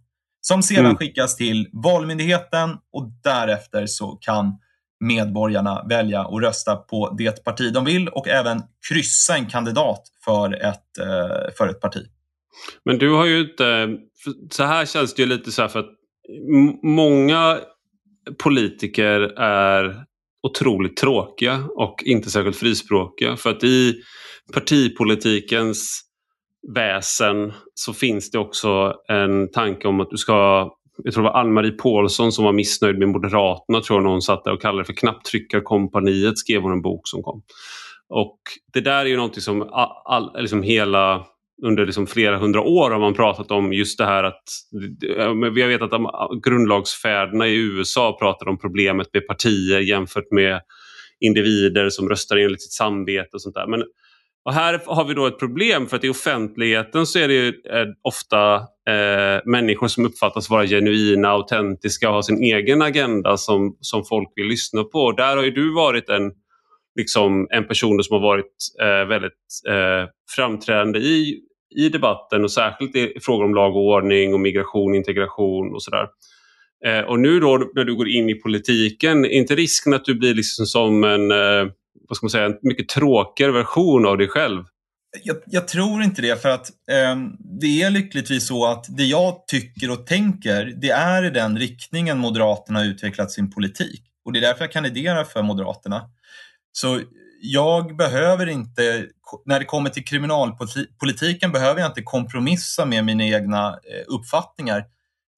Som 0.40 0.62
sedan 0.62 0.84
mm. 0.84 0.96
skickas 0.96 1.36
till 1.36 1.68
Valmyndigheten 1.72 2.70
och 2.92 3.10
därefter 3.22 3.86
så 3.86 4.18
kan 4.20 4.58
medborgarna 5.00 5.84
välja 5.88 6.20
att 6.20 6.42
rösta 6.42 6.76
på 6.76 7.14
det 7.18 7.44
parti 7.44 7.72
de 7.72 7.84
vill 7.84 8.08
och 8.08 8.28
även 8.28 8.62
kryssa 8.88 9.36
en 9.36 9.46
kandidat 9.46 10.02
för 10.24 10.54
ett, 10.54 10.98
eh, 10.98 11.54
för 11.58 11.68
ett 11.68 11.80
parti. 11.80 12.06
Men 12.84 12.98
du 12.98 13.10
har 13.10 13.26
ju 13.26 13.40
inte... 13.40 13.88
Så 14.50 14.64
här 14.64 14.86
känns 14.86 15.14
det 15.14 15.22
ju 15.22 15.28
lite 15.28 15.52
så 15.52 15.62
här 15.62 15.68
för 15.68 15.80
att 15.80 15.90
många 16.82 17.58
politiker 18.42 19.20
är 19.38 20.04
otroligt 20.42 20.96
tråkiga 20.96 21.64
och 21.76 22.02
inte 22.04 22.30
särskilt 22.30 22.56
frispråkiga. 22.56 23.36
För 23.36 23.50
att 23.50 23.64
i 23.64 23.94
partipolitikens 24.52 26.02
väsen 26.74 27.52
så 27.74 27.92
finns 27.92 28.30
det 28.30 28.38
också 28.38 28.94
en 29.08 29.50
tanke 29.50 29.88
om 29.88 30.00
att 30.00 30.10
du 30.10 30.16
ska 30.16 30.70
jag 31.04 31.14
tror 31.14 31.24
det 31.24 31.30
var 31.30 31.40
Ann-Marie 31.40 31.72
Pålsson 31.72 32.32
som 32.32 32.44
var 32.44 32.52
missnöjd 32.52 32.98
med 32.98 33.08
Moderaterna 33.08 33.80
tror 33.80 33.98
jag 33.98 34.04
någon 34.04 34.22
satt 34.22 34.44
där 34.44 34.52
och 34.52 34.62
kallade 34.62 34.82
det 34.82 34.86
för 34.86 34.92
knapptryckarkompaniet 34.92 36.38
skrev 36.38 36.62
hon 36.62 36.72
en 36.72 36.82
bok 36.82 37.08
som 37.08 37.22
kom. 37.22 37.42
Och 38.08 38.38
det 38.72 38.80
där 38.80 39.00
är 39.00 39.06
ju 39.06 39.16
någonting 39.16 39.40
som 39.40 39.62
all, 39.62 39.90
all, 40.04 40.40
liksom 40.42 40.62
hela 40.62 41.26
under 41.64 41.86
liksom 41.86 42.06
flera 42.06 42.38
hundra 42.38 42.60
år 42.60 42.90
har 42.90 42.98
man 42.98 43.14
pratat 43.14 43.50
om 43.50 43.72
just 43.72 43.98
det 43.98 44.04
här 44.04 44.24
att 44.24 44.42
vi 45.54 45.62
vet 45.62 45.82
att 45.82 46.00
grundlagsfäderna 46.44 47.48
i 47.48 47.56
USA 47.56 48.16
pratar 48.20 48.48
om 48.48 48.58
problemet 48.58 49.08
med 49.12 49.26
partier 49.26 49.80
jämfört 49.80 50.30
med 50.30 50.60
individer 51.20 51.90
som 51.90 52.08
röstar 52.08 52.36
enligt 52.36 52.62
sitt 52.62 52.72
samvete 52.72 53.28
och 53.32 53.42
sånt 53.42 53.54
där. 53.54 53.66
Men 53.66 53.84
och 54.44 54.52
här 54.52 54.80
har 54.86 55.04
vi 55.04 55.14
då 55.14 55.26
ett 55.26 55.38
problem 55.38 55.86
för 55.86 55.96
att 55.96 56.04
i 56.04 56.08
offentligheten 56.08 57.06
så 57.06 57.18
är 57.18 57.28
det 57.28 57.46
eh, 57.48 57.86
ofta 58.02 58.54
eh, 58.88 59.40
människor 59.44 59.88
som 59.88 60.06
uppfattas 60.06 60.50
vara 60.50 60.66
genuina, 60.66 61.28
autentiska 61.28 62.08
och 62.08 62.14
har 62.14 62.22
sin 62.22 62.42
egen 62.42 62.82
agenda 62.82 63.36
som, 63.36 63.76
som 63.80 64.04
folk 64.04 64.28
vill 64.36 64.46
lyssna 64.46 64.84
på. 64.84 65.12
Där 65.12 65.36
har 65.36 65.44
ju 65.44 65.50
du 65.50 65.74
varit 65.74 66.08
en, 66.08 66.32
liksom, 66.98 67.46
en 67.50 67.68
person 67.68 68.02
som 68.02 68.14
har 68.14 68.22
varit 68.22 68.56
eh, 68.80 69.08
väldigt 69.08 69.32
eh, 69.68 70.08
framträdande 70.36 70.98
i, 70.98 71.40
i 71.76 71.88
debatten 71.88 72.44
och 72.44 72.52
särskilt 72.52 72.96
i 72.96 73.12
frågor 73.20 73.44
om 73.44 73.54
lag 73.54 73.76
och 73.76 73.82
ordning 73.82 74.34
och 74.34 74.40
migration, 74.40 74.94
integration 74.94 75.74
och 75.74 75.82
sådär. 75.82 76.06
Eh, 76.86 77.00
och 77.00 77.20
nu 77.20 77.40
då 77.40 77.70
när 77.74 77.84
du 77.84 77.94
går 77.94 78.08
in 78.08 78.28
i 78.28 78.34
politiken, 78.34 79.24
är 79.24 79.28
inte 79.28 79.54
risken 79.54 79.94
att 79.94 80.04
du 80.04 80.14
blir 80.14 80.34
liksom 80.34 80.66
som 80.66 81.04
en 81.04 81.30
eh, 81.30 81.72
vad 82.08 82.16
ska 82.16 82.24
man 82.24 82.30
säga, 82.30 82.46
en 82.46 82.58
mycket 82.62 82.88
tråkigare 82.88 83.52
version 83.52 84.06
av 84.06 84.18
dig 84.18 84.28
själv? 84.28 84.64
Jag, 85.22 85.36
jag 85.46 85.68
tror 85.68 86.02
inte 86.02 86.22
det, 86.22 86.42
för 86.42 86.48
att 86.48 86.66
eh, 86.90 87.16
det 87.60 87.82
är 87.82 87.90
lyckligtvis 87.90 88.46
så 88.46 88.66
att 88.66 88.86
det 88.88 89.04
jag 89.04 89.46
tycker 89.46 89.90
och 89.90 90.06
tänker, 90.06 90.64
det 90.80 90.90
är 90.90 91.24
i 91.24 91.30
den 91.30 91.58
riktningen 91.58 92.18
Moderaterna 92.18 92.78
har 92.78 92.86
utvecklat 92.86 93.30
sin 93.30 93.50
politik. 93.50 94.02
Och 94.24 94.32
det 94.32 94.38
är 94.38 94.40
därför 94.40 94.64
jag 94.64 94.72
kandiderar 94.72 95.24
för 95.24 95.42
Moderaterna. 95.42 96.02
Så 96.72 97.00
jag 97.44 97.96
behöver 97.96 98.46
inte, 98.48 99.06
när 99.44 99.58
det 99.58 99.64
kommer 99.64 99.90
till 99.90 100.04
kriminalpolitiken 100.04 101.52
behöver 101.52 101.80
jag 101.80 101.90
inte 101.90 102.02
kompromissa 102.02 102.84
med 102.84 103.04
mina 103.04 103.24
egna 103.24 103.68
eh, 103.68 104.04
uppfattningar. 104.06 104.84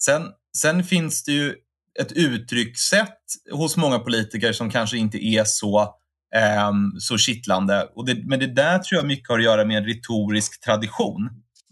Sen, 0.05 0.23
sen 0.57 0.85
finns 0.85 1.25
det 1.25 1.33
ju 1.33 1.55
ett 2.01 2.13
uttryckssätt 2.13 3.19
hos 3.53 3.77
många 3.77 3.99
politiker 3.99 4.53
som 4.53 4.71
kanske 4.71 4.97
inte 4.97 5.25
är 5.25 5.45
så 5.45 5.81
eh, 6.35 6.73
så 6.99 7.19
kittlande. 7.19 7.89
Och 7.95 8.07
det, 8.07 8.15
men 8.25 8.39
det 8.39 8.47
där 8.47 8.79
tror 8.79 8.99
jag 8.99 9.07
mycket 9.07 9.29
har 9.29 9.39
att 9.39 9.45
göra 9.45 9.65
med 9.65 9.77
en 9.79 9.85
retorisk 9.85 10.65
tradition. 10.65 11.31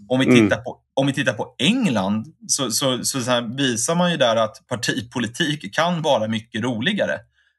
Om 0.08 0.20
vi 0.20 0.26
tittar 0.26 0.56
mm. 0.56 0.64
på, 0.64 0.78
om 0.94 1.06
vi 1.06 1.12
tittar 1.12 1.32
på 1.32 1.54
England 1.58 2.26
så, 2.46 2.70
så, 2.70 3.04
så, 3.04 3.20
så 3.20 3.40
visar 3.56 3.94
man 3.94 4.10
ju 4.10 4.16
där 4.16 4.36
att 4.36 4.66
partipolitik 4.68 5.74
kan 5.74 6.02
vara 6.02 6.28
mycket 6.28 6.62
roligare. 6.62 7.18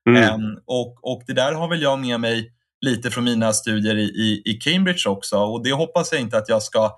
Mm. 0.09 0.23
Eh, 0.23 0.37
och, 0.65 1.13
och 1.13 1.23
det 1.27 1.33
där 1.33 1.53
har 1.53 1.67
väl 1.67 1.81
jag 1.81 1.99
med 1.99 2.19
mig 2.19 2.53
lite 2.83 3.11
från 3.11 3.23
mina 3.23 3.53
studier 3.53 3.95
i, 3.95 4.03
i, 4.03 4.41
i 4.45 4.53
Cambridge 4.53 5.09
också 5.09 5.37
och 5.37 5.63
det 5.63 5.71
hoppas 5.71 6.11
jag 6.11 6.21
inte 6.21 6.37
att 6.37 6.49
jag 6.49 6.63
ska 6.63 6.91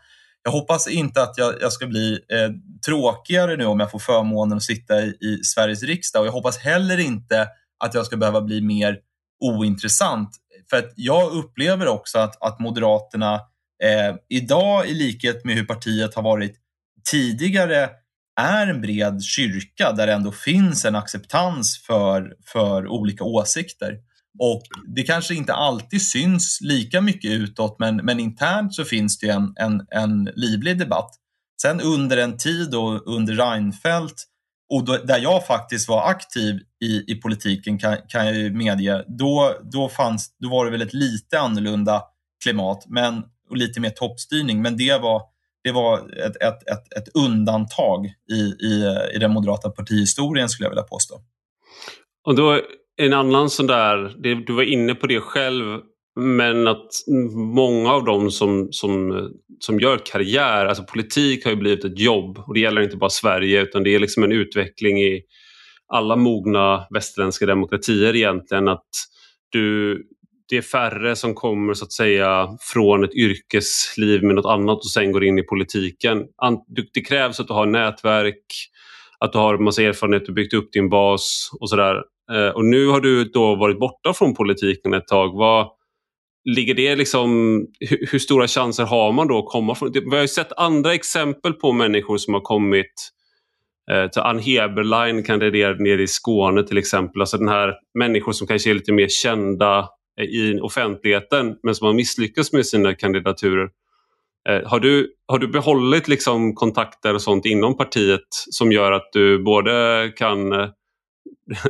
jag 0.44 0.52
hoppas 0.52 0.88
inte 0.88 1.22
att 1.22 1.38
jag, 1.38 1.54
jag 1.62 1.74
ska 1.74 1.88
bli 1.88 2.12
eh, 2.14 2.50
tråkigare 2.86 3.56
nu 3.58 3.66
om 3.66 3.80
jag 3.80 3.92
får 3.92 4.00
förmånen 4.00 4.58
att 4.58 4.64
sitta 4.64 5.02
i, 5.02 5.18
i 5.22 5.44
Sveriges 5.44 5.84
riksdag 5.84 6.22
och 6.22 6.28
jag 6.28 6.32
hoppas 6.32 6.58
heller 6.58 6.98
inte 6.98 7.48
att 7.84 7.94
jag 7.94 8.06
ska 8.06 8.18
behöva 8.18 8.42
bli 8.42 8.62
mer 8.62 9.00
ointressant. 9.40 10.30
För 10.70 10.78
att 10.78 10.94
jag 10.96 11.32
upplever 11.32 11.88
också 11.88 12.20
att, 12.20 12.44
att 12.44 12.60
Moderaterna 12.60 13.34
eh, 13.84 14.16
idag, 14.30 14.88
i 14.88 14.94
likhet 14.94 15.46
med 15.46 15.56
hur 15.56 15.66
partiet 15.66 16.16
har 16.16 16.24
varit 16.24 16.56
tidigare, 17.12 17.90
är 18.42 18.68
en 18.68 18.82
bred 18.82 19.24
kyrka 19.24 19.92
där 19.92 20.08
det 20.08 20.14
ändå 20.14 20.32
finns 20.32 20.86
en 20.86 20.96
acceptans 20.96 21.84
för, 21.88 22.36
för 22.46 22.88
olika 22.88 23.24
åsikter. 23.24 24.00
Och 24.40 24.62
det 24.96 25.04
kanske 25.04 25.36
inte 25.36 25.54
alltid 25.54 26.02
syns 26.02 26.60
lika 26.62 27.02
mycket 27.02 27.32
utåt, 27.32 27.76
men, 27.80 27.96
men 27.96 28.20
internt 28.20 28.76
så 28.76 28.84
finns 28.84 29.20
det 29.20 29.30
en, 29.30 29.54
en, 29.56 29.88
en 29.90 30.30
livlig 30.36 30.80
debatt. 30.80 31.12
Sen 31.62 31.82
under 31.82 32.18
en 32.18 32.38
tid 32.38 32.72
då, 32.72 32.98
under 33.06 33.34
Reinfeldt 33.34 34.24
och 34.70 34.86
då, 34.86 34.98
där 34.98 35.20
jag 35.20 35.48
faktiskt 35.48 35.90
var 35.90 36.10
aktiv 36.10 36.60
i, 36.84 37.12
i 37.12 37.16
politiken 37.16 37.80
kan, 37.80 37.98
kan 38.08 38.26
jag 38.26 38.36
ju 38.36 38.52
medge, 38.52 39.06
då, 39.08 39.56
då, 39.72 39.90
fanns, 39.90 40.36
då 40.40 40.50
var 40.50 40.66
det 40.66 40.72
väl 40.72 40.82
ett 40.82 40.94
lite 40.94 41.40
annorlunda 41.40 42.04
klimat 42.44 42.86
men, 42.88 43.24
och 43.50 43.58
lite 43.58 43.80
mer 43.80 43.90
toppstyrning. 43.90 44.62
Men 44.62 44.78
det 44.78 45.02
var, 45.02 45.22
det 45.64 45.72
var 45.72 45.98
ett, 45.98 46.36
ett, 46.36 46.68
ett, 46.68 46.94
ett 46.98 47.08
undantag 47.14 48.06
i, 48.32 48.66
i, 48.66 48.98
i 49.14 49.18
den 49.18 49.32
moderata 49.32 49.70
partihistorien 49.70 50.50
skulle 50.50 50.66
jag 50.66 50.72
vilja 50.72 50.84
påstå. 50.84 51.22
Och 52.26 52.36
då 52.36 52.62
en 52.98 53.14
annan 53.14 53.50
sån 53.50 53.68
där, 53.68 54.14
du 54.46 54.54
var 54.54 54.64
inne 54.64 54.96
på 54.96 55.08
det 55.08 55.20
själv, 55.20 55.80
men 56.16 56.68
att 56.68 56.90
många 57.56 57.92
av 57.92 58.06
dem 58.06 58.32
som, 58.32 58.68
som, 58.72 59.30
som 59.60 59.80
gör 59.80 60.00
karriär, 60.06 60.66
alltså 60.66 60.84
politik 60.84 61.44
har 61.44 61.52
ju 61.52 61.58
blivit 61.58 61.86
ett 61.86 62.00
jobb 62.00 62.38
och 62.38 62.54
det 62.54 62.60
gäller 62.60 62.82
inte 62.82 62.98
bara 62.98 63.10
Sverige 63.10 63.62
utan 63.62 63.84
det 63.84 63.96
är 63.96 64.00
liksom 64.00 64.24
en 64.24 64.32
utveckling 64.32 65.02
i 65.02 65.22
alla 65.88 66.16
mogna 66.16 66.88
västerländska 66.90 67.46
demokratier 67.46 68.16
egentligen 68.16 68.68
att 68.68 68.90
du, 69.50 70.02
det 70.50 70.58
är 70.58 70.62
färre 70.62 71.16
som 71.16 71.34
kommer 71.34 71.74
så 71.74 71.86
att 71.86 71.92
säga 71.92 72.50
från 72.74 73.04
ett 73.04 73.16
yrkesliv 73.16 74.24
med 74.24 74.36
något 74.36 74.46
annat 74.46 74.78
och 74.78 74.92
sen 74.92 75.12
går 75.12 75.24
in 75.24 75.40
i 75.40 75.44
politiken. 75.44 76.24
Det 76.94 77.02
krävs 77.02 77.40
att 77.40 77.48
du 77.48 77.54
har 77.54 77.66
nätverk, 77.66 78.46
att 79.20 79.32
du 79.32 79.38
har 79.38 79.58
massa 79.58 79.82
erfarenhet 79.82 80.28
och 80.28 80.34
byggt 80.34 80.54
upp 80.54 80.72
din 80.72 80.90
bas 80.90 81.50
och 81.60 81.70
sådär. 81.70 82.02
Eh, 82.32 82.50
och 82.50 82.66
nu 82.66 82.88
har 82.88 83.02
du 83.02 83.24
då 83.24 83.56
varit 83.56 83.80
borta 83.80 84.14
från 84.14 84.34
politiken 84.34 84.94
ett 84.94 85.08
tag. 85.08 85.38
Vad, 85.38 85.70
ligger 86.46 86.74
det 86.74 86.96
liksom, 86.96 87.60
hur, 87.80 88.08
hur, 88.12 88.20
stora 88.20 88.48
chanser 88.48 88.84
har 88.84 89.12
man 89.12 89.28
då 89.28 89.40
att 89.40 89.46
komma 89.46 89.76
från... 89.76 89.92
Vi 89.92 90.16
har 90.16 90.22
ju 90.22 90.28
sett 90.28 90.52
andra 90.58 90.94
exempel 90.94 91.54
på 91.54 91.72
människor 91.72 92.18
som 92.18 92.34
har 92.34 92.42
kommit 92.42 93.12
eh, 93.92 94.26
Ann 94.26 94.40
Heberlein 94.40 95.24
kandiderade 95.24 95.84
nere 95.84 96.02
i 96.02 96.08
Skåne 96.08 96.64
till 96.64 96.78
exempel. 96.78 97.22
Alltså 97.22 97.38
den 97.38 97.48
här 97.48 97.74
människor 98.00 98.32
som 98.32 98.48
kanske 98.48 98.70
är 98.70 98.74
lite 98.74 98.94
mer 98.94 99.08
kända 99.10 99.90
eh, 100.20 100.26
i 100.26 100.60
offentligheten 100.62 101.56
men 101.64 101.76
som 101.76 101.88
har 101.88 101.94
misslyckats 101.94 102.54
med 102.54 102.66
sina 102.66 102.94
kandidaturer. 102.94 103.70
Eh, 104.50 104.70
har, 104.70 104.80
du, 104.80 105.14
har 105.28 105.40
du 105.40 105.48
behållit 105.48 106.08
liksom 106.08 106.56
kontakter 106.56 107.14
och 107.14 107.22
sånt 107.22 107.46
inom 107.46 107.78
partiet 107.78 108.28
som 108.32 108.72
gör 108.72 108.92
att 108.92 109.10
du 109.14 109.44
både 109.44 110.12
kan 110.16 110.54
eh, 110.54 110.70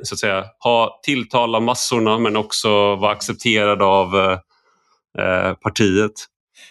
så 0.04 0.16
att 0.16 0.20
säga, 0.20 0.46
ha 0.60 1.00
tilltala 1.04 1.60
massorna 1.60 2.20
men 2.20 2.36
också 2.36 2.96
vara 2.96 3.12
accepterad 3.12 3.82
av 3.82 4.16
eh, 4.16 4.40
eh, 5.26 5.54
partiet? 5.54 6.12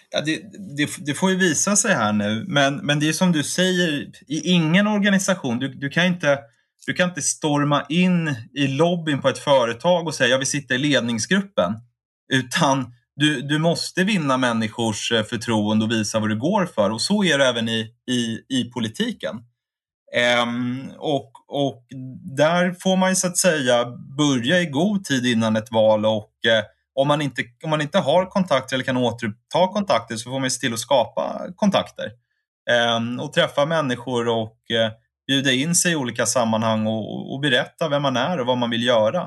Ja, 0.09 0.21
det, 0.21 0.41
det, 0.77 0.89
det, 1.05 1.13
får 1.13 1.31
ju 1.31 1.37
visa 1.37 1.75
sig 1.75 1.93
här 1.93 2.13
nu, 2.13 2.45
men, 2.47 2.75
men 2.75 2.99
det 2.99 3.09
är 3.09 3.13
som 3.13 3.31
du 3.31 3.43
säger, 3.43 4.11
i 4.27 4.51
ingen 4.51 4.87
organisation, 4.87 5.59
du, 5.59 5.67
du, 5.67 5.89
kan 5.89 6.05
inte, 6.05 6.39
du 6.85 6.93
kan 6.93 7.09
inte 7.09 7.21
storma 7.21 7.85
in 7.89 8.35
i 8.53 8.67
lobbyn 8.67 9.21
på 9.21 9.29
ett 9.29 9.37
företag 9.37 10.07
och 10.07 10.15
säga 10.15 10.29
jag 10.29 10.37
vill 10.37 10.47
sitta 10.47 10.75
i 10.75 10.77
ledningsgruppen. 10.77 11.73
Utan 12.33 12.93
du, 13.15 13.41
du 13.41 13.59
måste 13.59 14.03
vinna 14.03 14.37
människors 14.37 15.11
eh, 15.11 15.23
förtroende 15.23 15.85
och 15.85 15.91
visa 15.91 16.19
vad 16.19 16.29
du 16.29 16.39
går 16.39 16.65
för 16.65 16.89
och 16.89 17.01
så 17.01 17.23
är 17.23 17.37
det 17.37 17.45
även 17.45 17.69
i, 17.69 17.91
i, 18.11 18.39
i 18.49 18.71
politiken. 18.73 19.35
Um, 20.43 20.91
och, 20.97 21.31
och 21.47 21.85
där 22.37 22.75
får 22.79 22.97
man 22.97 23.09
ju 23.09 23.15
så 23.15 23.27
att 23.27 23.37
säga 23.37 23.85
börja 24.17 24.61
i 24.61 24.65
god 24.65 25.03
tid 25.03 25.25
innan 25.25 25.55
ett 25.55 25.71
val 25.71 26.05
och 26.05 26.31
uh, 26.47 26.63
om, 26.95 27.07
man 27.07 27.21
inte, 27.21 27.43
om 27.63 27.69
man 27.69 27.81
inte 27.81 27.99
har 27.99 28.25
kontakter 28.25 28.75
eller 28.75 28.85
kan 28.85 28.97
återuppta 28.97 29.67
kontakter 29.67 30.15
så 30.15 30.29
får 30.29 30.39
man 30.39 30.51
se 30.51 30.59
till 30.59 30.73
att 30.73 30.79
skapa 30.79 31.41
kontakter 31.55 32.11
um, 32.97 33.19
och 33.19 33.33
träffa 33.33 33.65
människor 33.65 34.27
och 34.27 34.57
uh, 34.73 34.91
bjuda 35.27 35.51
in 35.51 35.75
sig 35.75 35.91
i 35.91 35.95
olika 35.95 36.25
sammanhang 36.25 36.87
och, 36.87 37.33
och, 37.33 37.39
berätta 37.39 37.89
vem 37.89 38.01
man 38.01 38.17
är 38.17 38.39
och 38.39 38.47
vad 38.47 38.57
man 38.57 38.69
vill 38.69 38.83
göra. 38.83 39.21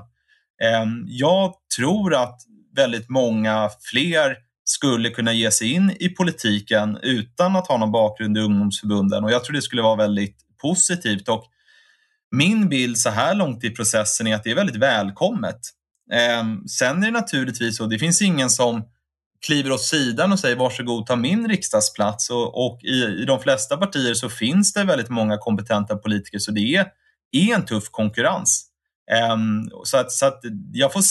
Um, 0.82 1.04
jag 1.06 1.54
tror 1.76 2.14
att 2.14 2.40
väldigt 2.76 3.08
många 3.08 3.70
fler 3.90 4.36
skulle 4.64 5.10
kunna 5.10 5.32
ge 5.32 5.50
sig 5.50 5.72
in 5.72 5.96
i 6.00 6.08
politiken 6.08 6.98
utan 7.02 7.56
att 7.56 7.66
ha 7.66 7.76
någon 7.76 7.92
bakgrund 7.92 8.38
i 8.38 8.40
ungdomsförbunden 8.40 9.24
och 9.24 9.32
jag 9.32 9.44
tror 9.44 9.54
det 9.54 9.62
skulle 9.62 9.82
vara 9.82 9.96
väldigt 9.96 10.47
positivt 10.58 11.28
och 11.28 11.44
min 12.30 12.68
bild 12.68 12.98
så 12.98 13.10
här 13.10 13.34
långt 13.34 13.64
i 13.64 13.70
processen 13.70 14.26
är 14.26 14.34
att 14.34 14.44
det 14.44 14.50
är 14.50 14.54
väldigt 14.54 14.76
välkommet. 14.76 15.60
Ehm, 16.12 16.68
sen 16.68 17.02
är 17.02 17.06
det 17.06 17.12
naturligtvis 17.12 17.76
så, 17.76 17.86
det 17.86 17.98
finns 17.98 18.22
ingen 18.22 18.50
som 18.50 18.84
kliver 19.46 19.72
åt 19.72 19.82
sidan 19.82 20.32
och 20.32 20.38
säger 20.38 20.56
varsågod 20.56 21.06
ta 21.06 21.16
min 21.16 21.48
riksdagsplats 21.48 22.30
och, 22.30 22.66
och 22.66 22.80
i, 22.84 23.04
i, 23.04 23.24
de 23.24 23.40
flesta 23.40 23.76
partier 23.76 24.14
så 24.14 24.28
finns 24.28 24.72
det 24.72 24.84
väldigt 24.84 25.08
många 25.08 25.38
kompetenta 25.38 25.96
politiker 25.96 26.38
så 26.38 26.50
det 26.50 26.74
är, 26.74 26.86
är 27.32 27.54
en 27.54 27.64
tuff 27.64 27.84
konkurrens. 27.90 28.64
Um, 29.32 29.70
så 29.84 29.96
att, 29.96 30.12
så 30.12 30.26
att 30.26 30.40
jag 30.72 30.92
får, 30.92 31.02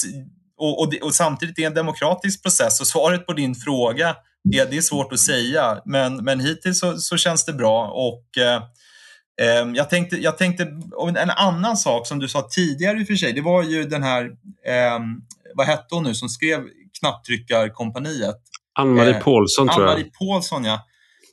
och, 0.58 0.82
och, 0.82 0.94
och, 1.02 1.16
samtidigt 1.16 1.58
är 1.58 1.62
det 1.62 1.68
en 1.68 1.74
demokratisk 1.74 2.44
process 2.44 2.82
och 2.82 2.88
svaret 2.88 3.26
på 3.26 3.34
din 3.34 3.56
fråga 3.56 4.16
är, 4.56 4.66
det 4.66 4.78
är 4.78 4.82
svårt 4.82 5.14
att 5.14 5.20
säga 5.20 5.82
men, 5.86 6.16
men 6.16 6.40
hittills 6.40 6.80
så, 6.80 6.98
så 6.98 7.18
känns 7.18 7.46
det 7.46 7.54
bra 7.54 7.88
och 7.88 8.24
uh, 8.38 8.64
jag 9.76 9.90
tänkte, 9.90 10.16
jag 10.16 10.38
tänkte, 10.38 10.64
en 11.18 11.30
annan 11.30 11.78
sak 11.78 12.08
som 12.08 12.20
du 12.20 12.28
sa 12.28 12.48
tidigare 12.52 13.00
i 13.00 13.04
och 13.04 13.08
för 13.08 13.16
sig, 13.16 13.34
det 13.34 13.42
var 13.42 13.64
ju 13.64 13.84
den 13.84 14.04
här, 14.04 14.26
eh, 14.66 15.00
vad 15.56 15.68
hette 15.68 15.96
hon 15.96 16.04
nu, 16.04 16.16
som 16.16 16.30
skrev 16.30 16.62
Knapptryckarkompaniet? 17.00 18.36
Ann-Marie 18.80 19.16
eh, 19.16 19.24
Paulsson 19.24 19.68
tror 19.68 19.86
jag. 19.86 19.92
Ann-Marie 19.92 20.12
Paulsson, 20.20 20.66
ja. 20.66 20.86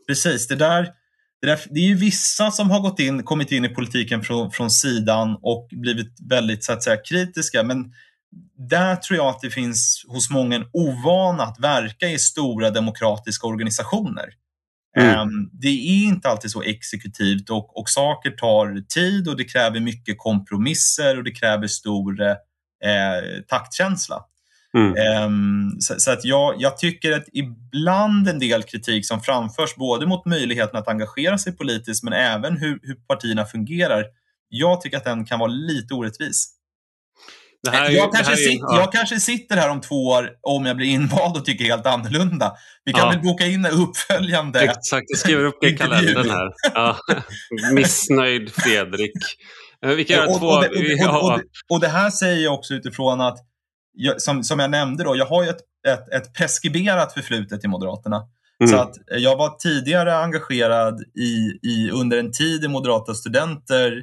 Precis, 0.07 0.49
det 0.49 0.57
där, 0.57 0.83
det, 1.41 1.47
där, 1.47 1.61
det 1.71 1.81
är 1.81 1.85
ju 1.85 1.95
vissa 1.95 2.51
som 2.51 2.71
har 2.71 2.81
gått 2.81 3.01
in, 3.01 3.23
kommit 3.23 3.53
in 3.53 3.65
i 3.65 3.69
politiken 3.69 4.23
från, 4.23 4.51
från 4.51 4.71
sidan 4.71 5.39
och 5.43 5.69
blivit 5.71 6.17
väldigt 6.29 6.65
så 6.65 6.73
att 6.73 6.83
säga, 6.83 6.97
kritiska, 6.97 7.63
men 7.63 7.93
där 8.69 8.97
tror 8.97 9.17
jag 9.17 9.27
att 9.27 9.41
det 9.41 9.51
finns 9.51 10.05
hos 10.09 10.31
många 10.31 10.57
en 10.57 10.67
ovana 10.73 11.43
att 11.43 11.61
verka 11.61 12.09
i 12.09 12.19
stora 12.19 12.71
demokratiska 12.71 13.47
organisationer. 13.47 14.25
Mm. 14.97 15.19
Ehm, 15.19 15.51
det 15.53 15.69
är 15.69 16.05
inte 16.05 16.29
alltid 16.29 16.51
så 16.51 16.63
exekutivt 16.63 17.51
och, 17.51 17.79
och 17.79 17.89
saker 17.89 18.31
tar 18.31 18.81
tid 18.89 19.29
och 19.29 19.37
det 19.37 19.45
kräver 19.45 19.81
mycket 19.81 20.19
kompromisser 20.19 21.19
och 21.19 21.25
det 21.25 21.31
kräver 21.31 21.67
stor 21.67 22.23
eh, 22.23 22.37
taktkänsla. 23.49 24.25
Mm. 24.75 25.25
Um, 25.25 25.77
så, 25.81 25.95
så, 25.99 26.11
att 26.11 26.25
jag, 26.25 26.55
jag, 26.59 26.79
tycker 26.79 27.13
att 27.13 27.25
ibland 27.33 28.29
en 28.29 28.39
del 28.39 28.63
kritik 28.63 29.07
som 29.07 29.21
framförs 29.21 29.75
både 29.77 30.07
mot 30.07 30.27
möjligheten 30.27 30.79
att 30.79 30.89
engagera 30.89 31.39
sig 31.39 31.57
politiskt 31.57 32.05
men 32.05 32.13
även 32.13 32.57
hur, 32.57 32.79
hur 32.83 32.95
partierna 32.95 33.45
fungerar, 33.45 34.05
jag 34.49 34.81
tycker 34.81 34.97
att 34.97 35.05
den 35.05 35.25
kan 35.25 35.39
vara 35.39 35.51
lite 35.51 35.95
orättvis. 35.95 36.51
Är, 37.73 37.91
jag, 37.91 38.13
kanske 38.13 38.33
är, 38.33 38.37
sit, 38.37 38.61
ja. 38.61 38.79
jag 38.79 38.93
kanske 38.93 39.21
sitter 39.21 39.57
här 39.57 39.71
om 39.71 39.81
två 39.81 40.07
år 40.07 40.31
om 40.43 40.67
jag 40.67 40.77
blir 40.77 40.87
invald 40.87 41.37
och 41.37 41.45
tycker 41.45 41.65
helt 41.65 41.87
annorlunda. 41.87 42.53
Vi 42.85 42.93
kan 42.93 43.01
ja. 43.01 43.11
väl 43.11 43.21
boka 43.21 43.47
in 43.47 43.67
uppföljande 43.67 44.61
Exakt, 44.61 45.05
jag 45.09 45.19
skriver 45.19 45.45
upp 45.45 45.59
det 45.61 45.69
i 45.69 45.77
kalendern 45.77 46.31
här. 46.31 46.53
Ja. 46.75 46.97
Missnöjd 47.73 48.53
Fredrik. 48.53 49.13
Eh, 49.85 49.91
vi 49.91 50.05
kan 50.05 50.17
göra 50.17 50.39
två... 50.39 50.47
Och, 50.47 50.65
och, 51.15 51.33
och, 51.33 51.41
och, 51.69 51.81
det 51.81 51.89
här 51.89 52.11
säger 52.11 52.45
jag 52.45 52.55
också 52.55 52.75
utifrån 52.75 53.21
att, 53.21 53.39
jag, 53.93 54.23
som, 54.23 54.45
som 54.45 54.59
jag 54.59 54.71
nämnde, 54.71 55.05
då, 55.05 55.17
jag 55.17 55.27
har 55.27 55.43
ju 55.43 55.49
ett, 55.49 55.61
ett, 55.89 56.13
ett 56.13 56.35
preskriberat 56.35 57.13
förflutet 57.13 57.65
i 57.65 57.69
Moderaterna. 57.69 58.23
Mm. 58.61 58.73
Så 58.73 58.77
att 58.77 58.95
jag 59.09 59.37
var 59.37 59.57
tidigare 59.59 60.17
engagerad 60.17 61.01
i, 61.01 61.59
i, 61.69 61.91
under 61.93 62.19
en 62.19 62.33
tid 62.33 62.65
i 62.65 62.69
Moderata 62.69 63.15
studenter 63.15 64.03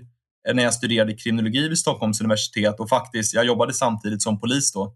när 0.54 0.64
jag 0.64 0.74
studerade 0.74 1.14
kriminologi 1.14 1.68
vid 1.68 1.78
Stockholms 1.78 2.22
universitet 2.22 2.80
och 2.80 2.90
faktiskt, 2.90 3.34
jag 3.34 3.46
jobbade 3.46 3.74
samtidigt 3.74 4.22
som 4.22 4.40
polis 4.40 4.74
då 4.74 4.94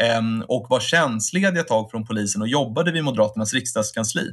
ehm, 0.00 0.44
och 0.48 0.66
var 0.70 0.80
tjänstledig 0.80 1.60
ett 1.60 1.68
tag 1.68 1.90
från 1.90 2.06
polisen 2.06 2.42
och 2.42 2.48
jobbade 2.48 2.92
vid 2.92 3.04
Moderaternas 3.04 3.54
riksdagskansli. 3.54 4.30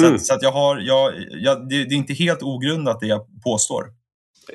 Så, 0.00 0.04
mm. 0.06 0.14
att, 0.14 0.26
så 0.26 0.34
att 0.34 0.42
jag 0.42 0.52
har, 0.52 0.78
jag, 0.78 1.12
jag, 1.30 1.68
det, 1.68 1.84
det 1.84 1.94
är 1.94 1.96
inte 1.96 2.14
helt 2.14 2.42
ogrundat 2.42 3.00
det 3.00 3.06
jag 3.06 3.26
påstår. 3.44 3.84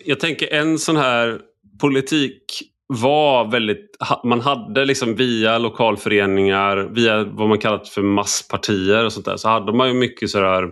Jag 0.05 0.19
tänker 0.19 0.53
en 0.53 0.79
sån 0.79 0.97
här 0.97 1.39
politik 1.81 2.43
var 2.88 3.51
väldigt, 3.51 3.97
man 4.23 4.41
hade 4.41 4.86
liksom 4.86 5.15
via 5.15 5.57
lokalföreningar, 5.57 6.77
via 6.77 7.23
vad 7.23 7.49
man 7.49 7.60
kallat 7.60 7.89
för 7.89 8.01
masspartier 8.01 9.05
och 9.05 9.13
sånt 9.13 9.25
där, 9.25 9.38
så 9.38 9.49
hade 9.49 9.73
man 9.73 9.88
ju 9.88 9.93
mycket 9.93 10.29
sådär 10.29 10.63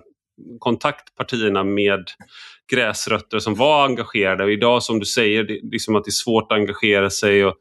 kontaktpartierna 0.59 1.63
med 1.63 2.03
gräsrötter 2.71 3.39
som 3.39 3.55
var 3.55 3.85
engagerade. 3.85 4.43
Och 4.43 4.51
idag 4.51 4.83
som 4.83 4.99
du 4.99 5.05
säger, 5.05 5.43
det, 5.43 5.59
liksom 5.63 5.95
att 5.95 6.03
det 6.03 6.09
är 6.09 6.23
svårt 6.23 6.51
att 6.51 6.55
engagera 6.55 7.09
sig. 7.09 7.45
Och, 7.45 7.55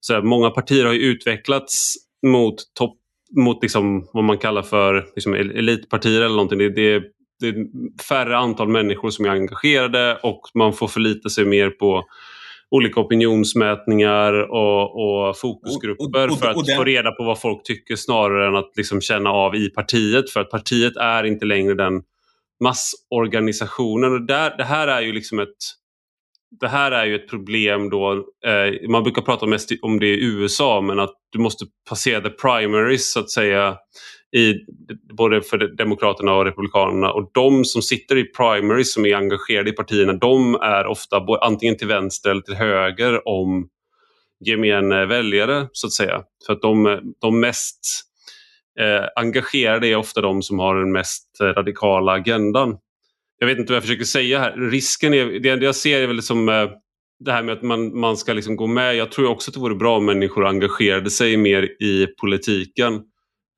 så 0.00 0.14
här, 0.14 0.22
många 0.22 0.50
partier 0.50 0.84
har 0.84 0.94
utvecklats 0.94 1.94
mot, 2.26 2.54
topp, 2.78 2.96
mot 3.36 3.62
liksom, 3.62 4.08
vad 4.12 4.24
man 4.24 4.38
kallar 4.38 4.62
för 4.62 5.06
liksom, 5.16 5.34
elitpartier 5.34 6.20
eller 6.20 6.34
någonting. 6.34 6.58
Det, 6.58 6.68
det, 6.68 7.02
det 7.40 7.48
är 7.48 7.66
färre 8.08 8.36
antal 8.36 8.68
människor 8.68 9.10
som 9.10 9.24
är 9.24 9.28
engagerade 9.28 10.18
och 10.22 10.40
man 10.54 10.72
får 10.72 10.88
förlita 10.88 11.28
sig 11.28 11.44
mer 11.44 11.70
på 11.70 12.04
olika 12.70 13.00
opinionsmätningar 13.00 14.32
och, 14.32 15.28
och 15.28 15.38
fokusgrupper 15.38 16.26
och, 16.26 16.32
och, 16.32 16.38
för 16.38 16.48
att 16.48 16.66
den... 16.66 16.76
få 16.76 16.84
reda 16.84 17.12
på 17.12 17.24
vad 17.24 17.40
folk 17.40 17.62
tycker 17.62 17.96
snarare 17.96 18.48
än 18.48 18.56
att 18.56 18.72
liksom 18.76 19.00
känna 19.00 19.30
av 19.30 19.54
i 19.54 19.70
partiet. 19.70 20.30
För 20.30 20.40
att 20.40 20.50
partiet 20.50 20.96
är 20.96 21.24
inte 21.24 21.44
längre 21.46 21.74
den 21.74 22.02
massorganisationen. 22.60 24.12
Och 24.12 24.22
där, 24.22 24.56
det 24.56 24.64
här 24.64 24.88
är 24.88 25.00
ju 25.00 25.12
liksom 25.12 25.38
ett 25.38 25.56
det 26.60 26.68
här 26.68 26.92
är 26.92 27.04
ju 27.04 27.14
ett 27.14 27.28
problem 27.28 27.90
då, 27.90 28.12
eh, 28.46 28.90
man 28.90 29.02
brukar 29.02 29.22
prata 29.22 29.46
mest 29.46 29.70
om 29.82 30.00
det 30.00 30.06
i 30.06 30.24
USA, 30.24 30.80
men 30.80 31.00
att 31.00 31.14
du 31.32 31.38
måste 31.38 31.64
passera 31.88 32.20
the 32.20 32.30
primaries 32.30 33.12
så 33.12 33.20
att 33.20 33.30
säga, 33.30 33.76
i, 34.36 34.54
både 35.16 35.42
för 35.42 35.76
Demokraterna 35.76 36.34
och 36.34 36.44
Republikanerna. 36.44 37.12
Och 37.12 37.30
de 37.34 37.64
som 37.64 37.82
sitter 37.82 38.16
i 38.18 38.24
primaries, 38.24 38.92
som 38.92 39.06
är 39.06 39.16
engagerade 39.16 39.70
i 39.70 39.72
partierna, 39.72 40.12
de 40.12 40.54
är 40.54 40.86
ofta 40.86 41.26
antingen 41.40 41.76
till 41.76 41.86
vänster 41.86 42.30
eller 42.30 42.42
till 42.42 42.54
höger 42.54 43.28
om 43.28 43.68
gemene 44.46 45.06
väljare, 45.06 45.68
så 45.72 45.86
att 45.86 45.92
säga. 45.92 46.22
För 46.46 46.52
att 46.52 46.62
de, 46.62 47.00
de 47.20 47.40
mest 47.40 48.09
eh, 48.80 49.04
engagerade 49.16 49.86
är 49.86 49.96
ofta 49.96 50.20
de 50.20 50.42
som 50.42 50.58
har 50.58 50.74
den 50.74 50.92
mest 50.92 51.26
radikala 51.40 52.12
agendan. 52.12 52.76
Jag 53.38 53.46
vet 53.46 53.58
inte 53.58 53.72
vad 53.72 53.76
jag 53.76 53.82
försöker 53.82 54.04
säga 54.04 54.38
här. 54.38 54.70
Risken 54.70 55.14
är, 55.14 55.40
det 55.40 55.64
jag 55.64 55.74
ser 55.74 56.00
är 56.00 56.06
väl 56.06 56.22
som 56.22 56.48
eh, 56.48 56.70
det 57.24 57.32
här 57.32 57.42
med 57.42 57.52
att 57.52 57.62
man, 57.62 58.00
man 58.00 58.16
ska 58.16 58.32
liksom 58.32 58.56
gå 58.56 58.66
med. 58.66 58.96
Jag 58.96 59.12
tror 59.12 59.28
också 59.28 59.50
att 59.50 59.54
det 59.54 59.60
vore 59.60 59.74
bra 59.74 59.96
om 59.96 60.06
människor 60.06 60.46
engagerade 60.46 61.10
sig 61.10 61.36
mer 61.36 61.62
i 61.62 62.06
politiken. 62.20 62.94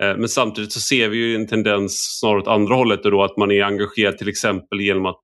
Eh, 0.02 0.16
men 0.16 0.28
samtidigt 0.28 0.72
så 0.72 0.80
ser 0.80 1.08
vi 1.08 1.16
ju 1.16 1.34
en 1.34 1.46
tendens 1.46 2.18
snarare 2.20 2.40
åt 2.40 2.48
andra 2.48 2.74
hållet 2.74 3.02
då 3.02 3.22
att 3.22 3.36
man 3.36 3.50
är 3.50 3.64
engagerad 3.64 4.18
till 4.18 4.28
exempel 4.28 4.80
genom 4.80 5.06
att 5.06 5.22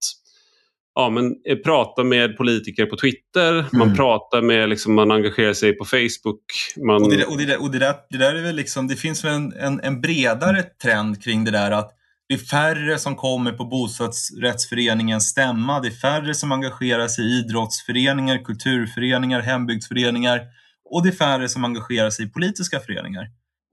ja, 0.98 1.10
men, 1.10 1.34
eh, 1.48 1.56
prata 1.56 2.04
med 2.04 2.36
politiker 2.36 2.86
på 2.86 2.96
Twitter, 2.96 3.52
mm. 3.52 3.68
man 3.72 3.94
pratar 3.94 4.42
med, 4.42 4.68
liksom, 4.68 4.94
man 4.94 5.10
engagerar 5.10 5.52
sig 5.52 5.72
på 5.72 5.84
Facebook. 5.84 6.44
Man... 6.76 7.02
Och, 7.02 7.10
det, 7.10 7.24
och, 7.24 7.38
det, 7.38 7.56
och 7.56 7.70
det, 7.70 7.78
där, 7.78 7.94
det 8.10 8.18
där 8.18 8.34
är 8.34 8.42
väl 8.42 8.56
liksom, 8.56 8.88
det 8.88 8.96
finns 8.96 9.24
väl 9.24 9.34
en, 9.34 9.52
en, 9.52 9.80
en, 9.80 10.00
bredare 10.00 10.62
trend 10.62 11.22
kring 11.22 11.44
det 11.44 11.50
där 11.50 11.70
att 11.70 11.90
det 12.28 12.34
är 12.34 12.38
färre 12.38 12.98
som 12.98 13.16
kommer 13.16 13.52
på 13.52 13.64
bostadsrättsföreningens 13.64 15.24
stämma, 15.28 15.80
det 15.80 15.88
är 15.88 15.92
färre 15.92 16.34
som 16.34 16.52
engagerar 16.52 17.08
sig 17.08 17.24
i 17.24 17.38
idrottsföreningar, 17.38 18.44
kulturföreningar, 18.44 19.40
hembygdsföreningar 19.40 20.40
och 20.90 21.02
det 21.02 21.08
är 21.08 21.16
färre 21.16 21.48
som 21.48 21.64
engagerar 21.64 22.10
sig 22.10 22.26
i 22.26 22.28
politiska 22.28 22.80
föreningar. 22.80 23.26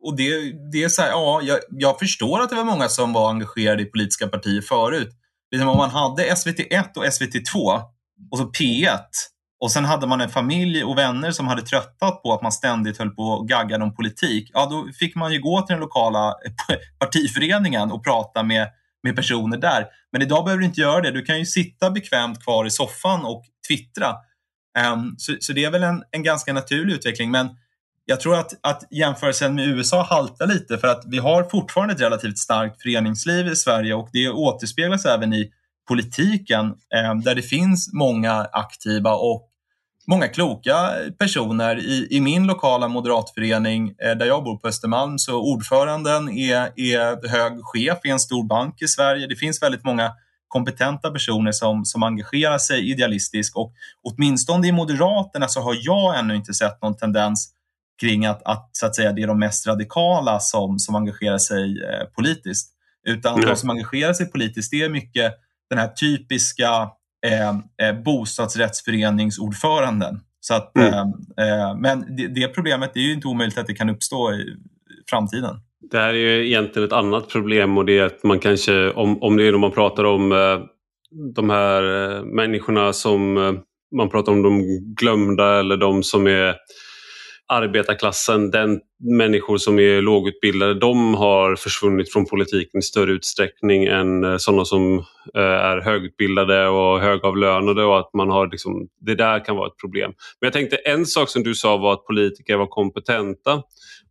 Och 0.03 0.17
det, 0.17 0.29
det 0.71 0.83
är 0.83 0.89
så 0.89 1.01
här, 1.01 1.09
ja, 1.09 1.41
jag, 1.43 1.59
jag 1.69 1.99
förstår 1.99 2.41
att 2.41 2.49
det 2.49 2.55
var 2.55 2.63
många 2.63 2.89
som 2.89 3.13
var 3.13 3.29
engagerade 3.29 3.83
i 3.83 3.85
politiska 3.85 4.27
partier 4.27 4.61
förut. 4.61 5.09
Liksom 5.55 5.69
om 5.69 5.77
man 5.77 5.89
hade 5.89 6.23
SVT1 6.23 6.97
och 6.97 7.05
SVT2 7.05 7.81
och 8.31 8.37
så 8.37 8.43
P1 8.43 8.99
och 9.59 9.71
sen 9.71 9.85
hade 9.85 10.07
man 10.07 10.21
en 10.21 10.29
familj 10.29 10.83
och 10.83 10.97
vänner 10.97 11.31
som 11.31 11.47
hade 11.47 11.61
tröttat 11.61 12.23
på 12.23 12.33
att 12.33 12.41
man 12.41 12.51
ständigt 12.51 12.97
höll 12.97 13.09
på 13.09 13.23
och 13.23 13.47
gaggade 13.47 13.83
om 13.83 13.95
politik. 13.95 14.49
Ja, 14.53 14.65
då 14.65 14.87
fick 14.99 15.15
man 15.15 15.33
ju 15.33 15.41
gå 15.41 15.61
till 15.61 15.73
den 15.73 15.79
lokala 15.79 16.33
partiföreningen 16.99 17.91
och 17.91 18.03
prata 18.03 18.43
med, 18.43 18.67
med 19.03 19.15
personer 19.15 19.57
där. 19.57 19.85
Men 20.11 20.21
idag 20.21 20.45
behöver 20.45 20.59
du 20.59 20.65
inte 20.65 20.81
göra 20.81 21.01
det. 21.01 21.11
Du 21.11 21.21
kan 21.21 21.39
ju 21.39 21.45
sitta 21.45 21.91
bekvämt 21.91 22.43
kvar 22.43 22.65
i 22.65 22.71
soffan 22.71 23.25
och 23.25 23.43
twittra. 23.67 24.15
Um, 24.93 25.15
så, 25.17 25.35
så, 25.39 25.53
det 25.53 25.63
är 25.63 25.71
väl 25.71 25.83
en, 25.83 26.03
en 26.11 26.23
ganska 26.23 26.53
naturlig 26.53 26.93
utveckling. 26.93 27.31
Men 27.31 27.49
jag 28.05 28.19
tror 28.19 28.35
att, 28.35 28.53
att 28.61 28.83
jämförelsen 28.91 29.55
med 29.55 29.67
USA 29.67 30.03
haltar 30.03 30.47
lite 30.47 30.77
för 30.77 30.87
att 30.87 31.03
vi 31.07 31.17
har 31.17 31.43
fortfarande 31.43 31.93
ett 31.93 32.01
relativt 32.01 32.37
starkt 32.37 32.81
föreningsliv 32.81 33.47
i 33.47 33.55
Sverige 33.55 33.93
och 33.93 34.09
det 34.13 34.29
återspeglas 34.29 35.05
även 35.05 35.33
i 35.33 35.51
politiken 35.87 36.65
eh, 36.65 37.15
där 37.15 37.35
det 37.35 37.41
finns 37.41 37.93
många 37.93 38.47
aktiva 38.51 39.15
och 39.15 39.49
många 40.07 40.27
kloka 40.27 40.91
personer. 41.19 41.79
I, 41.79 42.07
i 42.11 42.21
min 42.21 42.47
lokala 42.47 42.87
moderatförening 42.87 43.95
eh, 44.03 44.17
där 44.17 44.25
jag 44.25 44.43
bor 44.43 44.57
på 44.57 44.67
Östermalm 44.67 45.19
så 45.19 45.41
ordföranden 45.41 46.29
är, 46.29 46.71
är 46.75 47.29
hög 47.29 47.63
chef 47.63 47.97
i 48.03 48.09
en 48.09 48.19
stor 48.19 48.47
bank 48.47 48.81
i 48.81 48.87
Sverige. 48.87 49.27
Det 49.27 49.35
finns 49.35 49.61
väldigt 49.61 49.83
många 49.83 50.11
kompetenta 50.47 51.11
personer 51.11 51.51
som, 51.51 51.85
som 51.85 52.03
engagerar 52.03 52.57
sig 52.57 52.91
idealistiskt 52.91 53.55
och 53.55 53.73
åtminstone 54.03 54.67
i 54.67 54.71
Moderaterna 54.71 55.47
så 55.47 55.61
har 55.61 55.77
jag 55.81 56.19
ännu 56.19 56.35
inte 56.35 56.53
sett 56.53 56.81
någon 56.81 56.97
tendens 56.97 57.51
kring 58.01 58.25
att, 58.25 58.41
att, 58.45 58.69
så 58.71 58.85
att 58.85 58.95
säga, 58.95 59.11
det 59.11 59.21
är 59.21 59.27
de 59.27 59.39
mest 59.39 59.67
radikala 59.67 60.39
som, 60.39 60.79
som 60.79 60.95
engagerar 60.95 61.37
sig 61.37 61.83
eh, 61.83 62.05
politiskt. 62.15 62.71
Utan 63.07 63.33
mm. 63.33 63.45
de 63.49 63.55
som 63.55 63.69
engagerar 63.69 64.13
sig 64.13 64.31
politiskt, 64.31 64.71
det 64.71 64.81
är 64.81 64.89
mycket 64.89 65.33
den 65.69 65.79
här 65.79 65.87
typiska 65.87 66.89
eh, 67.25 67.49
eh, 67.87 67.95
bostadsrättsföreningsordföranden. 68.03 70.19
Så 70.39 70.53
att, 70.53 70.77
mm. 70.77 70.93
eh, 70.93 70.99
eh 71.47 71.75
men 71.77 72.15
det, 72.17 72.27
det, 72.27 72.47
problemet 72.47 72.91
det 72.93 72.99
är 72.99 73.03
ju 73.03 73.13
inte 73.13 73.27
omöjligt 73.27 73.57
att 73.57 73.67
det 73.67 73.73
kan 73.73 73.89
uppstå 73.89 74.33
i 74.33 74.55
framtiden. 75.09 75.55
Det 75.91 75.97
här 75.97 76.09
är 76.09 76.13
ju 76.13 76.47
egentligen 76.47 76.87
ett 76.87 76.93
annat 76.93 77.29
problem 77.29 77.77
och 77.77 77.85
det 77.85 77.99
är 77.99 78.05
att 78.05 78.23
man 78.23 78.39
kanske, 78.39 78.91
om, 78.91 79.23
om 79.23 79.37
det 79.37 79.47
är 79.47 79.51
när 79.51 79.59
man 79.59 79.71
pratar 79.71 80.03
om 80.03 80.31
eh, 80.31 80.59
de 81.35 81.49
här 81.49 81.81
människorna 82.23 82.93
som 82.93 83.35
man 83.95 84.09
pratar 84.09 84.31
om 84.31 84.41
de 84.41 84.63
glömda 84.95 85.59
eller 85.59 85.77
de 85.77 86.03
som 86.03 86.27
är 86.27 86.55
arbetarklassen, 87.47 88.51
den 88.51 88.79
människor 89.17 89.57
som 89.57 89.79
är 89.79 90.01
lågutbildade, 90.01 90.73
de 90.73 91.15
har 91.15 91.55
försvunnit 91.55 92.13
från 92.13 92.25
politiken 92.25 92.79
i 92.79 92.81
större 92.81 93.11
utsträckning 93.11 93.85
än 93.85 94.23
eh, 94.23 94.37
sådana 94.37 94.65
som 94.65 94.97
eh, 95.35 95.41
är 95.41 95.81
högutbildade 95.81 96.67
och 96.67 96.99
högavlönade 96.99 97.83
och 97.83 97.99
att 97.99 98.13
man 98.13 98.29
har 98.29 98.47
liksom, 98.51 98.87
det 99.01 99.15
där 99.15 99.45
kan 99.45 99.55
vara 99.55 99.67
ett 99.67 99.77
problem. 99.77 100.11
Men 100.41 100.47
jag 100.47 100.53
tänkte 100.53 100.75
en 100.75 101.05
sak 101.05 101.29
som 101.29 101.43
du 101.43 101.55
sa 101.55 101.77
var 101.77 101.93
att 101.93 102.05
politiker 102.05 102.57
var 102.57 102.67
kompetenta 102.67 103.61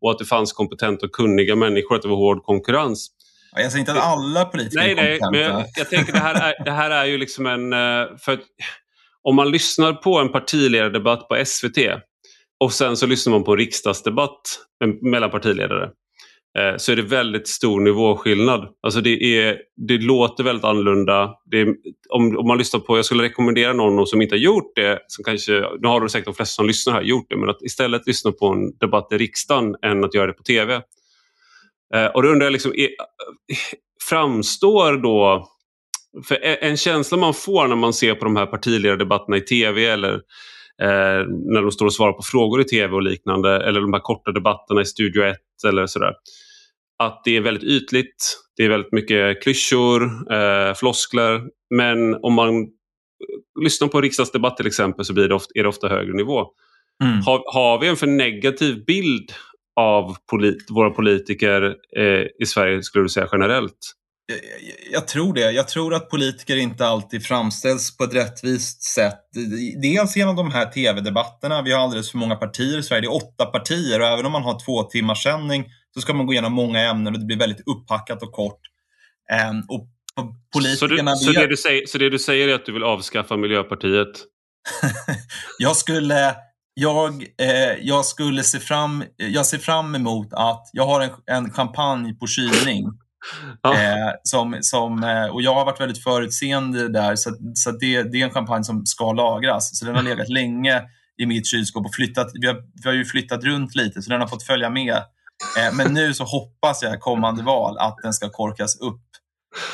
och 0.01 0.11
att 0.11 0.19
det 0.19 0.25
fanns 0.25 0.53
kompetenta 0.53 1.07
och 1.07 1.13
kunniga 1.13 1.57
människor, 1.57 1.97
att 1.97 2.03
det 2.03 2.09
var 2.09 2.17
hård 2.17 2.43
konkurrens. 2.43 3.11
Jag 3.57 3.73
säger 3.73 3.81
inte 3.81 3.93
att 3.93 3.99
alla 3.99 4.45
politiker 4.45 4.79
nej, 4.79 4.91
är 4.91 5.19
kompetenta. 5.19 5.31
Nej, 5.31 5.49
men 5.49 5.59
jag, 5.59 5.67
jag 5.77 5.91
tänker 5.91 6.13
det 6.13 6.19
här, 6.19 6.35
är, 6.35 6.65
det 6.65 6.71
här 6.71 6.91
är 6.91 7.05
ju 7.05 7.19
liksom 7.19 7.47
en... 7.47 7.73
Eh, 7.73 8.17
för 8.19 8.39
om 9.23 9.37
man 9.37 9.51
lyssnar 9.51 9.93
på 9.93 10.19
en 10.19 10.33
partiledardebatt 10.33 11.29
på 11.29 11.43
SVT 11.45 11.79
och 12.65 12.73
sen 12.73 12.97
så 12.97 13.07
lyssnar 13.07 13.31
man 13.31 13.45
på 13.45 13.57
riksdagsdebatt 13.57 14.41
mellan 15.03 15.31
partiledare 15.31 15.85
eh, 16.59 16.77
så 16.77 16.93
är 16.93 16.97
det 16.97 17.03
väldigt 17.03 17.49
stor 17.49 17.81
nivåskillnad. 17.81 18.69
Alltså 18.83 19.01
det, 19.01 19.39
är, 19.39 19.59
det 19.89 19.99
låter 19.99 20.45
väldigt 20.45 20.65
annorlunda. 20.65 21.35
Är, 21.53 21.67
om, 22.09 22.39
om, 22.39 22.47
man 22.47 22.59
lyssnar 22.59 22.81
på, 22.81 22.99
jag 22.99 23.05
skulle 23.05 23.23
rekommendera 23.23 23.73
någon 23.73 24.07
som 24.07 24.23
inte 24.23 24.35
har 24.35 24.41
gjort 24.41 24.73
det, 24.75 24.99
som 25.07 25.25
kanske, 25.25 25.53
nu 25.81 25.89
har 25.89 26.01
du 26.01 26.09
säkert 26.09 26.25
de 26.25 26.35
flesta 26.35 26.55
som 26.55 26.67
lyssnar 26.67 26.95
här 26.95 27.03
gjort 27.03 27.27
det, 27.29 27.37
men 27.37 27.49
att 27.49 27.63
istället 27.63 28.07
lyssna 28.07 28.33
på 28.33 28.47
en 28.47 28.79
debatt 28.79 29.13
i 29.13 29.19
riksdagen 29.19 29.77
än 29.83 30.05
att 30.05 30.15
göra 30.15 30.27
det 30.27 30.33
på 30.33 30.43
TV. 30.43 30.75
Eh, 31.95 32.07
och 32.07 32.23
då 32.23 32.29
undrar 32.29 32.47
jag, 32.47 32.53
liksom, 32.53 32.73
är, 32.75 32.89
framstår 34.09 35.03
då 35.03 35.49
för 36.29 36.35
e, 36.35 36.59
en 36.61 36.77
känsla 36.77 37.19
man 37.19 37.35
får 37.35 37.69
när 37.69 37.77
man 37.77 37.93
ser 37.93 38.15
på 38.15 38.25
de 38.25 38.37
här 38.37 38.47
partiledardebatterna 38.47 39.37
i 39.37 39.41
TV 39.41 39.87
eller 39.87 40.21
eh, 40.83 41.27
när 41.29 41.63
de 41.63 41.71
står 41.71 41.87
och 41.87 41.95
svarar 41.95 42.13
på 42.13 42.23
frågor 42.23 42.61
i 42.61 42.65
tv 42.65 42.95
och 42.95 43.03
liknande 43.03 43.57
eller 43.57 43.81
de 43.81 43.93
här 43.93 44.01
korta 44.01 44.33
debatterna 44.33 44.81
i 44.81 44.85
Studio 44.85 45.23
1 45.23 45.37
eller 45.67 45.87
sådär. 45.87 46.13
Att 46.99 47.23
det 47.25 47.37
är 47.37 47.41
väldigt 47.41 47.65
ytligt, 47.65 48.39
det 48.57 48.65
är 48.65 48.69
väldigt 48.69 48.93
mycket 48.93 49.43
klyschor, 49.43 50.03
eh, 50.33 50.75
floskler 50.75 51.43
men 51.75 52.15
om 52.15 52.35
man 52.35 52.67
lyssnar 53.61 53.89
på 53.89 54.01
riksdagsdebatt 54.01 54.57
till 54.57 54.67
exempel 54.67 55.05
så 55.05 55.13
blir 55.13 55.29
det 55.29 55.35
ofta, 55.35 55.51
är 55.55 55.63
det 55.63 55.69
ofta 55.69 55.89
högre 55.89 56.13
nivå. 56.13 56.47
Mm. 57.05 57.23
Har, 57.23 57.43
har 57.55 57.81
vi 57.81 57.89
en 57.89 57.97
för 57.97 58.07
negativ 58.07 58.85
bild 58.85 59.33
av 59.81 60.17
polit, 60.31 60.71
våra 60.71 60.91
politiker 60.91 61.77
eh, 61.97 62.27
i 62.43 62.47
Sverige 62.47 62.83
skulle 62.83 63.05
du 63.05 63.09
säga 63.09 63.29
generellt? 63.33 63.79
Jag, 64.27 64.39
jag, 64.91 65.09
tror 65.09 65.35
det. 65.35 65.51
Jag 65.51 65.69
tror 65.69 65.95
att 65.95 66.11
politiker 66.11 66.57
inte 66.57 66.87
alltid 66.87 67.27
framställs 67.27 67.97
på 67.97 68.05
ett 68.05 68.15
rättvist 68.15 68.83
sätt. 68.83 69.21
Dels 69.83 70.17
genom 70.17 70.37
de 70.37 70.51
här 70.51 70.67
tv-debatterna. 70.67 71.63
Vi 71.63 71.73
har 71.73 71.81
alldeles 71.81 72.11
för 72.11 72.19
många 72.19 72.37
partier 72.37 72.79
i 72.79 72.83
Sverige. 72.83 73.01
Det 73.01 73.07
är 73.07 73.15
åtta 73.15 73.47
partier 73.47 74.01
och 74.01 74.07
även 74.07 74.27
om 74.27 74.33
man 74.33 74.43
har 74.43 74.65
två 74.65 74.83
timmars 74.83 75.23
sändning 75.23 75.65
så 75.95 76.01
ska 76.01 76.15
man 76.15 76.27
gå 76.27 76.33
igenom 76.33 76.53
många 76.53 76.81
ämnen 76.81 77.15
och 77.15 77.21
det 77.21 77.27
blir 77.27 77.39
väldigt 77.39 77.69
upphackat 77.69 78.23
och 78.23 78.33
kort. 78.33 78.61
Um, 79.51 79.63
och 79.69 79.89
politikerna... 80.53 81.17
Så, 81.17 81.27
du, 81.27 81.35
så, 81.35 81.41
det 81.41 81.47
du 81.47 81.57
säger, 81.57 81.87
så 81.87 81.99
det 81.99 82.11
du 82.11 82.19
säger 82.19 82.49
är 82.49 82.55
att 82.55 82.67
du 82.67 82.73
vill 82.73 82.83
avskaffa 82.83 83.37
Miljöpartiet? 83.37 84.25
jag 85.59 85.77
skulle... 85.77 86.37
Jag, 86.77 87.25
eh, 87.41 87.79
jag 87.81 88.05
skulle 88.05 88.43
se 88.43 88.61
fram, 88.61 89.05
jag 89.17 89.47
ser 89.47 89.59
fram 89.59 89.95
emot 89.95 90.29
att 90.33 90.71
jag 90.73 90.87
har 90.87 91.01
en, 91.01 91.11
en 91.27 91.53
champagne 91.53 92.15
på 92.15 92.27
kylning 92.27 92.85
Ja. 93.63 93.75
Eh, 93.75 94.13
som, 94.23 94.59
som, 94.61 95.05
eh, 95.05 95.27
och 95.27 95.43
jag 95.43 95.55
har 95.55 95.65
varit 95.65 95.81
väldigt 95.81 96.03
förutseende 96.03 96.89
där, 96.89 97.17
så, 97.17 97.37
så 97.55 97.71
det, 97.71 98.03
det 98.03 98.21
är 98.21 98.25
en 98.25 98.31
champagne 98.31 98.65
som 98.65 98.87
ska 98.87 99.13
lagras. 99.13 99.79
Så 99.79 99.85
den 99.85 99.95
har 99.95 100.03
legat 100.03 100.29
länge 100.29 100.83
i 101.23 101.27
mitt 101.27 101.47
kylskåp 101.47 101.87
och 101.87 101.95
flyttat, 101.95 102.31
vi 102.41 102.47
har, 102.47 102.57
vi 102.83 102.89
har 102.89 102.97
ju 102.97 103.05
flyttat 103.05 103.45
runt 103.45 103.75
lite, 103.75 104.03
så 104.03 104.11
den 104.11 104.21
har 104.21 104.29
fått 104.29 104.43
följa 104.43 104.71
med. 104.71 104.97
Eh, 105.59 105.75
men 105.75 105.95
nu 105.95 106.15
så 106.15 106.25
hoppas 106.25 106.83
jag 106.83 107.01
kommande 107.01 107.43
val 107.43 107.79
att 107.79 107.97
den 108.03 108.13
ska 108.13 108.31
korkas 108.31 108.81
upp. 108.81 109.03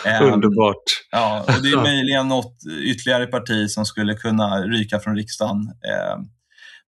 Eh, 0.07 0.23
Underbart. 0.23 0.83
Ja, 1.11 1.45
och 1.47 1.63
det 1.63 1.69
är 1.69 1.77
möjligen 1.83 2.29
något 2.29 2.57
ytterligare 2.83 3.27
parti 3.27 3.71
som 3.71 3.85
skulle 3.85 4.15
kunna 4.15 4.63
ryka 4.63 4.99
från 5.01 5.17
riksdagen. 5.17 5.57
Eh, 5.67 6.19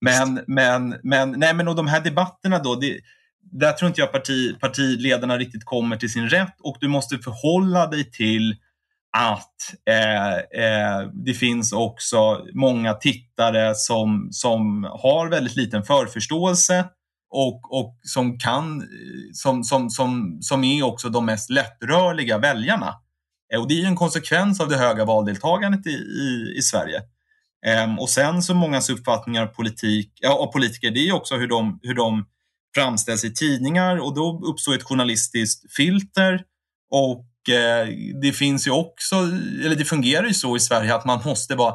men, 0.00 0.40
men, 0.46 0.96
men, 1.02 1.30
nej, 1.30 1.54
men 1.54 1.68
och 1.68 1.76
de 1.76 1.86
här 1.86 2.00
debatterna 2.00 2.58
då, 2.58 2.74
det, 2.74 3.00
där 3.52 3.72
tror 3.72 3.88
inte 3.88 4.00
jag 4.00 4.12
parti, 4.12 4.60
partiledarna 4.60 5.38
riktigt 5.38 5.64
kommer 5.64 5.96
till 5.96 6.12
sin 6.12 6.28
rätt 6.28 6.56
och 6.60 6.76
du 6.80 6.88
måste 6.88 7.18
förhålla 7.18 7.86
dig 7.86 8.10
till 8.10 8.56
att 9.16 9.74
eh, 9.88 10.34
eh, 10.64 11.08
det 11.12 11.34
finns 11.34 11.72
också 11.72 12.46
många 12.54 12.94
tittare 12.94 13.74
som, 13.74 14.28
som 14.30 14.84
har 14.84 15.28
väldigt 15.28 15.56
liten 15.56 15.84
förförståelse 15.84 16.84
och, 17.30 17.80
och 17.80 17.98
som, 18.02 18.38
kan, 18.38 18.80
eh, 18.80 18.86
som, 19.32 19.64
som, 19.64 19.90
som, 19.90 20.38
som 20.40 20.64
är 20.64 20.82
också 20.82 21.08
de 21.08 21.26
mest 21.26 21.50
lättrörliga 21.50 22.38
väljarna. 22.38 22.94
Eh, 23.54 23.60
och 23.60 23.68
det 23.68 23.82
är 23.82 23.86
en 23.86 23.96
konsekvens 23.96 24.60
av 24.60 24.68
det 24.68 24.76
höga 24.76 25.04
valdeltagandet 25.04 25.86
i, 25.86 25.90
i, 25.90 26.54
i 26.58 26.62
Sverige. 26.62 27.02
Eh, 27.66 27.94
och 27.98 28.10
sen 28.10 28.42
så 28.42 28.54
mångas 28.54 28.90
uppfattningar 28.90 29.42
av, 29.42 29.46
politik, 29.46 30.12
ja, 30.20 30.38
av 30.38 30.52
politiker, 30.52 30.90
det 30.90 31.08
är 31.08 31.12
också 31.12 31.36
hur 31.36 31.48
de, 31.48 31.80
hur 31.82 31.94
de 31.94 32.24
framställs 32.74 33.24
i 33.24 33.34
tidningar 33.34 33.96
och 33.96 34.14
då 34.14 34.40
uppstår 34.44 34.74
ett 34.74 34.82
journalistiskt 34.82 35.76
filter. 35.76 36.42
Och 36.90 37.54
eh, 37.54 37.88
det 38.22 38.32
finns 38.32 38.66
ju 38.66 38.70
också, 38.70 39.16
eller 39.64 39.74
det 39.74 39.84
fungerar 39.84 40.26
ju 40.26 40.34
så 40.34 40.56
i 40.56 40.60
Sverige 40.60 40.94
att 40.94 41.04
man 41.04 41.20
måste 41.24 41.54
vara 41.54 41.74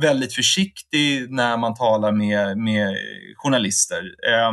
väldigt 0.00 0.34
försiktig 0.34 1.30
när 1.30 1.56
man 1.56 1.74
talar 1.74 2.12
med, 2.12 2.58
med 2.58 2.96
journalister. 3.36 4.02
Eh, 4.02 4.52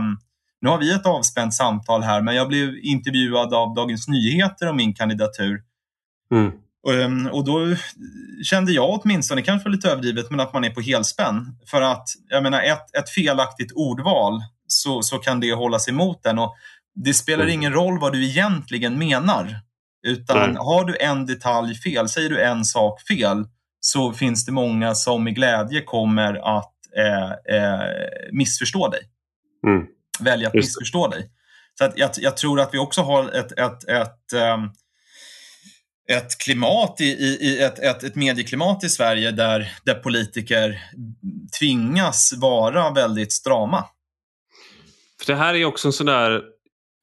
nu 0.62 0.70
har 0.70 0.78
vi 0.78 0.94
ett 0.94 1.06
avspänt 1.06 1.54
samtal 1.54 2.04
här, 2.04 2.22
men 2.22 2.36
jag 2.36 2.48
blev 2.48 2.78
intervjuad 2.78 3.54
av 3.54 3.74
Dagens 3.74 4.08
Nyheter 4.08 4.70
om 4.70 4.78
min 4.78 4.94
kandidatur. 4.94 5.62
Mm. 6.32 6.52
Ehm, 6.92 7.28
och 7.28 7.46
då 7.46 7.76
kände 8.44 8.72
jag 8.72 8.90
åtminstone, 8.90 9.42
det 9.42 9.46
kanske 9.46 9.70
var 9.70 9.76
lite 9.76 9.90
överdrivet, 9.90 10.32
men 10.32 10.40
att 10.40 10.54
man 10.54 10.64
är 10.64 10.70
på 10.70 10.82
helspänn. 10.82 11.58
För 11.66 11.82
att, 11.82 12.10
jag 12.30 12.44
menar, 12.44 12.62
ett, 12.62 12.96
ett 12.98 13.10
felaktigt 13.10 13.72
ordval 13.72 14.42
så, 14.82 15.02
så 15.02 15.18
kan 15.18 15.40
det 15.40 15.54
hållas 15.54 15.88
emot 15.88 16.24
den. 16.24 16.40
Och 16.40 16.56
det 16.96 17.14
spelar 17.14 17.44
mm. 17.44 17.54
ingen 17.54 17.74
roll 17.74 18.00
vad 18.00 18.14
du 18.14 18.26
egentligen 18.26 19.00
menar. 19.00 19.60
Utan 20.08 20.50
Nej. 20.50 20.58
har 20.60 20.86
du 20.86 20.98
en 21.00 21.26
detalj 21.26 21.76
fel, 21.76 22.10
säger 22.10 22.30
du 22.30 22.42
en 22.42 22.66
sak 22.66 23.02
fel, 23.02 23.46
så 23.80 24.14
finns 24.14 24.46
det 24.46 24.52
många 24.52 24.96
som 24.96 25.24
med 25.24 25.36
glädje 25.36 25.82
kommer 25.82 26.58
att 26.58 26.74
eh, 26.98 27.58
eh, 27.58 27.82
missförstå 28.32 28.88
dig. 28.88 29.02
Mm. 29.68 29.86
Välja 30.20 30.48
att 30.48 30.54
Just 30.54 30.68
missförstå 30.68 31.08
dig. 31.08 31.30
Så 31.78 31.86
att 31.86 31.98
jag, 31.98 32.10
jag, 32.18 32.38
tror 32.38 32.60
att 32.60 32.74
vi 32.74 32.78
också 32.78 33.02
har 33.02 33.30
ett, 33.30 33.52
ett, 33.52 33.90
ett, 33.90 34.34
um, 34.54 34.72
ett 36.10 36.38
klimat 36.38 37.02
i, 37.02 37.06
i 37.06 37.64
ett, 37.64 37.80
ett, 37.80 38.04
ett 38.04 38.16
medieklimat 38.16 38.84
i 38.84 38.89
Sverige 38.89 39.32
där, 39.32 39.74
där 39.84 39.93
politiker 39.93 40.84
tvingas 41.60 42.34
vara 42.38 42.91
väldigt 42.91 43.32
strama. 43.32 43.86
För 45.24 45.34
det 45.34 45.39
här 45.39 45.53
är 45.53 45.65
också 45.65 45.88
en 45.88 45.93
sån 45.93 46.05
där, 46.05 46.41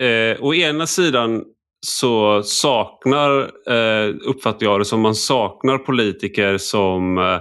eh, 0.03 0.37
å 0.41 0.55
ena 0.55 0.87
sidan 0.87 1.45
så 1.87 2.43
saknar, 2.43 3.41
eh, 3.71 4.15
uppfattar 4.25 4.67
jag 4.67 4.81
det 4.81 4.85
som, 4.85 5.01
man 5.01 5.15
saknar 5.15 5.79
politiker 5.79 6.59
som 6.59 7.19
eh, 7.19 7.41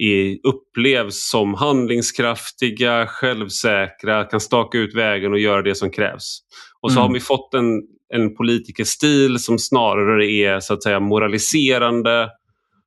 är, 0.00 0.36
upplevs 0.48 1.28
som 1.30 1.54
handlingskraftiga, 1.54 3.06
självsäkra, 3.06 4.24
kan 4.24 4.40
staka 4.40 4.78
ut 4.78 4.94
vägen 4.94 5.32
och 5.32 5.38
göra 5.38 5.62
det 5.62 5.74
som 5.74 5.90
krävs. 5.90 6.38
Och 6.80 6.92
så 6.92 6.98
mm. 6.98 7.06
har 7.06 7.14
vi 7.14 7.20
fått 7.20 7.54
en, 7.54 7.82
en 8.14 8.36
politikerstil 8.36 9.38
som 9.38 9.58
snarare 9.58 10.26
är 10.26 10.60
så 10.60 10.74
att 10.74 10.82
säga 10.82 11.00
moraliserande 11.00 12.30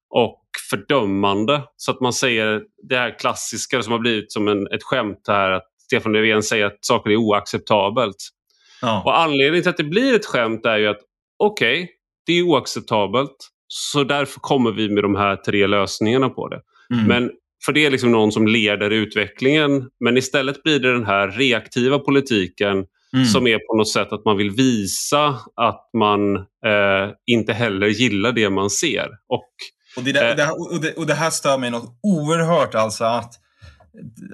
och 0.10 0.42
fördömande. 0.70 1.62
Så 1.78 1.92
att 1.92 2.02
man 2.02 2.14
säger 2.14 2.62
det 2.90 2.98
här 2.98 3.20
klassiska 3.20 3.82
som 3.82 3.92
har 3.92 4.00
blivit 4.00 4.32
som 4.32 4.48
en, 4.48 4.68
ett 4.68 4.84
skämt 4.84 5.26
här 5.28 5.52
att 5.52 5.71
Stefan 5.92 6.14
Löfven 6.14 6.44
säger 6.44 6.66
att 6.66 6.78
saker 6.86 7.10
är 7.10 7.16
oacceptabelt. 7.16 8.16
Ja. 8.82 9.02
Och 9.06 9.20
anledningen 9.20 9.64
till 9.64 9.70
att 9.70 9.78
det 9.78 9.84
blir 9.84 10.16
ett 10.16 10.26
skämt 10.26 10.66
är 10.66 10.78
ju 10.78 10.88
att 10.88 11.00
okej, 11.40 11.84
okay, 11.84 11.88
det 12.26 12.34
är 12.34 12.44
oacceptabelt. 12.44 13.36
Så 13.68 14.04
därför 14.04 14.40
kommer 14.40 14.72
vi 14.72 14.90
med 14.90 15.04
de 15.04 15.16
här 15.16 15.36
tre 15.36 15.68
lösningarna 15.68 16.30
på 16.30 16.48
det. 16.48 16.62
Mm. 16.94 17.06
Men 17.06 17.32
för 17.66 17.74
det 17.74 17.86
är 17.86 17.92
liksom 17.92 18.12
någon 18.12 18.32
som 18.32 18.48
leder 18.48 18.90
utvecklingen. 18.90 19.90
Men 20.00 20.18
istället 20.18 20.64
blir 20.64 20.80
det 20.80 20.94
den 20.94 21.06
här 21.06 21.28
reaktiva 21.28 22.00
politiken 22.00 22.86
mm. 23.14 23.26
som 23.26 23.48
är 23.48 23.58
på 23.58 23.78
något 23.78 23.90
sätt 23.90 24.14
att 24.14 24.26
man 24.26 24.38
vill 24.38 24.52
visa 24.52 25.40
att 25.56 25.90
man 25.98 26.36
eh, 26.36 27.14
inte 27.26 27.54
heller 27.54 27.88
gillar 27.88 28.32
det 28.32 28.50
man 28.50 28.70
ser. 28.70 29.10
Och, 29.28 29.50
och, 29.98 30.04
det, 30.04 30.12
där, 30.12 30.30
eh, 30.30 30.36
det 30.36 30.44
här, 30.44 30.74
och, 30.74 30.82
det, 30.82 30.94
och 30.94 31.08
det 31.08 31.14
här 31.14 31.30
stör 31.30 31.58
mig 31.58 31.72
något 31.72 32.00
oerhört 32.04 32.76
alltså 32.76 33.04
att, 33.04 33.34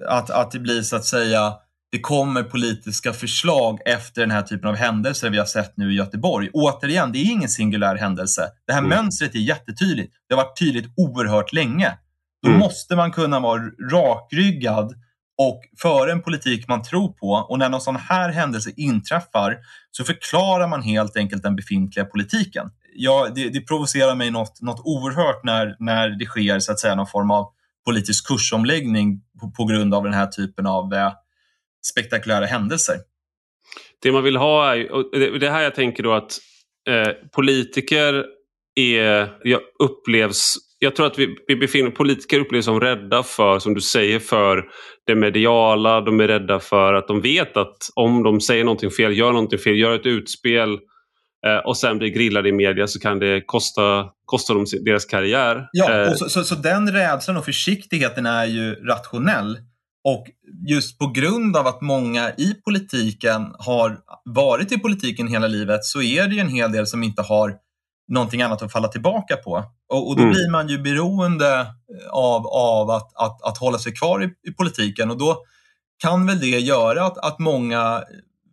att, 0.07 0.29
att 0.29 0.51
det 0.51 0.59
blir 0.59 0.81
så 0.81 0.95
att 0.95 1.05
säga 1.05 1.53
det 1.91 1.99
kommer 1.99 2.43
politiska 2.43 3.13
förslag 3.13 3.79
efter 3.85 4.21
den 4.21 4.31
här 4.31 4.41
typen 4.41 4.69
av 4.69 4.75
händelser 4.75 5.29
vi 5.29 5.37
har 5.37 5.45
sett 5.45 5.77
nu 5.77 5.91
i 5.91 5.95
Göteborg. 5.95 6.49
Återigen, 6.53 7.11
det 7.11 7.19
är 7.19 7.31
ingen 7.31 7.49
singulär 7.49 7.95
händelse. 7.95 8.49
Det 8.67 8.73
här 8.73 8.79
mm. 8.79 8.89
mönstret 8.89 9.35
är 9.35 9.39
jättetydligt. 9.39 10.13
Det 10.29 10.35
har 10.35 10.43
varit 10.43 10.59
tydligt 10.59 10.93
oerhört 10.97 11.53
länge. 11.53 11.97
Då 12.43 12.49
mm. 12.49 12.59
måste 12.59 12.95
man 12.95 13.11
kunna 13.11 13.39
vara 13.39 13.61
rakryggad 13.91 14.93
och 15.37 15.61
föra 15.81 16.11
en 16.11 16.21
politik 16.21 16.67
man 16.67 16.83
tror 16.83 17.13
på. 17.13 17.31
Och 17.49 17.59
när 17.59 17.69
någon 17.69 17.81
sån 17.81 17.95
här 17.95 18.29
händelse 18.29 18.71
inträffar 18.75 19.57
så 19.91 20.03
förklarar 20.03 20.67
man 20.67 20.81
helt 20.81 21.17
enkelt 21.17 21.43
den 21.43 21.55
befintliga 21.55 22.05
politiken. 22.05 22.69
Ja, 22.95 23.27
det, 23.35 23.49
det 23.49 23.61
provocerar 23.61 24.15
mig 24.15 24.31
något, 24.31 24.61
något 24.61 24.81
oerhört 24.83 25.43
när, 25.43 25.75
när 25.79 26.09
det 26.09 26.25
sker 26.25 26.59
så 26.59 26.71
att 26.71 26.79
säga, 26.79 26.95
någon 26.95 27.07
form 27.07 27.31
av 27.31 27.47
politisk 27.85 28.27
kursomläggning 28.27 29.21
på, 29.39 29.51
på 29.51 29.65
grund 29.65 29.93
av 29.93 30.03
den 30.03 30.13
här 30.13 30.27
typen 30.27 30.67
av 30.67 30.93
eh, 30.93 31.11
spektakulära 31.91 32.45
händelser. 32.45 32.95
Det 34.01 34.11
man 34.11 34.23
vill 34.23 34.35
ha 34.35 34.75
är, 34.75 34.91
och 34.91 35.39
det 35.39 35.49
här 35.49 35.61
jag 35.61 35.75
tänker 35.75 36.03
då 36.03 36.13
att 36.13 36.37
eh, 36.89 37.13
politiker 37.35 38.25
är, 38.75 39.37
jag 39.43 39.61
upplevs, 39.79 40.55
jag 40.79 40.95
tror 40.95 41.05
att 41.05 41.19
vi, 41.19 41.37
vi 41.47 41.55
befinner, 41.55 41.91
politiker 41.91 42.39
upplevs 42.39 42.65
som 42.65 42.79
rädda 42.79 43.23
för, 43.23 43.59
som 43.59 43.73
du 43.73 43.81
säger, 43.81 44.19
för 44.19 44.65
det 45.07 45.15
mediala. 45.15 46.01
De 46.01 46.19
är 46.19 46.27
rädda 46.27 46.59
för 46.59 46.93
att 46.93 47.07
de 47.07 47.21
vet 47.21 47.57
att 47.57 47.77
om 47.95 48.23
de 48.23 48.41
säger 48.41 48.63
någonting 48.63 48.91
fel, 48.91 49.17
gör 49.17 49.31
någonting 49.31 49.59
fel, 49.59 49.77
gör 49.77 49.95
ett 49.95 50.05
utspel 50.05 50.73
eh, 50.73 50.79
och 51.65 51.77
sen 51.77 51.97
blir 51.97 52.09
grillade 52.09 52.49
i 52.49 52.51
media 52.51 52.87
så 52.87 52.99
kan 52.99 53.19
det 53.19 53.41
kosta, 53.45 54.09
kosta 54.25 54.53
dem 54.53 54.65
deras 54.85 55.05
karriär. 55.05 55.69
Ja, 55.71 56.09
och 56.09 56.17
så, 56.17 56.29
så, 56.29 56.43
så 56.43 56.55
den 56.55 56.91
rädslan 56.91 57.37
och 57.37 57.45
försiktigheten 57.45 58.25
är 58.25 58.45
ju 58.45 58.75
rationell. 58.75 59.57
Och 60.03 60.25
just 60.69 60.99
på 60.99 61.07
grund 61.07 61.57
av 61.57 61.67
att 61.67 61.81
många 61.81 62.31
i 62.31 62.53
politiken 62.65 63.53
har 63.59 63.99
varit 64.25 64.71
i 64.71 64.77
politiken 64.77 65.27
hela 65.27 65.47
livet 65.47 65.83
så 65.83 66.01
är 66.01 66.27
det 66.27 66.35
ju 66.35 66.41
en 66.41 66.49
hel 66.49 66.71
del 66.71 66.87
som 66.87 67.03
inte 67.03 67.21
har 67.21 67.55
någonting 68.07 68.41
annat 68.41 68.61
att 68.61 68.71
falla 68.71 68.87
tillbaka 68.87 69.35
på. 69.35 69.63
Och, 69.93 70.09
och 70.09 70.15
då 70.15 70.21
mm. 70.21 70.33
blir 70.33 70.51
man 70.51 70.67
ju 70.67 70.77
beroende 70.77 71.59
av, 72.09 72.47
av 72.47 72.89
att, 72.89 73.11
att, 73.15 73.41
att 73.43 73.57
hålla 73.57 73.77
sig 73.77 73.93
kvar 73.93 74.23
i, 74.23 74.49
i, 74.49 74.53
politiken 74.53 75.11
och 75.11 75.17
då 75.17 75.37
kan 76.01 76.27
väl 76.27 76.39
det 76.39 76.59
göra 76.59 77.05
att, 77.05 77.17
att 77.17 77.39
många 77.39 78.03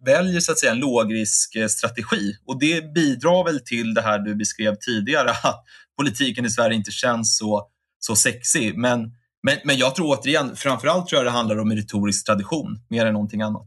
väljer 0.05 0.41
så 0.41 0.53
att 0.53 0.59
säga 0.59 0.73
en 0.73 0.79
lågriskstrategi 0.79 2.37
och 2.47 2.61
det 2.61 2.95
bidrar 2.95 3.45
väl 3.45 3.61
till 3.61 3.95
det 3.95 4.03
här 4.03 4.19
du 4.19 4.35
beskrev 4.35 4.75
tidigare 4.75 5.31
att 5.43 5.65
politiken 5.97 6.45
i 6.45 6.51
Sverige 6.51 6.77
inte 6.77 6.91
känns 6.91 7.39
så, 7.39 7.69
så 7.99 8.17
sexig. 8.17 8.79
Men 8.79 9.11
men, 9.45 9.57
men 9.65 9.77
jag 9.77 9.95
tror 9.95 10.19
återigen, 10.19 10.57
framförallt 10.57 11.09
tror 11.09 11.19
jag 11.19 11.27
det 11.27 11.31
handlar 11.31 11.59
om 11.59 11.71
en 11.71 11.77
retorisk 11.77 12.27
tradition 12.27 12.79
mer 12.91 13.07
än 13.07 13.13
någonting 13.13 13.43
annat. 13.43 13.67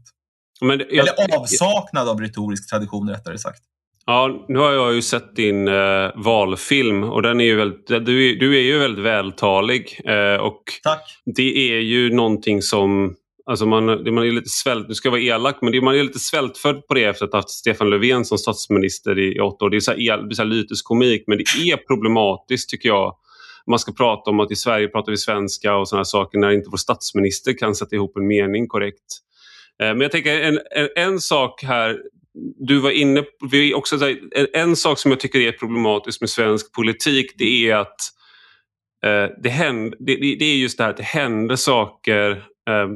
Men 0.60 0.78
jag, 0.78 0.92
Eller 0.92 1.38
avsaknad 1.38 2.08
av 2.08 2.20
retorisk 2.20 2.70
tradition 2.70 3.10
rättare 3.10 3.38
sagt. 3.38 3.60
Ja, 4.06 4.44
nu 4.48 4.58
har 4.58 4.72
jag 4.72 4.94
ju 4.94 5.02
sett 5.02 5.36
din 5.36 5.68
eh, 5.68 6.10
valfilm 6.14 7.04
och 7.04 7.22
den 7.22 7.40
är 7.40 7.44
ju 7.44 7.56
väldigt, 7.56 7.86
du, 7.86 8.36
du 8.36 8.56
är 8.56 8.62
ju 8.62 8.78
väldigt 8.78 9.04
vältalig. 9.04 10.00
Eh, 10.04 10.40
och 10.40 10.62
Tack. 10.82 11.18
Det 11.36 11.72
är 11.72 11.80
ju 11.80 12.14
någonting 12.14 12.62
som 12.62 13.14
Alltså 13.48 13.66
man, 13.66 13.86
man 13.86 14.18
är 14.26 14.32
lite 14.32 14.48
svält, 14.48 14.88
nu 14.88 14.94
ska 14.94 15.06
jag 15.06 15.10
vara 15.10 15.20
elak, 15.20 15.58
men 15.62 15.72
det, 15.72 15.80
man 15.80 15.98
är 15.98 16.02
lite 16.02 16.18
svältfödd 16.18 16.86
på 16.86 16.94
det 16.94 17.04
efter 17.04 17.24
att 17.24 17.32
ha 17.32 17.38
haft 17.38 17.50
Stefan 17.50 17.90
Löfven 17.90 18.24
som 18.24 18.38
statsminister 18.38 19.18
i, 19.18 19.36
i 19.36 19.40
åtta 19.40 19.64
år. 19.64 19.70
Det 19.70 19.76
är 19.76 19.80
så 19.80 19.90
här, 19.90 20.00
el, 20.00 20.34
så 20.34 20.42
här 20.42 20.48
lyteskomik, 20.48 21.24
men 21.26 21.38
det 21.38 21.70
är 21.70 21.76
problematiskt 21.76 22.70
tycker 22.70 22.88
jag 22.88 23.14
man 23.68 23.78
ska 23.78 23.92
prata 23.92 24.30
om 24.30 24.40
att 24.40 24.50
i 24.50 24.56
Sverige 24.56 24.88
pratar 24.88 25.12
vi 25.12 25.16
svenska 25.16 25.76
och 25.76 25.88
sådana 25.88 26.04
saker 26.04 26.38
när 26.38 26.50
inte 26.50 26.70
vår 26.70 26.76
statsminister 26.76 27.58
kan 27.58 27.74
sätta 27.74 27.96
ihop 27.96 28.16
en 28.16 28.26
mening 28.26 28.68
korrekt. 28.68 29.18
Eh, 29.82 29.88
men 29.88 30.00
jag 30.00 30.12
tänker 30.12 30.40
en, 30.40 30.58
en, 30.70 30.88
en 30.96 31.20
sak 31.20 31.62
här, 31.62 31.98
du 32.58 32.78
var 32.78 32.90
inne 32.90 33.22
på, 33.22 33.48
också, 33.74 34.08
en, 34.34 34.46
en 34.52 34.76
sak 34.76 34.98
som 34.98 35.10
jag 35.10 35.20
tycker 35.20 35.40
är 35.40 35.52
problematiskt 35.52 36.20
med 36.20 36.30
svensk 36.30 36.72
politik 36.72 37.32
det 37.38 37.70
är 37.70 37.76
att 37.76 38.00
eh, 39.04 39.36
det, 39.42 39.48
händer, 39.48 39.96
det, 40.00 40.16
det, 40.16 40.44
är 40.44 40.56
just 40.56 40.78
det 40.78 40.84
här 40.84 40.90
att 40.90 40.96
det 40.96 41.02
händer 41.02 41.56
saker, 41.56 42.30
eh, 42.68 42.88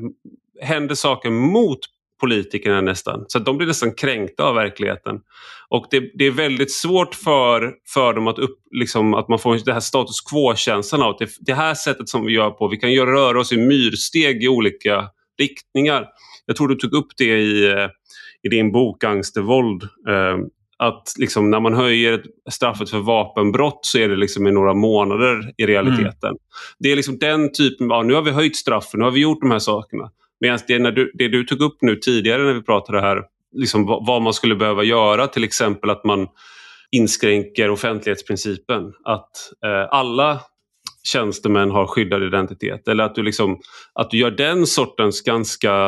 händer 0.63 0.95
saker 0.95 1.31
mot 1.31 1.79
politikerna 2.21 2.81
nästan. 2.81 3.25
Så 3.29 3.39
de 3.39 3.57
blir 3.57 3.67
nästan 3.67 3.95
kränkta 3.95 4.45
av 4.45 4.55
verkligheten. 4.55 5.21
Och 5.69 5.87
det, 5.91 6.11
det, 6.15 6.25
är 6.25 6.31
väldigt 6.31 6.73
svårt 6.73 7.15
för, 7.15 7.75
för 7.95 8.15
dem 8.15 8.27
att, 8.27 8.39
upp, 8.39 8.59
liksom, 8.71 9.15
att 9.15 9.29
man 9.29 9.39
får 9.39 9.59
det 9.65 9.73
här 9.73 9.81
status 9.81 10.21
quo-känslan 10.21 11.03
av 11.03 11.11
att 11.11 11.19
det, 11.19 11.29
det 11.41 11.55
här 11.55 11.75
sättet 11.75 12.09
som 12.09 12.27
vi 12.27 12.33
gör 12.33 12.51
på, 12.51 12.69
vi 12.69 12.77
kan 12.77 12.93
göra, 12.93 13.13
röra 13.13 13.41
oss 13.41 13.53
i 13.53 13.57
myrsteg 13.57 14.45
i 14.45 14.49
olika 14.49 15.09
riktningar. 15.39 16.07
Jag 16.47 16.57
tror 16.57 16.69
du 16.69 16.75
tog 16.75 16.93
upp 16.93 17.17
det 17.17 17.41
i, 17.41 17.67
eh, 17.67 17.89
i 18.43 18.49
din 18.49 18.73
bok 18.73 19.05
Angstervåld. 19.05 19.83
Eh, 19.83 20.37
att 20.79 21.15
liksom, 21.19 21.51
när 21.51 21.61
man 21.61 21.75
höjer 21.75 22.23
straffet 22.51 22.91
för 22.91 22.99
vapenbrott 22.99 23.81
så 23.83 23.99
är 23.99 24.09
det 24.09 24.17
liksom 24.17 24.47
i 24.47 24.53
några 24.53 24.75
månader 24.75 25.53
i 25.57 25.67
realiteten. 25.67 26.29
Mm. 26.29 26.39
Det 26.79 26.93
är 26.93 26.97
liksom 26.97 27.19
den 27.19 27.53
typen 27.53 27.93
av, 27.93 28.07
nu 28.07 28.15
har 28.15 28.23
vi 28.23 28.31
höjt 28.31 28.57
straffen, 28.57 28.99
nu 29.01 29.05
har 29.05 29.13
vi 29.13 29.21
gjort 29.21 29.41
de 29.41 29.51
här 29.51 29.59
sakerna. 29.59 30.11
Medan 30.43 30.59
det, 30.67 30.79
när 30.79 30.93
du, 30.93 31.13
det 31.15 31.29
du 31.29 31.45
tog 31.45 31.61
upp 31.61 31.79
nu 31.81 31.97
tidigare 31.97 32.43
när 32.43 32.53
vi 32.53 32.63
pratade 32.63 33.01
här, 33.01 33.23
liksom 33.53 33.87
vad, 33.87 34.07
vad 34.07 34.23
man 34.23 34.35
skulle 34.35 34.57
behöva 34.57 34.85
göra, 34.85 35.27
till 35.27 35.45
exempel 35.45 35.91
att 35.91 36.05
man 36.05 36.29
inskränker 36.91 37.71
offentlighetsprincipen. 37.71 38.93
Att 39.05 39.31
eh, 39.65 39.89
alla 39.91 40.41
tjänstemän 41.05 41.71
har 41.71 41.87
skyddad 41.87 42.23
identitet. 42.23 42.89
Eller 42.89 43.05
att 43.05 43.15
du, 43.15 43.23
liksom, 43.23 43.61
att 43.95 44.11
du 44.11 44.19
gör 44.19 44.31
den 44.31 44.67
sortens 44.67 45.23
ganska 45.23 45.87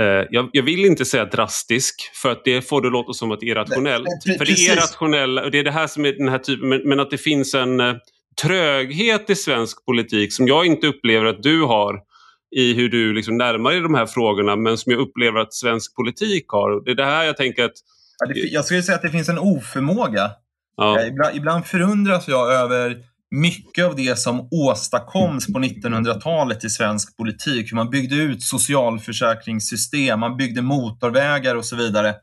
eh, 0.00 0.26
jag, 0.30 0.48
jag, 0.52 0.62
vill 0.62 0.84
inte 0.84 1.04
säga 1.04 1.24
drastisk 1.24 2.10
för 2.22 2.30
att 2.30 2.44
det 2.44 2.62
får 2.62 2.82
det 2.82 2.90
låta 2.90 3.12
som 3.12 3.32
att 3.32 3.40
det 3.40 3.50
är 3.50 3.54
rationellt. 3.54 4.08
För 4.38 4.44
det 4.44 4.66
är 4.66 4.76
rationellt 4.76 5.44
och 5.44 5.50
det 5.50 5.58
är 5.58 5.64
det 5.64 5.70
här 5.70 5.86
som 5.86 6.04
är 6.04 6.12
den 6.12 6.28
här 6.28 6.38
typen, 6.38 6.68
men, 6.68 6.88
men 6.88 7.00
att 7.00 7.10
det 7.10 7.18
finns 7.18 7.54
en 7.54 7.80
eh, 7.80 7.94
tröghet 8.42 9.30
i 9.30 9.34
svensk 9.34 9.84
politik 9.86 10.32
som 10.32 10.48
jag 10.48 10.66
inte 10.66 10.86
upplever 10.86 11.26
att 11.26 11.42
du 11.42 11.62
har 11.62 12.13
i 12.56 12.74
hur 12.74 12.88
du 12.88 13.14
liksom 13.14 13.36
närmar 13.36 13.70
dig 13.70 13.80
de 13.80 13.94
här 13.94 14.06
frågorna 14.06 14.56
men 14.56 14.78
som 14.78 14.92
jag 14.92 15.00
upplever 15.00 15.40
att 15.40 15.54
svensk 15.54 15.96
politik 15.96 16.44
har. 16.48 16.84
Det 16.84 16.90
är 16.90 16.94
det 16.94 17.04
här 17.04 17.24
jag 17.24 17.36
tänker 17.36 17.64
att... 17.64 17.72
Ja, 18.18 18.26
det, 18.26 18.40
jag 18.40 18.64
skulle 18.64 18.82
säga 18.82 18.96
att 18.96 19.02
det 19.02 19.10
finns 19.10 19.28
en 19.28 19.38
oförmåga. 19.38 20.30
Ja. 20.76 21.00
Eh, 21.00 21.08
ibland, 21.08 21.36
ibland 21.36 21.66
förundras 21.66 22.28
jag 22.28 22.52
över 22.52 22.96
mycket 23.30 23.84
av 23.84 23.96
det 23.96 24.18
som 24.18 24.48
åstadkoms 24.50 25.46
på 25.46 25.58
1900-talet 25.58 26.64
i 26.64 26.68
svensk 26.68 27.16
politik. 27.16 27.72
Hur 27.72 27.76
man 27.76 27.90
byggde 27.90 28.16
ut 28.16 28.42
socialförsäkringssystem, 28.42 30.20
man 30.20 30.36
byggde 30.36 30.62
motorvägar 30.62 31.54
och 31.54 31.64
så 31.64 31.76
vidare. 31.76 32.14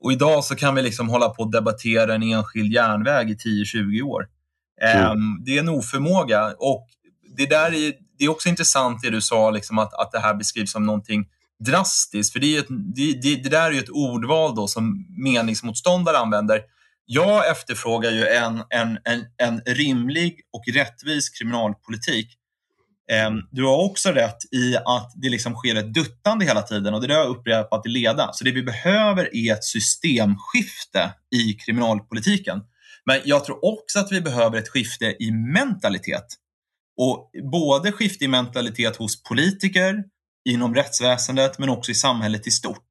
Och 0.00 0.12
idag 0.12 0.44
så 0.44 0.54
kan 0.54 0.74
vi 0.74 0.82
liksom 0.82 1.08
hålla 1.08 1.28
på 1.28 1.42
att 1.42 1.52
debattera 1.52 2.14
en 2.14 2.22
enskild 2.22 2.72
järnväg 2.72 3.30
i 3.30 3.34
10-20 3.34 4.02
år. 4.02 4.26
Mm. 4.82 5.10
Um, 5.10 5.42
det 5.44 5.56
är 5.56 5.60
en 5.60 5.68
oförmåga 5.68 6.54
och 6.58 6.88
det 7.36 7.46
där 7.46 7.74
är 7.74 7.92
det 8.18 8.24
är 8.24 8.28
också 8.28 8.48
intressant 8.48 9.02
det 9.02 9.10
du 9.10 9.20
sa, 9.20 9.50
liksom 9.50 9.78
att, 9.78 9.94
att 9.94 10.12
det 10.12 10.20
här 10.20 10.34
beskrivs 10.34 10.72
som 10.72 10.86
någonting 10.86 11.26
drastiskt. 11.64 12.32
För 12.32 12.40
det, 12.40 12.56
är 12.56 12.60
ett, 12.60 12.66
det, 12.68 13.12
det, 13.22 13.36
det, 13.36 13.48
där 13.48 13.66
är 13.66 13.70
ju 13.70 13.78
ett 13.78 13.90
ordval 13.90 14.54
då 14.54 14.68
som 14.68 15.06
meningsmotståndare 15.18 16.18
använder. 16.18 16.60
Jag 17.06 17.50
efterfrågar 17.50 18.10
ju 18.10 18.26
en, 18.26 18.62
en, 18.70 18.98
en, 19.04 19.24
en 19.36 19.60
rimlig 19.66 20.40
och 20.52 20.64
rättvis 20.74 21.30
kriminalpolitik. 21.30 22.38
Ehm, 23.12 23.34
du 23.50 23.64
har 23.64 23.84
också 23.84 24.10
rätt 24.10 24.38
i 24.52 24.76
att 24.76 25.12
det 25.14 25.28
liksom 25.28 25.54
sker 25.54 25.74
ett 25.74 25.94
duttande 25.94 26.44
hela 26.44 26.62
tiden 26.62 26.94
och 26.94 27.08
det 27.08 27.14
har 27.14 27.20
jag 27.20 27.30
upprepat 27.30 27.86
i 27.86 27.88
leda. 27.88 28.30
Så 28.32 28.44
det 28.44 28.52
vi 28.52 28.62
behöver 28.62 29.36
är 29.36 29.52
ett 29.52 29.64
systemskifte 29.64 31.12
i 31.34 31.52
kriminalpolitiken. 31.52 32.60
Men 33.04 33.20
jag 33.24 33.44
tror 33.44 33.64
också 33.64 33.98
att 33.98 34.12
vi 34.12 34.20
behöver 34.20 34.58
ett 34.58 34.68
skifte 34.68 35.04
i 35.04 35.30
mentalitet. 35.30 36.26
Och 36.96 37.30
både 37.52 37.92
skiftig 37.92 38.30
mentalitet 38.30 38.96
hos 38.96 39.22
politiker, 39.22 40.04
inom 40.48 40.74
rättsväsendet, 40.74 41.58
men 41.58 41.68
också 41.68 41.90
i 41.90 41.94
samhället 41.94 42.46
i 42.46 42.50
stort. 42.50 42.88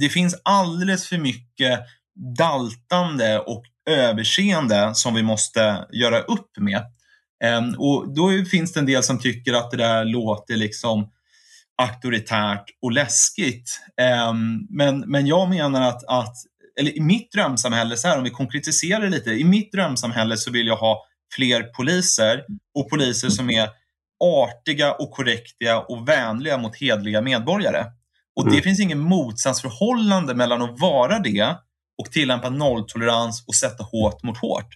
Det 0.00 0.08
finns 0.08 0.40
alldeles 0.44 1.08
för 1.08 1.18
mycket 1.18 1.80
daltande 2.38 3.38
och 3.38 3.64
överseende 3.90 4.94
som 4.94 5.14
vi 5.14 5.22
måste 5.22 5.86
göra 5.92 6.20
upp 6.20 6.50
med. 6.60 6.82
Ehm, 7.44 7.74
och 7.78 8.14
då 8.14 8.44
finns 8.44 8.72
det 8.72 8.80
en 8.80 8.86
del 8.86 9.02
som 9.02 9.18
tycker 9.18 9.52
att 9.52 9.70
det 9.70 9.76
där 9.76 10.04
låter 10.04 10.56
liksom 10.56 11.10
auktoritärt 11.82 12.64
och 12.82 12.92
läskigt. 12.92 13.80
Ehm, 14.00 14.66
men, 14.70 15.00
men 15.00 15.26
jag 15.26 15.48
menar 15.48 15.82
att, 15.88 16.04
att 16.04 16.36
eller 16.80 16.96
i 16.96 17.00
mitt 17.00 17.32
drömsamhälle, 17.32 17.96
så 17.96 18.08
här, 18.08 18.18
om 18.18 18.24
vi 18.24 18.30
konkretiserar 18.30 19.00
det 19.00 19.08
lite, 19.08 19.30
i 19.30 19.44
mitt 19.44 19.72
drömsamhälle 19.72 20.36
så 20.36 20.50
vill 20.50 20.66
jag 20.66 20.76
ha 20.76 21.06
fler 21.36 21.62
poliser 21.62 22.44
och 22.74 22.90
poliser 22.90 23.28
som 23.28 23.50
är 23.50 23.68
artiga 24.24 24.92
och 24.92 25.10
korrekta 25.10 25.80
och 25.80 26.08
vänliga 26.08 26.58
mot 26.58 26.76
hedliga 26.76 27.20
medborgare. 27.20 27.84
Och 28.36 28.44
det 28.44 28.50
mm. 28.50 28.62
finns 28.62 28.80
ingen 28.80 28.98
motsatsförhållande 28.98 30.34
mellan 30.34 30.62
att 30.62 30.80
vara 30.80 31.18
det 31.18 31.56
och 31.98 32.12
tillämpa 32.12 32.50
nolltolerans 32.50 33.44
och 33.46 33.54
sätta 33.54 33.84
hårt 33.84 34.22
mot 34.22 34.38
hårt. 34.38 34.68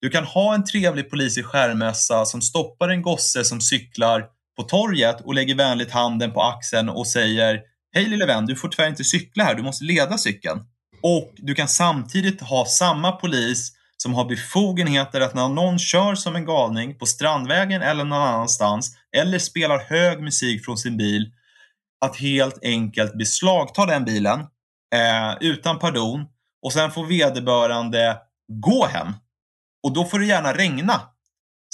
Du 0.00 0.10
kan 0.10 0.24
ha 0.24 0.54
en 0.54 0.64
trevlig 0.64 1.10
polis 1.10 1.38
i 1.38 1.42
skärmössa 1.42 2.24
som 2.24 2.42
stoppar 2.42 2.88
en 2.88 3.02
gosse 3.02 3.44
som 3.44 3.60
cyklar 3.60 4.26
på 4.56 4.62
torget 4.62 5.20
och 5.20 5.34
lägger 5.34 5.54
vänligt 5.54 5.90
handen 5.90 6.32
på 6.32 6.42
axeln 6.42 6.88
och 6.88 7.06
säger 7.06 7.60
Hej 7.94 8.04
lille 8.04 8.26
vän, 8.26 8.46
du 8.46 8.56
får 8.56 8.68
tyvärr 8.68 8.88
inte 8.88 9.04
cykla 9.04 9.44
här, 9.44 9.54
du 9.54 9.62
måste 9.62 9.84
leda 9.84 10.18
cykeln. 10.18 10.60
Och 11.02 11.32
du 11.36 11.54
kan 11.54 11.68
samtidigt 11.68 12.40
ha 12.40 12.66
samma 12.66 13.12
polis 13.12 13.72
som 14.02 14.14
har 14.14 14.24
befogenheter 14.24 15.20
att 15.20 15.34
när 15.34 15.48
någon 15.48 15.78
kör 15.78 16.14
som 16.14 16.36
en 16.36 16.44
galning 16.44 16.98
på 16.98 17.06
Strandvägen 17.06 17.82
eller 17.82 18.04
någon 18.04 18.22
annanstans 18.22 18.96
eller 19.16 19.38
spelar 19.38 19.78
hög 19.78 20.22
musik 20.22 20.64
från 20.64 20.78
sin 20.78 20.96
bil, 20.96 21.32
att 22.00 22.16
helt 22.16 22.58
enkelt 22.62 23.18
beslagta 23.18 23.86
den 23.86 24.04
bilen 24.04 24.40
eh, 24.94 25.36
utan 25.40 25.78
pardon 25.78 26.26
och 26.62 26.72
sen 26.72 26.90
får 26.90 27.06
vederbörande 27.06 28.16
gå 28.48 28.86
hem. 28.86 29.12
Och 29.82 29.92
då 29.92 30.04
får 30.04 30.18
det 30.18 30.26
gärna 30.26 30.52
regna. 30.52 31.00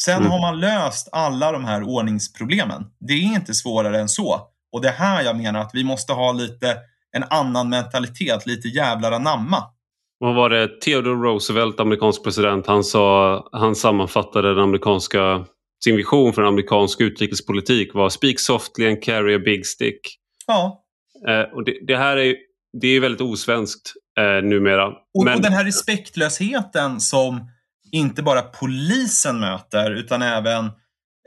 Sen 0.00 0.16
mm. 0.16 0.30
har 0.30 0.40
man 0.40 0.60
löst 0.60 1.08
alla 1.12 1.52
de 1.52 1.64
här 1.64 1.82
ordningsproblemen. 1.82 2.86
Det 3.00 3.12
är 3.12 3.22
inte 3.22 3.54
svårare 3.54 4.00
än 4.00 4.08
så. 4.08 4.48
Och 4.72 4.80
det 4.80 4.88
är 4.88 4.92
här 4.92 5.22
jag 5.22 5.36
menar 5.36 5.60
att 5.60 5.74
vi 5.74 5.84
måste 5.84 6.12
ha 6.12 6.32
lite 6.32 6.78
en 7.12 7.24
annan 7.30 7.68
mentalitet, 7.68 8.46
lite 8.46 8.68
jävlar 8.68 9.12
anamma. 9.12 9.73
Vad 10.18 10.34
var 10.34 10.50
det? 10.50 10.80
Theodore 10.80 11.14
Roosevelt, 11.14 11.80
amerikansk 11.80 12.24
president, 12.24 12.66
han, 12.66 12.84
sa, 12.84 13.48
han 13.52 13.76
sammanfattade 13.76 14.48
den 14.48 14.62
amerikanska, 14.62 15.46
sin 15.84 15.96
vision 15.96 16.32
för 16.32 16.42
amerikansk 16.42 17.00
utrikespolitik 17.00 17.94
var 17.94 18.08
“Speak 18.08 18.40
softly 18.40 18.88
and 18.88 19.02
carry 19.02 19.34
a 19.34 19.38
big 19.38 19.66
stick”. 19.66 20.00
Ja. 20.46 20.84
Eh, 21.28 21.54
och 21.54 21.64
det, 21.64 21.78
det, 21.86 21.96
här 21.96 22.16
är, 22.16 22.36
det 22.80 22.88
är 22.88 23.00
väldigt 23.00 23.20
osvenskt 23.20 23.92
eh, 24.18 24.48
numera. 24.48 24.86
Och, 24.86 25.24
Men... 25.24 25.34
och 25.34 25.42
den 25.42 25.52
här 25.52 25.64
respektlösheten 25.64 27.00
som 27.00 27.50
inte 27.92 28.22
bara 28.22 28.42
polisen 28.42 29.40
möter 29.40 29.90
utan 29.90 30.22
även 30.22 30.64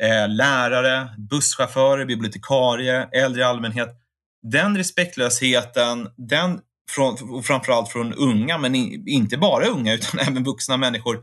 eh, 0.02 0.30
lärare, 0.30 1.08
busschaufförer, 1.30 2.06
bibliotekarier, 2.06 3.10
äldre 3.12 3.48
allmänhet. 3.48 3.90
Den 4.52 4.78
respektlösheten, 4.78 6.08
den 6.18 6.60
från, 6.90 7.44
framförallt 7.44 7.90
från 7.90 8.14
unga, 8.14 8.58
men 8.58 8.76
inte 9.08 9.38
bara 9.38 9.66
unga 9.66 9.94
utan 9.94 10.20
även 10.28 10.44
vuxna 10.44 10.78
människor. 10.78 11.20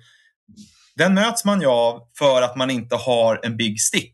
Den 0.96 1.14
möts 1.14 1.44
man 1.44 1.60
ju 1.60 1.66
av 1.66 2.00
för 2.18 2.42
att 2.42 2.56
man 2.56 2.70
inte 2.70 2.96
har 2.96 3.40
en 3.42 3.56
big 3.56 3.80
stick. 3.80 4.12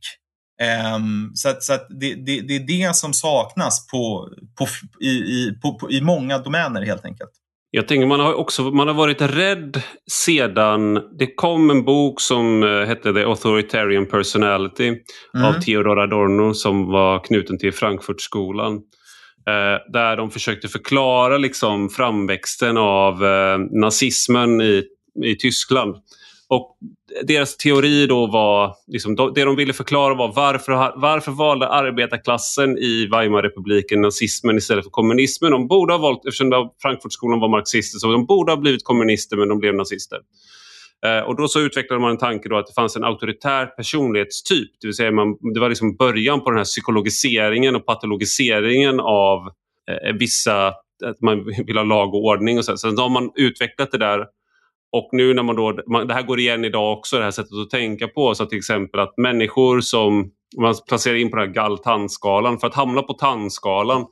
Um, 0.96 1.30
så 1.34 1.48
att, 1.48 1.62
så 1.62 1.72
att 1.72 1.86
det, 2.00 2.14
det, 2.14 2.40
det, 2.40 2.56
är 2.56 2.88
det 2.88 2.96
som 2.96 3.12
saknas 3.12 3.86
på, 3.86 4.28
på, 4.58 4.66
i, 5.00 5.08
i, 5.08 5.58
på, 5.62 5.90
i 5.90 6.00
många 6.00 6.38
domäner 6.38 6.82
helt 6.82 7.04
enkelt. 7.04 7.30
Jag 7.72 7.88
tänker 7.88 8.06
man 8.06 8.20
har 8.20 8.34
också 8.34 8.62
man 8.62 8.88
har 8.88 8.94
varit 8.94 9.20
rädd 9.20 9.82
sedan 10.10 10.94
det 11.18 11.34
kom 11.34 11.70
en 11.70 11.84
bok 11.84 12.20
som 12.20 12.62
eh, 12.62 12.86
hette 12.86 13.12
The 13.12 13.22
Authoritarian 13.22 14.06
Personality 14.06 14.86
mm. 15.34 15.46
av 15.46 15.52
Theodor 15.52 16.00
Adorno 16.00 16.54
som 16.54 16.86
var 16.86 17.24
knuten 17.24 17.58
till 17.58 17.72
Frankfurtskolan. 17.72 18.80
Eh, 19.50 19.92
där 19.92 20.16
de 20.16 20.30
försökte 20.30 20.68
förklara 20.68 21.38
liksom 21.38 21.88
framväxten 21.88 22.76
av 22.76 23.24
eh, 23.24 23.58
nazismen 23.58 24.60
i, 24.60 24.84
i 25.24 25.36
Tyskland. 25.36 25.96
Och 26.48 26.76
deras 27.22 27.56
teori 27.56 28.06
då 28.06 28.26
var, 28.26 28.74
liksom, 28.86 29.32
det 29.34 29.44
de 29.44 29.56
ville 29.56 29.72
förklara 29.72 30.14
var 30.14 30.32
varför, 30.32 30.72
varför 31.00 31.32
valde 31.32 31.68
arbetarklassen 31.68 32.78
i 32.78 33.08
Weimarrepubliken 33.12 34.00
nazismen 34.00 34.56
istället 34.56 34.84
för 34.84 34.90
kommunismen? 34.90 35.52
De 35.52 35.68
borde 35.68 35.92
ha 35.92 35.98
valt, 35.98 36.26
eftersom 36.26 36.70
Frankfurtskolan 36.82 37.40
var 37.40 37.48
marxister, 37.48 37.98
så 37.98 38.12
de 38.12 38.26
borde 38.26 38.52
ha 38.52 38.56
blivit 38.56 38.84
kommunister 38.84 39.36
men 39.36 39.48
de 39.48 39.58
blev 39.58 39.74
nazister. 39.74 40.18
Eh, 41.06 41.20
och 41.20 41.36
då 41.36 41.48
så 41.48 41.60
utvecklade 41.60 42.00
man 42.02 42.10
en 42.10 42.18
tanke 42.18 42.48
då 42.48 42.56
att 42.56 42.66
det 42.66 42.72
fanns 42.72 42.96
en 42.96 43.04
auktoritär 43.04 43.66
personlighetstyp. 43.66 44.70
Det 44.80 44.86
vill 44.86 44.94
säga 44.94 45.10
man, 45.10 45.36
det 45.54 45.60
var 45.60 45.68
liksom 45.68 45.96
början 45.96 46.40
på 46.40 46.50
den 46.50 46.58
här 46.58 46.64
psykologiseringen 46.64 47.76
och 47.76 47.86
patologiseringen 47.86 49.00
av 49.00 49.38
eh, 49.90 50.14
vissa, 50.18 50.66
att 51.04 51.20
man 51.20 51.44
vill 51.66 51.76
ha 51.76 51.84
lag 51.84 52.14
och 52.14 52.24
ordning. 52.24 52.58
Och 52.58 52.64
så. 52.64 52.76
Sen 52.76 52.98
har 52.98 53.08
man 53.08 53.30
utvecklat 53.34 53.90
det 53.90 53.98
där 53.98 54.26
och 54.92 55.08
nu 55.12 55.34
när 55.34 55.42
man 55.42 55.56
då, 55.56 55.78
man, 55.86 56.06
det 56.06 56.14
här 56.14 56.22
går 56.22 56.40
igen 56.40 56.64
idag 56.64 56.98
också, 56.98 57.16
det 57.16 57.24
här 57.24 57.30
sättet 57.30 57.58
att 57.62 57.70
tänka 57.70 58.08
på. 58.08 58.34
Så 58.34 58.46
till 58.46 58.58
exempel 58.58 59.00
att 59.00 59.14
människor 59.16 59.80
som 59.80 60.30
man 60.60 60.74
placerar 60.88 61.16
in 61.16 61.30
på 61.30 61.36
den 61.36 61.46
här 61.46 61.54
gall-tandskalan, 61.54 62.58
för 62.58 62.66
att 62.66 62.74
hamna 62.74 63.02
på 63.02 63.12
tandskalan 63.12 64.06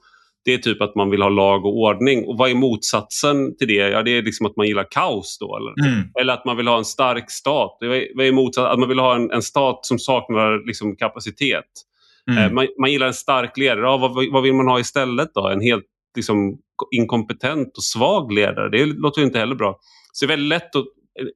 det 0.45 0.55
är 0.55 0.59
typ 0.59 0.83
att 0.83 0.95
man 0.95 1.11
vill 1.11 1.23
ha 1.23 1.29
lag 1.29 1.67
och 1.67 1.77
ordning. 1.77 2.25
Och 2.27 2.39
vad 2.39 2.51
är 2.51 2.55
motsatsen 2.55 3.57
till 3.57 3.69
det? 3.69 3.75
Ja, 3.75 4.03
det 4.03 4.11
är 4.11 4.23
liksom 4.23 4.47
att 4.47 4.57
man 4.57 4.67
gillar 4.67 4.87
kaos 4.91 5.39
då. 5.41 5.57
Eller, 5.57 5.89
mm. 5.91 6.09
eller 6.21 6.33
att 6.33 6.45
man 6.45 6.57
vill 6.57 6.69
ha 6.69 6.79
en 6.79 6.85
stark 6.85 7.31
stat. 7.31 7.79
Vad 8.15 8.27
är 8.27 8.33
motsatsen? 8.33 8.73
Att 8.73 8.79
man 8.79 8.89
vill 8.89 8.99
ha 8.99 9.17
en, 9.17 9.31
en 9.31 9.43
stat 9.43 9.87
som 9.87 9.99
saknar 9.99 10.67
liksom, 10.67 10.97
kapacitet. 10.97 11.65
Mm. 12.31 12.45
Eh, 12.45 12.53
man, 12.53 12.67
man, 12.81 12.93
gillar 12.93 13.07
en 13.07 13.15
stark 13.15 13.57
ledare. 13.57 13.81
Ja, 13.81 13.97
vad, 13.97 14.33
vad 14.33 14.43
vill 14.43 14.55
man 14.55 14.69
ha 14.69 14.81
istället 14.81 15.31
då? 15.35 15.49
En 15.49 15.61
helt 15.61 15.85
liksom, 16.17 16.59
inkompetent 16.91 17.77
och 17.77 17.85
svag 17.85 18.33
ledare? 18.33 18.69
Det 18.69 18.87
låter 18.87 19.23
inte 19.23 19.39
heller 19.39 19.55
bra. 19.55 19.79
Så 20.13 20.27
det 20.27 20.33
är 20.33 20.37
väldigt 20.37 20.49
lätt 20.49 20.77
att, 20.77 20.85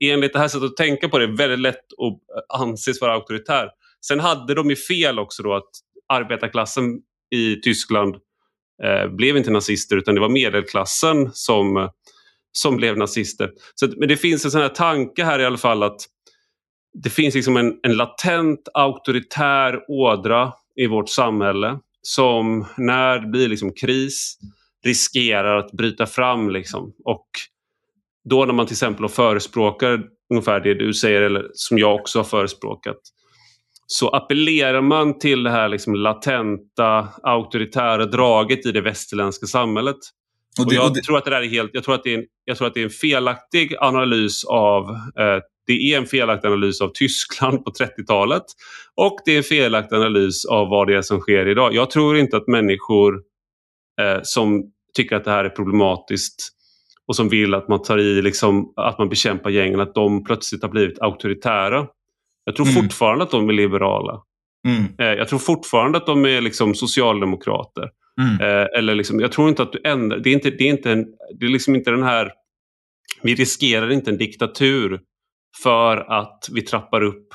enligt 0.00 0.32
det 0.32 0.38
här 0.38 0.48
sättet 0.48 0.70
att 0.70 0.76
tänka 0.76 1.08
på 1.08 1.18
det, 1.18 1.26
väldigt 1.26 1.58
lätt 1.58 1.74
att 1.76 2.60
anses 2.60 3.00
vara 3.00 3.12
auktoritär. 3.12 3.68
Sen 4.06 4.20
hade 4.20 4.54
de 4.54 4.70
ju 4.70 4.76
fel 4.76 5.18
också 5.18 5.42
då 5.42 5.54
att 5.54 5.70
arbetarklassen 6.08 6.84
i 7.34 7.56
Tyskland 7.56 8.16
eh, 8.84 9.08
blev 9.08 9.36
inte 9.36 9.50
nazister 9.50 9.96
utan 9.96 10.14
det 10.14 10.20
var 10.20 10.28
medelklassen 10.28 11.30
som, 11.32 11.90
som 12.52 12.76
blev 12.76 12.96
nazister. 12.98 13.50
Så, 13.74 13.88
men 13.96 14.08
det 14.08 14.16
finns 14.16 14.44
en 14.44 14.50
sån 14.50 14.60
här 14.60 14.68
tanke 14.68 15.24
här 15.24 15.38
i 15.38 15.44
alla 15.44 15.58
fall 15.58 15.82
att 15.82 16.00
det 16.94 17.10
finns 17.10 17.34
liksom 17.34 17.56
en, 17.56 17.78
en 17.82 17.96
latent 17.96 18.68
auktoritär 18.74 19.80
ådra 19.88 20.52
i 20.76 20.86
vårt 20.86 21.08
samhälle 21.08 21.78
som 22.02 22.66
när 22.76 23.18
det 23.18 23.26
blir 23.26 23.48
liksom 23.48 23.72
kris 23.74 24.38
riskerar 24.84 25.56
att 25.56 25.72
bryta 25.72 26.06
fram. 26.06 26.50
Liksom. 26.50 26.92
Och 27.04 27.26
då 28.24 28.44
när 28.44 28.54
man 28.54 28.66
till 28.66 28.74
exempel 28.74 29.08
förespråkar 29.08 30.02
ungefär 30.30 30.60
det 30.60 30.74
du 30.74 30.94
säger, 30.94 31.22
eller 31.22 31.50
som 31.54 31.78
jag 31.78 31.94
också 31.94 32.18
har 32.18 32.24
förespråkat, 32.24 32.98
så 33.94 34.08
appellerar 34.08 34.80
man 34.80 35.18
till 35.18 35.42
det 35.42 35.50
här 35.50 35.68
liksom 35.68 35.94
latenta 35.94 37.08
auktoritära 37.22 38.06
draget 38.06 38.66
i 38.66 38.72
det 38.72 38.80
västerländska 38.80 39.46
samhället. 39.46 39.96
Och, 40.60 40.70
det, 40.70 40.78
och 40.78 40.84
jag, 40.84 40.94
det... 40.94 41.02
tror 41.02 41.18
att 41.18 41.24
det 41.24 41.30
där 41.30 41.42
är 41.42 41.48
helt, 41.48 41.70
jag, 41.72 41.84
tror 41.84 41.94
att 41.94 42.04
det 42.04 42.14
är 42.14 42.18
en, 42.18 42.24
jag 42.44 42.56
tror 42.56 42.68
att 42.68 42.74
det 42.74 42.80
är 42.80 42.84
en 42.84 42.90
felaktig 42.90 43.74
analys 43.80 44.44
av 44.44 44.90
eh, 44.90 45.38
det 45.66 45.72
är 45.72 45.98
en 45.98 46.06
felaktig 46.06 46.48
analys 46.48 46.80
av 46.80 46.90
Tyskland 46.94 47.64
på 47.64 47.70
30-talet 47.70 48.42
och 48.96 49.16
det 49.24 49.32
är 49.32 49.36
en 49.36 49.42
felaktig 49.42 49.96
analys 49.96 50.44
av 50.44 50.68
vad 50.68 50.86
det 50.86 50.96
är 50.96 51.02
som 51.02 51.20
sker 51.20 51.48
idag. 51.48 51.74
Jag 51.74 51.90
tror 51.90 52.18
inte 52.18 52.36
att 52.36 52.48
människor 52.48 53.14
eh, 54.00 54.20
som 54.22 54.62
tycker 54.94 55.16
att 55.16 55.24
det 55.24 55.30
här 55.30 55.44
är 55.44 55.50
problematiskt 55.50 56.48
och 57.06 57.16
som 57.16 57.28
vill 57.28 57.54
att 57.54 57.68
man 57.68 57.82
tar 57.82 57.98
i, 57.98 58.22
liksom, 58.22 58.72
att 58.76 58.98
man 58.98 59.08
bekämpar 59.08 59.50
gängen, 59.50 59.80
att 59.80 59.94
de 59.94 60.24
plötsligt 60.24 60.62
har 60.62 60.70
blivit 60.70 61.00
auktoritära. 61.00 61.86
Jag 62.44 62.56
tror 62.56 62.66
mm. 62.68 62.82
fortfarande 62.82 63.24
att 63.24 63.30
de 63.30 63.48
är 63.48 63.52
liberala. 63.52 64.22
Mm. 64.68 64.84
Eh, 64.98 65.18
jag 65.18 65.28
tror 65.28 65.38
fortfarande 65.38 65.98
att 65.98 66.06
de 66.06 66.26
är 66.26 66.40
liksom 66.40 66.74
socialdemokrater. 66.74 67.88
Mm. 68.20 68.40
Eh, 68.40 68.66
eller 68.78 68.94
liksom, 68.94 69.20
jag 69.20 69.32
tror 69.32 69.48
inte 69.48 69.62
att 69.62 69.72
du 69.72 69.80
ändrar, 69.84 70.18
det 70.18 70.30
är 70.30 70.34
inte, 70.34 70.50
det 70.50 70.64
är 70.64 70.70
inte, 70.70 70.92
en, 70.92 71.06
det 71.38 71.46
är 71.46 71.50
liksom 71.50 71.74
inte 71.74 71.90
den 71.90 72.02
här, 72.02 72.32
vi 73.22 73.34
riskerar 73.34 73.92
inte 73.92 74.10
en 74.10 74.18
diktatur 74.18 75.00
för 75.62 75.96
att 75.96 76.48
vi 76.52 76.62
trappar 76.62 77.02
upp 77.02 77.28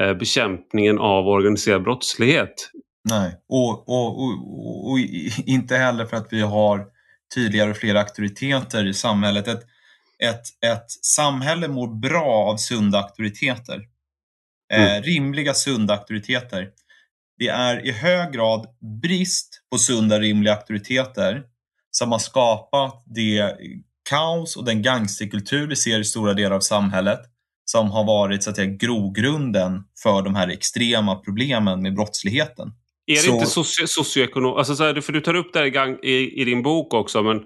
eh, 0.00 0.14
bekämpningen 0.14 0.98
av 0.98 1.28
organiserad 1.28 1.82
brottslighet. 1.82 2.70
Nej, 3.08 3.32
och, 3.48 3.88
och, 3.88 4.22
och, 4.22 4.90
och, 4.90 4.98
inte 5.46 5.76
heller 5.76 6.06
för 6.06 6.16
att 6.16 6.28
vi 6.30 6.40
har 6.40 6.86
tydligare 7.34 7.70
och 7.70 7.76
fler 7.76 7.94
auktoriteter 7.94 8.86
i 8.86 8.94
samhället. 8.94 9.48
Ett, 9.48 9.62
ett, 10.24 10.42
ett 10.72 10.90
samhälle 11.02 11.68
mår 11.68 12.00
bra 12.00 12.50
av 12.52 12.56
sunda 12.56 12.98
auktoriteter. 12.98 13.80
Eh, 14.72 14.90
mm. 14.90 15.02
rimliga, 15.02 15.54
sunda 15.54 15.94
auktoriteter. 15.94 16.68
Det 17.38 17.48
är 17.48 17.86
i 17.86 17.92
hög 17.92 18.32
grad 18.32 18.66
brist 19.02 19.62
på 19.70 19.78
sunda, 19.78 20.20
rimliga 20.20 20.54
auktoriteter 20.54 21.42
som 21.90 22.12
har 22.12 22.18
skapat 22.18 23.04
det 23.06 23.56
kaos 24.10 24.56
och 24.56 24.64
den 24.64 24.82
gangsterkultur 24.82 25.66
vi 25.66 25.76
ser 25.76 26.00
i 26.00 26.04
stora 26.04 26.34
delar 26.34 26.56
av 26.56 26.60
samhället 26.60 27.20
som 27.64 27.90
har 27.90 28.04
varit 28.04 28.42
så 28.42 28.50
att 28.50 28.56
säga, 28.56 28.70
grogrunden 28.70 29.82
för 30.02 30.22
de 30.22 30.34
här 30.34 30.48
extrema 30.48 31.14
problemen 31.14 31.82
med 31.82 31.94
brottsligheten. 31.94 32.72
Är 33.06 33.14
det 33.14 33.20
så... 33.20 33.34
inte 33.34 33.46
socio 33.46 33.86
socioekonomiskt? 33.86 34.70
Alltså, 34.70 35.02
för 35.02 35.12
du 35.12 35.20
tar 35.20 35.34
upp 35.34 35.52
det 35.52 35.58
här 35.58 36.04
i, 36.04 36.40
i, 36.40 36.44
din 36.44 36.62
bok 36.62 36.94
också, 36.94 37.22
men 37.22 37.40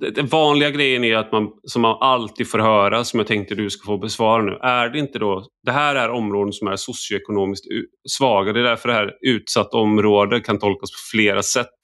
den 0.00 0.26
vanliga 0.26 0.70
grejen 0.70 1.04
är 1.04 1.16
att 1.16 1.32
man, 1.32 1.50
som 1.62 1.82
man 1.82 1.96
alltid 2.00 2.50
får 2.50 2.58
höra, 2.58 3.04
som 3.04 3.20
jag 3.20 3.26
tänkte 3.26 3.54
du 3.54 3.70
ska 3.70 3.86
få 3.86 3.98
besvara 3.98 4.42
nu, 4.42 4.58
är 4.62 4.88
det 4.88 4.98
inte 4.98 5.18
då, 5.18 5.46
det 5.66 5.72
här 5.72 5.94
är 5.94 6.10
områden 6.10 6.52
som 6.52 6.68
är 6.68 6.76
socioekonomiskt 6.76 7.64
svaga, 8.08 8.52
det 8.52 8.60
är 8.60 8.64
därför 8.64 8.88
det 8.88 8.94
här 8.94 9.12
utsatt 9.20 9.74
område 9.74 10.40
kan 10.40 10.58
tolkas 10.58 10.90
på 10.90 10.96
flera 11.10 11.42
sätt. 11.42 11.74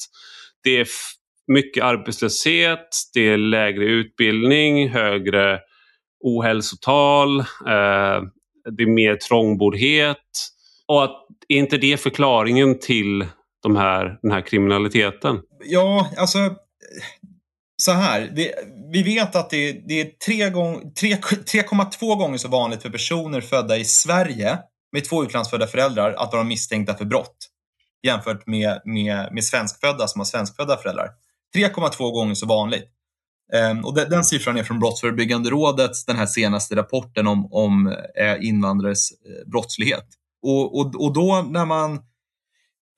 Det 0.64 0.80
är 0.80 0.86
mycket 1.46 1.84
arbetslöshet, 1.84 2.88
det 3.14 3.28
är 3.28 3.36
lägre 3.36 3.84
utbildning, 3.84 4.88
högre 4.88 5.60
ohälsotal, 6.24 7.40
eh, 7.40 8.22
det 8.76 8.82
är 8.82 8.94
mer 8.94 9.16
trångboddhet. 9.16 10.18
Och 10.86 11.04
att, 11.04 11.26
är 11.48 11.56
inte 11.56 11.78
det 11.78 12.00
förklaringen 12.00 12.78
till 12.78 13.26
de 13.62 13.76
här, 13.76 14.18
den 14.22 14.32
här 14.32 14.40
kriminaliteten? 14.40 15.40
Ja, 15.64 16.10
alltså 16.18 16.38
så 17.84 17.92
här. 17.92 18.32
Det, 18.36 18.54
vi 18.92 19.02
vet 19.02 19.36
att 19.36 19.50
det, 19.50 19.72
det 19.72 20.00
är 20.00 20.04
3,2 20.04 22.16
gånger 22.16 22.38
så 22.38 22.48
vanligt 22.48 22.82
för 22.82 22.90
personer 22.90 23.40
födda 23.40 23.76
i 23.76 23.84
Sverige 23.84 24.58
med 24.92 25.04
två 25.04 25.24
utlandsfödda 25.24 25.66
föräldrar 25.66 26.12
att 26.12 26.32
vara 26.32 26.44
misstänkta 26.44 26.94
för 26.94 27.04
brott 27.04 27.36
jämfört 28.02 28.46
med, 28.46 28.80
med, 28.84 29.28
med 29.32 29.44
svenskfödda 29.44 30.08
som 30.08 30.20
har 30.20 30.24
svenskfödda 30.24 30.76
föräldrar. 30.76 31.08
3,2 31.56 32.12
gånger 32.12 32.34
så 32.34 32.46
vanligt. 32.46 32.88
Um, 33.70 33.84
och 33.84 33.94
den, 33.94 34.10
den, 34.10 34.24
siffran 34.24 34.56
är 34.56 34.62
från 34.62 34.80
Brottsförebyggande 34.80 35.50
rådets 35.50 36.04
den 36.04 36.16
här 36.16 36.26
senaste 36.26 36.76
rapporten 36.76 37.26
om, 37.26 37.52
om 37.52 37.96
eh, 38.18 38.48
invandrares 38.48 39.12
eh, 39.12 39.50
brottslighet. 39.50 40.06
Och, 40.42 40.78
och, 40.78 41.04
och 41.04 41.12
då 41.12 41.46
när 41.50 41.64
man 41.64 42.00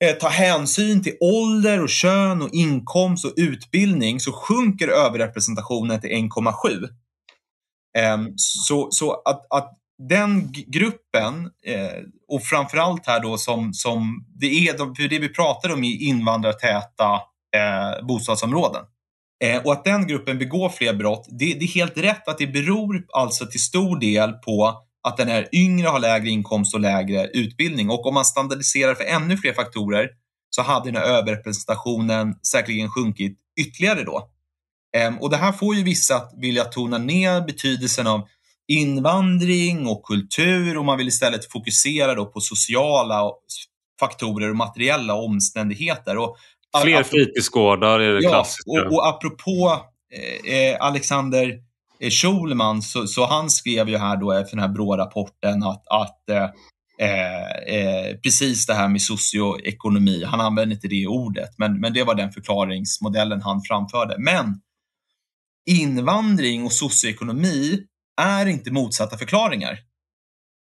eh, 0.03 0.15
tar 0.15 0.29
hänsyn 0.29 1.03
till 1.03 1.17
ålder 1.19 1.83
och 1.83 1.89
kön 1.89 2.41
och 2.41 2.53
inkomst 2.53 3.25
och 3.25 3.33
utbildning 3.35 4.19
så 4.19 4.31
sjunker 4.31 4.87
överrepresentationen 4.87 6.01
till 6.01 6.09
1,7. 6.09 6.89
Ehm, 7.97 8.33
så 8.35 8.87
så 8.91 9.21
att, 9.25 9.45
att 9.49 9.71
den 9.97 10.51
gruppen, 10.51 11.51
eh, 11.65 12.03
och 12.27 12.43
framförallt 12.43 13.07
här 13.07 13.19
då 13.19 13.37
som, 13.37 13.73
som 13.73 14.25
det 14.39 14.67
är, 14.67 14.95
för 14.95 15.09
det 15.09 15.19
vi 15.19 15.29
pratar 15.29 15.73
om 15.73 15.83
i 15.83 16.05
invandrartäta 16.05 17.13
eh, 17.55 18.05
bostadsområden. 18.07 18.83
Eh, 19.43 19.61
och 19.65 19.71
att 19.71 19.83
den 19.83 20.07
gruppen 20.07 20.37
begår 20.37 20.69
fler 20.69 20.93
brott, 20.93 21.27
det, 21.29 21.53
det, 21.53 21.65
är 21.65 21.67
helt 21.67 21.97
rätt 21.97 22.27
att 22.27 22.37
det 22.37 22.47
beror 22.47 23.05
alltså 23.13 23.45
till 23.45 23.63
stor 23.63 23.99
del 23.99 24.33
på 24.33 24.84
att 25.05 25.17
den 25.17 25.29
är 25.29 25.55
yngre, 25.55 25.87
har 25.87 25.99
lägre 25.99 26.29
inkomst 26.29 26.73
och 26.73 26.79
lägre 26.79 27.27
utbildning. 27.27 27.89
Och 27.89 28.05
om 28.05 28.13
man 28.13 28.25
standardiserar 28.25 28.95
för 28.95 29.03
ännu 29.03 29.37
fler 29.37 29.53
faktorer 29.53 30.09
så 30.49 30.61
hade 30.61 30.91
den 30.91 31.01
här 31.01 31.09
överrepresentationen 31.09 32.35
säkerligen 32.51 32.89
sjunkit 32.89 33.37
ytterligare 33.59 34.03
då. 34.03 34.29
Eh, 34.97 35.15
och 35.17 35.29
det 35.29 35.37
här 35.37 35.51
får 35.51 35.75
ju 35.75 35.83
vissa 35.83 36.15
att 36.15 36.33
vilja 36.37 36.63
tona 36.63 36.97
ner 36.97 37.41
betydelsen 37.41 38.07
av 38.07 38.27
invandring 38.67 39.87
och 39.87 40.03
kultur 40.03 40.77
och 40.77 40.85
man 40.85 40.97
vill 40.97 41.07
istället 41.07 41.51
fokusera 41.51 42.15
då 42.15 42.25
på 42.25 42.39
sociala 42.39 43.31
faktorer 43.99 44.49
och 44.49 44.55
materiella 44.55 45.13
omständigheter. 45.13 46.17
Och 46.17 46.37
Fler 46.83 47.03
fritidsgårdar 47.03 47.99
är 47.99 48.13
det 48.13 48.23
ja, 48.23 48.29
klassiska. 48.29 48.71
Och, 48.71 48.93
och 48.93 49.07
apropå 49.07 49.81
eh, 50.13 50.53
eh 50.53 50.77
Alexander 50.79 51.53
Eh, 51.99 52.09
Schulman, 52.09 52.81
så, 52.81 53.07
så, 53.07 53.25
han 53.25 53.49
skrev 53.49 53.89
ju 53.89 53.97
här 53.97 54.17
då 54.17 54.31
efter 54.31 54.55
den 54.55 54.65
här 54.65 54.73
BRÅ-rapporten 54.73 55.63
att, 55.63 55.83
att 55.87 56.29
eh, 56.29 56.49
eh, 56.99 57.77
eh, 57.77 58.17
precis 58.23 58.65
det 58.65 58.73
här 58.73 58.87
med 58.87 59.01
socioekonomi, 59.01 60.23
han 60.23 60.41
använde 60.41 60.75
inte 60.75 60.87
det 60.87 61.07
ordet, 61.07 61.49
men, 61.57 61.79
men 61.79 61.93
det 61.93 62.03
var 62.03 62.15
den 62.15 62.31
förklaringsmodellen 62.31 63.41
han 63.41 63.61
framförde. 63.61 64.15
Men 64.17 64.61
invandring 65.69 66.63
och 66.63 66.73
socioekonomi 66.73 67.79
är 68.21 68.45
inte 68.45 68.71
motsatta 68.71 69.17
förklaringar. 69.17 69.79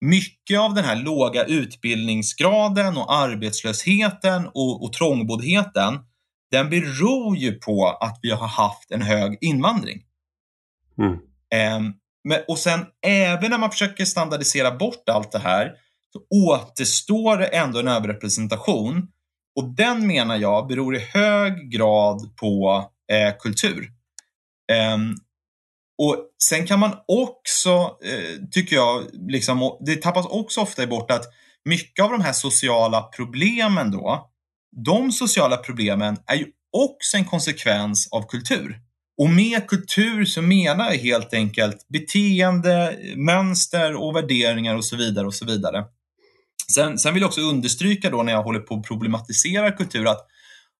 Mycket 0.05 0.61
av 0.61 0.75
den 0.75 0.85
här 0.85 0.97
låga 0.97 1.45
utbildningsgraden 1.45 2.97
och 2.97 3.14
arbetslösheten 3.14 4.47
och, 4.47 4.85
och 4.85 4.93
trångboddheten, 4.93 5.99
den 6.51 6.70
beror 6.70 7.37
ju 7.37 7.53
på 7.53 7.99
att 8.01 8.18
vi 8.22 8.31
har 8.31 8.49
haft 8.49 8.91
en 8.91 9.03
hög 9.03 9.39
invandring. 9.41 10.03
Mm. 10.99 11.13
Um, 11.13 11.95
men, 12.29 12.41
och 12.49 12.59
sen 12.59 12.87
även 13.07 13.51
när 13.51 13.59
man 13.59 13.71
försöker 13.71 14.05
standardisera 14.05 14.71
bort 14.71 15.09
allt 15.09 15.33
det 15.33 15.39
här 15.39 15.73
så 16.13 16.21
återstår 16.49 17.37
det 17.37 17.47
ändå 17.47 17.79
en 17.79 17.89
överrepresentation 17.89 19.09
och 19.57 19.75
den 19.75 20.07
menar 20.07 20.37
jag 20.37 20.67
beror 20.67 20.97
i 20.97 20.99
hög 20.99 21.71
grad 21.71 22.37
på 22.37 22.85
eh, 23.13 23.37
kultur. 23.39 23.91
Um, 24.95 25.17
och 25.99 26.31
Sen 26.49 26.67
kan 26.67 26.79
man 26.79 26.97
också, 27.09 27.97
eh, 28.05 28.49
tycker 28.51 28.77
jag, 28.77 29.03
liksom, 29.13 29.79
det 29.81 30.03
tappas 30.03 30.27
också 30.27 30.61
ofta 30.61 30.87
bort 30.87 31.11
att 31.11 31.25
mycket 31.65 32.05
av 32.05 32.11
de 32.11 32.21
här 32.21 32.33
sociala 32.33 33.03
problemen 33.03 33.91
då, 33.91 34.31
de 34.87 35.13
sociala 35.13 35.57
problemen 35.57 36.17
är 36.27 36.35
ju 36.35 36.47
också 36.73 37.17
en 37.17 37.25
konsekvens 37.25 38.09
av 38.13 38.23
kultur. 38.29 38.81
Och 39.19 39.31
med 39.31 39.67
kultur 39.67 40.25
så 40.25 40.43
menar 40.43 40.85
jag 40.85 40.99
helt 40.99 41.35
enkelt 41.35 41.87
beteende, 41.89 42.99
mönster 43.17 43.95
och 43.95 44.17
värderingar 44.17 44.77
och 44.77 44.85
så 44.85 44.97
vidare 44.97 45.27
och 45.27 45.35
så 45.35 45.45
vidare. 45.45 45.85
Sen, 46.75 46.99
sen 46.99 47.15
vill 47.15 47.21
jag 47.21 47.29
också 47.29 47.41
understryka 47.41 48.11
då 48.11 48.23
när 48.23 48.33
jag 48.33 48.43
håller 48.43 48.61
på 48.61 48.75
att 48.75 48.83
problematisera 48.83 49.71
kultur 49.71 50.07
att 50.07 50.27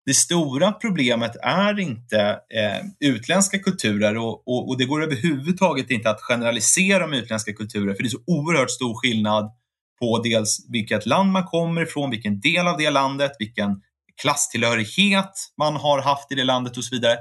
det 0.05 0.13
stora 0.13 0.71
problemet 0.71 1.35
är 1.41 1.79
inte 1.79 2.19
eh, 2.29 3.09
utländska 3.09 3.59
kulturer 3.59 4.17
och, 4.17 4.47
och, 4.47 4.69
och, 4.69 4.77
det 4.77 4.85
går 4.85 5.03
överhuvudtaget 5.03 5.91
inte 5.91 6.09
att 6.09 6.21
generalisera 6.21 7.07
med 7.07 7.19
utländska 7.19 7.53
kulturer 7.53 7.93
för 7.93 8.03
det 8.03 8.07
är 8.07 8.09
så 8.09 8.23
oerhört 8.27 8.71
stor 8.71 8.95
skillnad 9.01 9.51
på 9.99 10.21
dels 10.23 10.65
vilket 10.69 11.05
land 11.05 11.31
man 11.31 11.43
kommer 11.43 11.81
ifrån, 11.81 12.09
vilken 12.09 12.39
del 12.39 12.67
av 12.67 12.77
det 12.77 12.89
landet, 12.89 13.31
vilken 13.39 13.81
klasstillhörighet 14.21 15.31
man 15.57 15.75
har 15.75 16.01
haft 16.01 16.31
i 16.31 16.35
det 16.35 16.43
landet 16.43 16.77
och 16.77 16.83
så 16.83 16.95
vidare. 16.95 17.17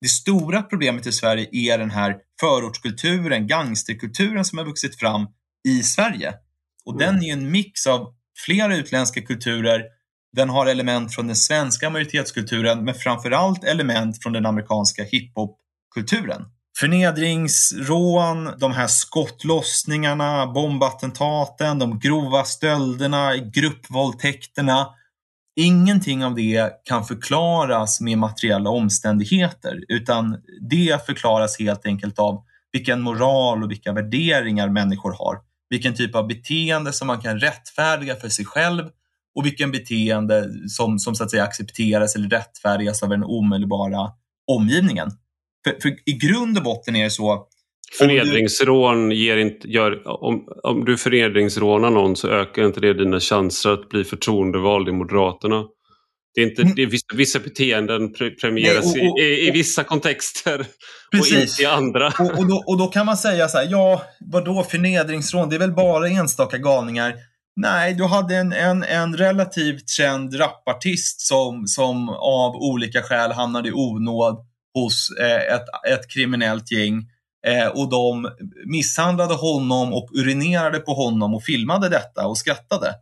Det 0.00 0.08
stora 0.08 0.62
problemet 0.62 1.06
i 1.06 1.12
Sverige 1.12 1.48
är 1.52 1.78
den 1.78 1.90
här 1.90 2.16
förortskulturen, 2.40 3.46
gangsterkulturen 3.46 4.44
som 4.44 4.58
har 4.58 4.64
vuxit 4.64 4.98
fram 4.98 5.26
i 5.68 5.82
Sverige. 5.82 6.34
Och 6.84 7.02
mm. 7.02 7.14
den 7.14 7.24
är 7.24 7.32
en 7.32 7.50
mix 7.50 7.86
av 7.86 8.14
flera 8.46 8.76
utländska 8.76 9.22
kulturer 9.22 9.82
den 10.34 10.50
har 10.50 10.66
element 10.66 11.14
från 11.14 11.26
den 11.26 11.36
svenska 11.36 11.90
majoritetskulturen 11.90 12.84
men 12.84 12.94
framförallt 12.94 13.64
element 13.64 14.22
från 14.22 14.32
den 14.32 14.46
amerikanska 14.46 15.04
hiphopkulturen. 15.04 16.42
Förnedringsrån, 16.78 18.50
de 18.58 18.72
här 18.72 18.86
skottlossningarna, 18.86 20.46
bombattentaten, 20.46 21.78
de 21.78 21.98
grova 21.98 22.44
stölderna, 22.44 23.36
gruppvåldtäkterna. 23.36 24.86
Ingenting 25.56 26.24
av 26.24 26.34
det 26.34 26.72
kan 26.84 27.04
förklaras 27.04 28.00
med 28.00 28.18
materiella 28.18 28.70
omständigheter 28.70 29.84
utan 29.88 30.36
det 30.70 31.06
förklaras 31.06 31.58
helt 31.58 31.86
enkelt 31.86 32.18
av 32.18 32.44
vilken 32.72 33.00
moral 33.00 33.62
och 33.64 33.70
vilka 33.70 33.92
värderingar 33.92 34.68
människor 34.68 35.12
har. 35.12 35.38
Vilken 35.70 35.94
typ 35.94 36.14
av 36.14 36.26
beteende 36.26 36.92
som 36.92 37.06
man 37.06 37.20
kan 37.20 37.38
rättfärdiga 37.38 38.16
för 38.16 38.28
sig 38.28 38.44
själv 38.44 38.84
och 39.34 39.46
vilken 39.46 39.70
beteende 39.70 40.50
som, 40.68 40.98
som 40.98 41.14
så 41.14 41.24
att 41.24 41.30
säga 41.30 41.44
accepteras 41.44 42.16
eller 42.16 42.28
rättfärdigas 42.28 43.02
av 43.02 43.08
den 43.08 43.24
omedelbara 43.24 44.10
omgivningen. 44.46 45.10
För, 45.64 45.76
för 45.82 45.88
i 46.06 46.12
grund 46.12 46.58
och 46.58 46.64
botten 46.64 46.96
är 46.96 47.04
det 47.04 47.10
så 47.10 47.46
Förnedringsrån 47.92 49.10
ger 49.10 49.36
inte, 49.36 49.68
gör, 49.68 50.08
om, 50.24 50.48
om 50.62 50.84
du 50.84 50.96
förnedringsrånar 50.96 51.90
någon 51.90 52.16
så 52.16 52.28
ökar 52.28 52.66
inte 52.66 52.80
det 52.80 52.94
dina 52.94 53.20
chanser 53.20 53.70
att 53.70 53.88
bli 53.88 54.04
förtroendevald 54.04 54.88
i 54.88 54.92
Moderaterna. 54.92 55.64
Det 56.34 56.40
är, 56.40 56.46
inte, 56.46 56.62
mm. 56.62 56.74
det 56.74 56.82
är 56.82 56.86
vissa, 56.86 57.06
vissa 57.14 57.38
beteenden 57.38 58.12
premieras 58.40 58.94
Nej, 58.94 59.08
och, 59.08 59.12
och, 59.12 59.18
i, 59.18 59.48
i, 59.48 59.50
vissa 59.50 59.84
kontexter 59.84 60.66
precis. 61.12 61.32
och 61.32 61.40
inte 61.40 61.62
i 61.62 61.66
andra. 61.66 62.06
Och, 62.06 62.38
och, 62.38 62.48
då, 62.48 62.62
och 62.66 62.78
då 62.78 62.86
kan 62.86 63.06
man 63.06 63.16
säga 63.16 63.48
så 63.48 63.58
här, 63.58 63.68
ja 63.70 64.02
vadå 64.20 64.62
förnedringsrån, 64.62 65.48
det 65.48 65.56
är 65.56 65.60
väl 65.60 65.74
bara 65.74 66.08
enstaka 66.08 66.58
galningar. 66.58 67.14
Nej, 67.56 67.94
du 67.94 68.04
hade 68.04 68.36
en, 68.36 68.52
en, 68.52 68.82
en 68.82 69.16
relativt 69.16 69.88
känd 69.88 70.40
rapartist 70.40 71.20
som, 71.20 71.66
som 71.66 72.08
av 72.08 72.56
olika 72.56 73.02
skäl 73.02 73.32
hamnade 73.32 73.68
i 73.68 73.72
onåd 73.72 74.36
hos 74.74 75.08
eh, 75.20 75.54
ett, 75.54 75.66
ett 75.92 76.10
kriminellt 76.10 76.72
gäng. 76.72 77.02
Eh, 77.46 77.66
och 77.66 77.90
de 77.90 78.30
misshandlade 78.66 79.34
honom 79.34 79.92
och 79.92 80.10
urinerade 80.14 80.78
på 80.78 80.94
honom 80.94 81.34
och 81.34 81.42
filmade 81.42 81.88
detta 81.88 82.26
och 82.26 82.38
skrattade. 82.38 82.94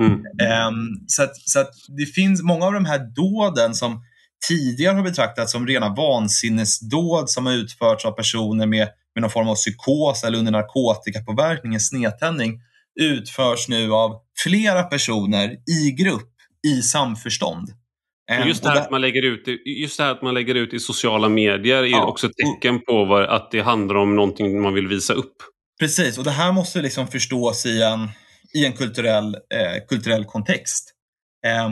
Mm. 0.00 0.12
Eh, 0.42 0.70
så 1.06 1.22
att, 1.22 1.36
så 1.36 1.60
att 1.60 1.74
det 1.98 2.06
finns 2.06 2.42
många 2.42 2.66
av 2.66 2.72
de 2.72 2.84
här 2.84 2.98
dåden 2.98 3.74
som 3.74 4.02
tidigare 4.48 4.96
har 4.96 5.02
betraktats 5.02 5.52
som 5.52 5.66
rena 5.66 5.94
vansinnesdåd 5.94 7.30
som 7.30 7.46
har 7.46 7.52
utförts 7.52 8.04
av 8.04 8.12
personer 8.12 8.66
med, 8.66 8.88
med 9.14 9.22
någon 9.22 9.30
form 9.30 9.48
av 9.48 9.54
psykos 9.54 10.24
eller 10.24 10.38
under 10.38 10.52
narkotikapåverkning, 10.52 11.74
en 11.74 11.80
snedtändning, 11.80 12.60
utförs 13.00 13.68
nu 13.68 13.92
av 13.92 14.20
flera 14.44 14.82
personer 14.82 15.50
i 15.50 15.90
grupp 15.90 16.32
i 16.68 16.82
samförstånd. 16.82 17.68
Just, 18.46 18.62
det 18.62 18.68
här 18.68 18.76
att 18.76 18.90
man 18.90 19.00
lägger 19.00 19.22
ut, 19.22 19.48
just 19.66 19.98
det 19.98 20.04
här 20.04 20.10
att 20.10 20.22
man 20.22 20.34
lägger 20.34 20.54
ut 20.54 20.74
i 20.74 20.80
sociala 20.80 21.28
medier 21.28 21.82
är 21.82 21.86
ja, 21.86 22.06
också 22.06 22.26
ett 22.26 22.36
tecken 22.36 22.80
på 22.80 23.04
vad, 23.04 23.24
att 23.24 23.50
det 23.50 23.60
handlar 23.60 23.94
om 23.94 24.16
någonting 24.16 24.62
man 24.62 24.74
vill 24.74 24.88
visa 24.88 25.12
upp. 25.12 25.34
Precis, 25.80 26.18
och 26.18 26.24
det 26.24 26.30
här 26.30 26.52
måste 26.52 26.82
liksom 26.82 27.08
förstås 27.08 27.66
i 27.66 27.82
en, 27.82 28.08
i 28.54 28.66
en 28.66 28.72
kulturell, 28.72 29.34
eh, 29.34 29.86
kulturell 29.88 30.24
kontext. 30.24 30.94
Eh, 31.46 31.70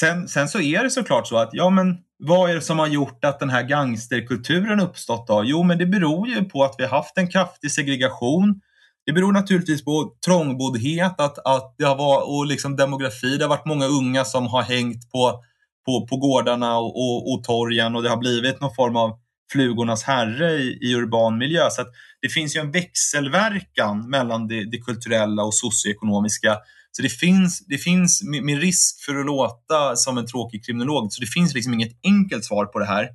sen, 0.00 0.28
sen 0.28 0.48
så 0.48 0.60
är 0.60 0.82
det 0.82 0.90
såklart 0.90 1.28
så 1.28 1.36
att, 1.36 1.50
ja 1.52 1.70
men 1.70 1.96
vad 2.18 2.50
är 2.50 2.54
det 2.54 2.60
som 2.60 2.78
har 2.78 2.86
gjort 2.86 3.24
att 3.24 3.40
den 3.40 3.50
här 3.50 3.62
gangsterkulturen 3.62 4.80
uppstått 4.80 5.26
då? 5.26 5.42
Jo, 5.44 5.62
men 5.62 5.78
det 5.78 5.86
beror 5.86 6.28
ju 6.28 6.44
på 6.44 6.64
att 6.64 6.74
vi 6.78 6.82
har 6.84 6.90
haft 6.90 7.18
en 7.18 7.30
kraftig 7.30 7.72
segregation. 7.72 8.60
Det 9.06 9.12
beror 9.12 9.32
naturligtvis 9.32 9.84
på 9.84 10.12
trångboddhet 10.26 11.20
att, 11.20 11.38
att 11.38 11.74
det 11.78 11.84
har 11.84 11.96
varit, 11.96 12.28
och 12.28 12.46
liksom 12.46 12.76
demografi. 12.76 13.36
Det 13.36 13.44
har 13.44 13.48
varit 13.48 13.66
många 13.66 13.86
unga 13.86 14.24
som 14.24 14.46
har 14.46 14.62
hängt 14.62 15.10
på 15.10 15.44
på, 15.88 16.06
på 16.06 16.16
gårdarna 16.16 16.78
och, 16.78 16.96
och, 16.96 17.32
och 17.32 17.44
torgen 17.44 17.96
och 17.96 18.02
det 18.02 18.08
har 18.08 18.16
blivit 18.16 18.60
någon 18.60 18.74
form 18.74 18.96
av 18.96 19.18
flugornas 19.52 20.02
herre 20.02 20.52
i, 20.52 20.78
i 20.82 20.94
urban 20.94 21.38
miljö. 21.38 21.70
Så 21.70 21.84
det 22.22 22.28
finns 22.28 22.56
ju 22.56 22.60
en 22.60 22.70
växelverkan 22.70 24.10
mellan 24.10 24.48
det, 24.48 24.70
det 24.70 24.78
kulturella 24.78 25.42
och 25.42 25.54
socioekonomiska. 25.54 26.56
Så 26.90 27.02
det 27.02 27.08
finns, 27.08 27.66
det 27.66 27.78
finns 27.78 28.22
med 28.42 28.60
risk 28.60 29.04
för 29.04 29.20
att 29.20 29.26
låta 29.26 29.96
som 29.96 30.18
en 30.18 30.26
tråkig 30.26 30.64
kriminolog, 30.64 31.12
så 31.12 31.20
det 31.20 31.26
finns 31.26 31.54
liksom 31.54 31.74
inget 31.74 31.98
enkelt 32.04 32.44
svar 32.44 32.66
på 32.66 32.78
det 32.78 32.86
här. 32.86 33.08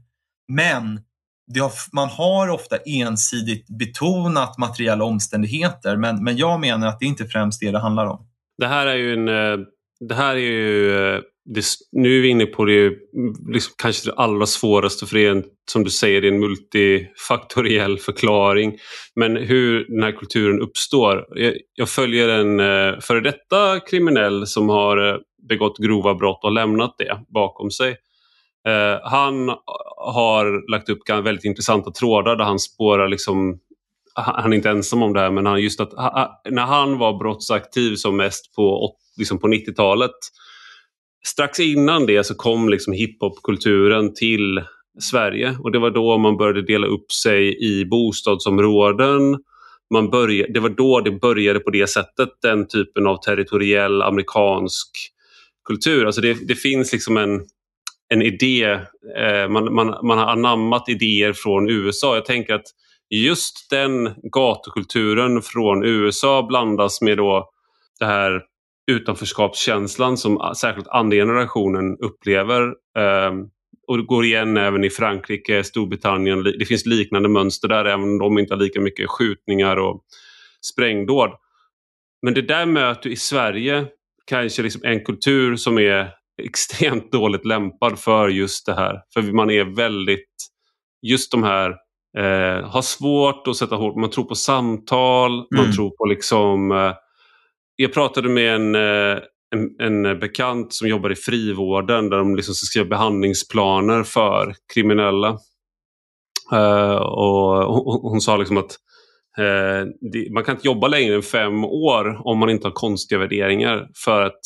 Men 0.47 1.01
har, 1.59 1.95
man 1.95 2.09
har 2.09 2.47
ofta 2.47 2.77
ensidigt 2.77 3.67
betonat 3.79 4.57
materiella 4.57 5.03
omständigheter, 5.03 5.97
men, 5.97 6.23
men 6.23 6.37
jag 6.37 6.59
menar 6.59 6.87
att 6.87 6.99
det 6.99 7.05
inte 7.05 7.25
främst 7.25 7.59
det 7.59 7.71
det 7.71 7.79
handlar 7.79 8.05
om. 8.05 8.27
Det 8.57 8.67
här 8.67 8.87
är 8.87 8.95
ju 8.95 9.13
en 9.13 9.27
eh, 9.27 9.65
det 10.07 10.15
här 10.15 10.35
är 10.35 10.39
ju, 10.39 11.15
eh, 11.15 11.21
det, 11.45 11.65
nu 11.91 12.17
är 12.17 12.21
vi 12.21 12.27
inne 12.27 12.45
på 12.45 12.65
det 12.65 12.91
liksom 13.49 13.73
kanske 13.77 14.09
det 14.09 14.15
allra 14.15 14.45
svåraste 14.45 15.05
för 15.05 15.15
det 15.15 15.25
är 15.25 15.31
en, 15.31 15.43
som 15.71 15.83
du 15.83 15.89
säger, 15.89 16.21
det 16.21 16.27
är 16.27 16.31
en 16.31 16.39
multifaktoriell 16.39 17.99
förklaring. 17.99 18.77
Men 19.15 19.35
hur 19.37 19.85
den 19.89 20.03
här 20.03 20.11
kulturen 20.11 20.61
uppstår. 20.61 21.25
Jag, 21.35 21.53
jag 21.73 21.89
följer 21.89 22.29
en 22.29 22.59
eh, 22.59 22.99
före 22.99 23.21
detta 23.21 23.79
kriminell 23.79 24.47
som 24.47 24.69
har 24.69 25.09
eh, 25.09 25.17
begått 25.49 25.77
grova 25.77 26.15
brott 26.15 26.43
och 26.43 26.51
lämnat 26.51 26.95
det 26.97 27.19
bakom 27.33 27.71
sig. 27.71 27.89
Eh, 28.67 28.99
han 29.03 29.49
har 29.97 30.71
lagt 30.71 30.89
upp 30.89 31.09
väldigt 31.09 31.45
intressanta 31.45 31.91
trådar 31.91 32.35
där 32.35 32.45
han 32.45 32.59
spårar 32.59 33.07
liksom 33.07 33.59
han 34.15 34.53
är 34.53 34.57
inte 34.57 34.69
ensam 34.69 35.03
om 35.03 35.13
det 35.13 35.19
här, 35.19 35.31
men 35.31 35.45
han, 35.45 35.61
just 35.61 35.79
att 35.79 35.93
när 36.49 36.65
han 36.65 36.97
var 36.97 37.19
brottsaktiv 37.19 37.95
som 37.95 38.17
mest 38.17 38.55
på 38.55 38.95
liksom 39.17 39.39
på 39.39 39.47
90-talet. 39.47 40.11
Strax 41.27 41.59
innan 41.59 42.05
det 42.05 42.23
så 42.23 42.35
kom 42.35 42.69
liksom 42.69 42.93
hiphopkulturen 42.93 44.13
till 44.13 44.61
Sverige 44.99 45.57
och 45.59 45.71
det 45.71 45.79
var 45.79 45.91
då 45.91 46.17
man 46.17 46.37
började 46.37 46.61
dela 46.61 46.87
upp 46.87 47.11
sig 47.11 47.57
i 47.63 47.85
bostadsområden. 47.85 49.37
Man 49.93 50.09
började, 50.09 50.53
det 50.53 50.59
var 50.59 50.69
då 50.69 51.01
det 51.01 51.11
började 51.11 51.59
på 51.59 51.69
det 51.69 51.87
sättet, 51.87 52.29
den 52.41 52.67
typen 52.67 53.07
av 53.07 53.17
territoriell 53.17 54.01
amerikansk 54.01 54.89
kultur. 55.67 56.05
Alltså 56.05 56.21
det, 56.21 56.47
det 56.47 56.55
finns 56.55 56.93
liksom 56.93 57.17
en, 57.17 57.41
en 58.09 58.21
idé, 58.21 58.63
eh, 59.17 59.49
man, 59.49 59.73
man, 59.73 60.07
man 60.07 60.17
har 60.17 60.25
anammat 60.25 60.89
idéer 60.89 61.33
från 61.33 61.69
USA. 61.69 62.15
Jag 62.15 62.25
tänker 62.25 62.53
att 62.53 62.65
just 63.09 63.69
den 63.69 64.11
gatukulturen 64.33 65.41
från 65.41 65.83
USA 65.85 66.43
blandas 66.43 67.01
med 67.01 67.17
då 67.17 67.49
det 67.99 68.05
här 68.05 68.41
utanförskapskänslan 68.91 70.17
som 70.17 70.53
särskilt 70.57 70.87
andra 70.87 71.17
generationen 71.17 71.97
upplever. 71.97 72.61
Eh, 72.97 73.31
och 73.87 73.97
det 73.97 74.03
går 74.03 74.25
igen 74.25 74.57
även 74.57 74.83
i 74.83 74.89
Frankrike, 74.89 75.63
Storbritannien. 75.63 76.43
Det 76.43 76.65
finns 76.65 76.85
liknande 76.85 77.29
mönster 77.29 77.67
där 77.67 77.85
även 77.85 78.03
om 78.03 78.19
de 78.19 78.39
inte 78.39 78.53
har 78.53 78.59
lika 78.59 78.81
mycket 78.81 79.09
skjutningar 79.09 79.77
och 79.77 80.03
sprängdåd. 80.65 81.31
Men 82.21 82.33
det 82.33 82.41
där 82.41 82.65
möter 82.65 83.09
i 83.09 83.15
Sverige 83.15 83.85
kanske 84.25 84.61
liksom 84.61 84.81
en 84.83 85.03
kultur 85.03 85.55
som 85.55 85.77
är 85.77 86.11
extremt 86.41 87.11
dåligt 87.11 87.45
lämpad 87.45 87.99
för 87.99 88.29
just 88.29 88.65
det 88.65 88.73
här. 88.73 89.01
För 89.13 89.21
man 89.21 89.49
är 89.49 89.63
väldigt, 89.63 90.29
just 91.01 91.31
de 91.31 91.43
här, 91.43 91.69
eh, 92.17 92.69
har 92.69 92.81
svårt 92.81 93.47
att 93.47 93.55
sätta 93.55 93.75
hårt, 93.75 93.95
man 93.95 94.09
tror 94.09 94.25
på 94.25 94.35
samtal, 94.35 95.31
mm. 95.31 95.47
man 95.55 95.75
tror 95.75 95.89
på 95.89 96.05
liksom 96.05 96.71
eh, 96.71 96.93
jag 97.75 97.93
pratade 97.93 98.29
med 98.29 98.55
en, 98.55 98.75
eh, 98.75 99.21
en, 99.55 99.79
en, 99.79 100.19
bekant 100.19 100.73
som 100.73 100.87
jobbar 100.87 101.11
i 101.11 101.15
frivården 101.15 102.09
där 102.09 102.17
de 102.17 102.35
liksom 102.35 102.55
ska 102.55 102.65
skriva 102.65 102.89
behandlingsplaner 102.89 104.03
för 104.03 104.55
kriminella. 104.73 105.37
Uh, 106.53 106.95
och 106.95 107.73
hon, 107.73 108.01
hon, 108.01 108.21
sa 108.21 108.37
liksom 108.37 108.57
att 108.57 108.77
uh, 109.39 109.91
det, 110.11 110.33
man 110.33 110.43
kan 110.43 110.55
inte 110.55 110.67
jobba 110.67 110.87
längre 110.87 111.15
än 111.15 111.21
fem 111.21 111.63
år 111.63 112.21
om 112.27 112.37
man 112.37 112.49
inte 112.49 112.67
har 112.67 112.71
konstiga 112.73 113.19
värderingar 113.19 113.87
för 114.05 114.21
att 114.21 114.39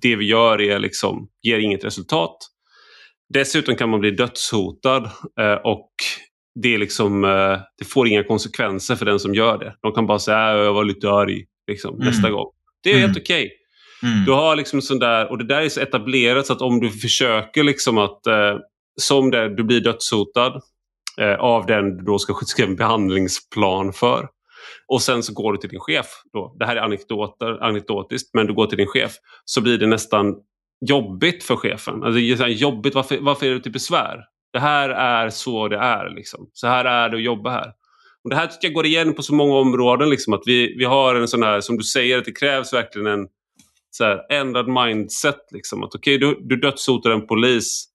det 0.00 0.16
vi 0.16 0.24
gör 0.24 0.60
är 0.60 0.78
liksom, 0.78 1.28
ger 1.42 1.58
inget 1.58 1.84
resultat. 1.84 2.36
Dessutom 3.34 3.76
kan 3.76 3.88
man 3.90 4.00
bli 4.00 4.10
dödshotad 4.10 5.04
uh, 5.40 5.54
och 5.64 5.90
det, 6.62 6.74
är 6.74 6.78
liksom, 6.78 7.22
det 7.78 7.84
får 7.84 8.08
inga 8.08 8.24
konsekvenser 8.24 8.96
för 8.96 9.06
den 9.06 9.20
som 9.20 9.34
gör 9.34 9.58
det. 9.58 9.74
De 9.82 9.92
kan 9.92 10.06
bara 10.06 10.18
säga 10.18 10.38
att 10.38 10.64
jag 10.64 10.72
var 10.72 10.84
lite 10.84 11.10
arg 11.10 11.44
liksom, 11.66 11.94
mm. 11.94 12.06
nästa 12.06 12.30
gång. 12.30 12.46
Det 12.82 12.90
är 12.90 12.94
mm. 12.94 13.06
helt 13.06 13.18
okej. 13.18 13.44
Okay. 13.44 13.58
Mm. 14.12 14.24
Du 14.24 14.32
har 14.32 14.56
liksom 14.56 14.82
sån 14.82 14.98
där, 14.98 15.30
och 15.30 15.38
det 15.38 15.44
där 15.44 15.60
är 15.60 15.68
så 15.68 15.80
etablerat 15.80 16.46
så 16.46 16.52
att 16.52 16.62
om 16.62 16.80
du 16.80 16.90
försöker 16.90 17.62
liksom 17.62 17.98
att, 17.98 18.26
eh, 18.26 18.56
som 19.00 19.30
det, 19.30 19.56
du 19.56 19.64
blir 19.64 19.80
dödshotad 19.80 20.60
eh, 21.20 21.34
av 21.34 21.66
den 21.66 21.96
du 21.96 22.04
då 22.04 22.18
ska 22.18 22.34
skriva 22.34 22.70
en 22.70 22.76
behandlingsplan 22.76 23.92
för. 23.92 24.28
Och 24.88 25.02
sen 25.02 25.22
så 25.22 25.32
går 25.32 25.52
du 25.52 25.58
till 25.58 25.70
din 25.70 25.80
chef. 25.80 26.06
Då. 26.32 26.56
Det 26.58 26.66
här 26.66 26.76
är 26.76 26.80
anekdoter, 26.80 27.64
anekdotiskt, 27.64 28.34
men 28.34 28.46
du 28.46 28.54
går 28.54 28.66
till 28.66 28.78
din 28.78 28.86
chef. 28.86 29.12
Så 29.44 29.60
blir 29.60 29.78
det 29.78 29.86
nästan 29.86 30.34
jobbigt 30.86 31.44
för 31.44 31.56
chefen. 31.56 32.02
Alltså, 32.02 32.46
jobbigt, 32.46 32.94
varför, 32.94 33.18
varför 33.20 33.46
är 33.46 33.54
det 33.54 33.60
till 33.60 33.72
besvär? 33.72 34.24
Det 34.52 34.58
här 34.58 34.88
är 34.88 35.30
så 35.30 35.68
det 35.68 35.78
är. 35.78 36.10
Liksom. 36.10 36.50
Så 36.52 36.66
här 36.66 36.84
är 36.84 37.08
det 37.08 37.16
att 37.16 37.22
jobba 37.22 37.50
här. 37.50 37.72
Och 38.28 38.30
det 38.30 38.36
här 38.36 38.46
tycker 38.46 38.68
jag 38.68 38.74
går 38.74 38.86
igen 38.86 39.14
på 39.14 39.22
så 39.22 39.34
många 39.34 39.54
områden. 39.54 40.10
Liksom, 40.10 40.32
att 40.32 40.42
vi, 40.46 40.76
vi 40.78 40.84
har 40.84 41.14
en 41.14 41.28
sån 41.28 41.42
här, 41.42 41.60
som 41.60 41.76
du 41.76 41.84
säger, 41.84 42.18
att 42.18 42.24
det 42.24 42.38
krävs 42.38 42.72
verkligen 42.72 43.06
en 43.06 43.28
så 43.90 44.04
här, 44.04 44.32
ändrad 44.32 44.68
mindset. 44.68 45.40
Liksom. 45.50 45.82
Att 45.82 45.94
okej, 45.94 46.16
okay, 46.16 46.28
du, 46.28 46.40
du 46.48 46.56
dödshotar 46.56 47.10
en 47.10 47.26
polis. 47.26 47.88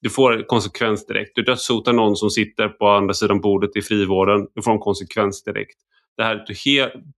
Du 0.00 0.10
får 0.10 0.46
konsekvens 0.46 1.06
direkt. 1.06 1.30
Du 1.34 1.42
dödshotar 1.42 1.92
någon 1.92 2.16
som 2.16 2.30
sitter 2.30 2.68
på 2.68 2.88
andra 2.88 3.14
sidan 3.14 3.40
bordet 3.40 3.76
i 3.76 3.82
frivården. 3.82 4.46
Du 4.54 4.62
får 4.62 4.72
en 4.72 4.78
konsekvens 4.78 5.44
direkt. 5.44 5.76
Det 6.16 6.22
här, 6.22 6.44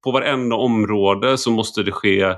på 0.04 0.10
varenda 0.10 0.56
område 0.56 1.38
så 1.38 1.50
måste 1.50 1.82
det 1.82 1.92
ske 1.92 2.34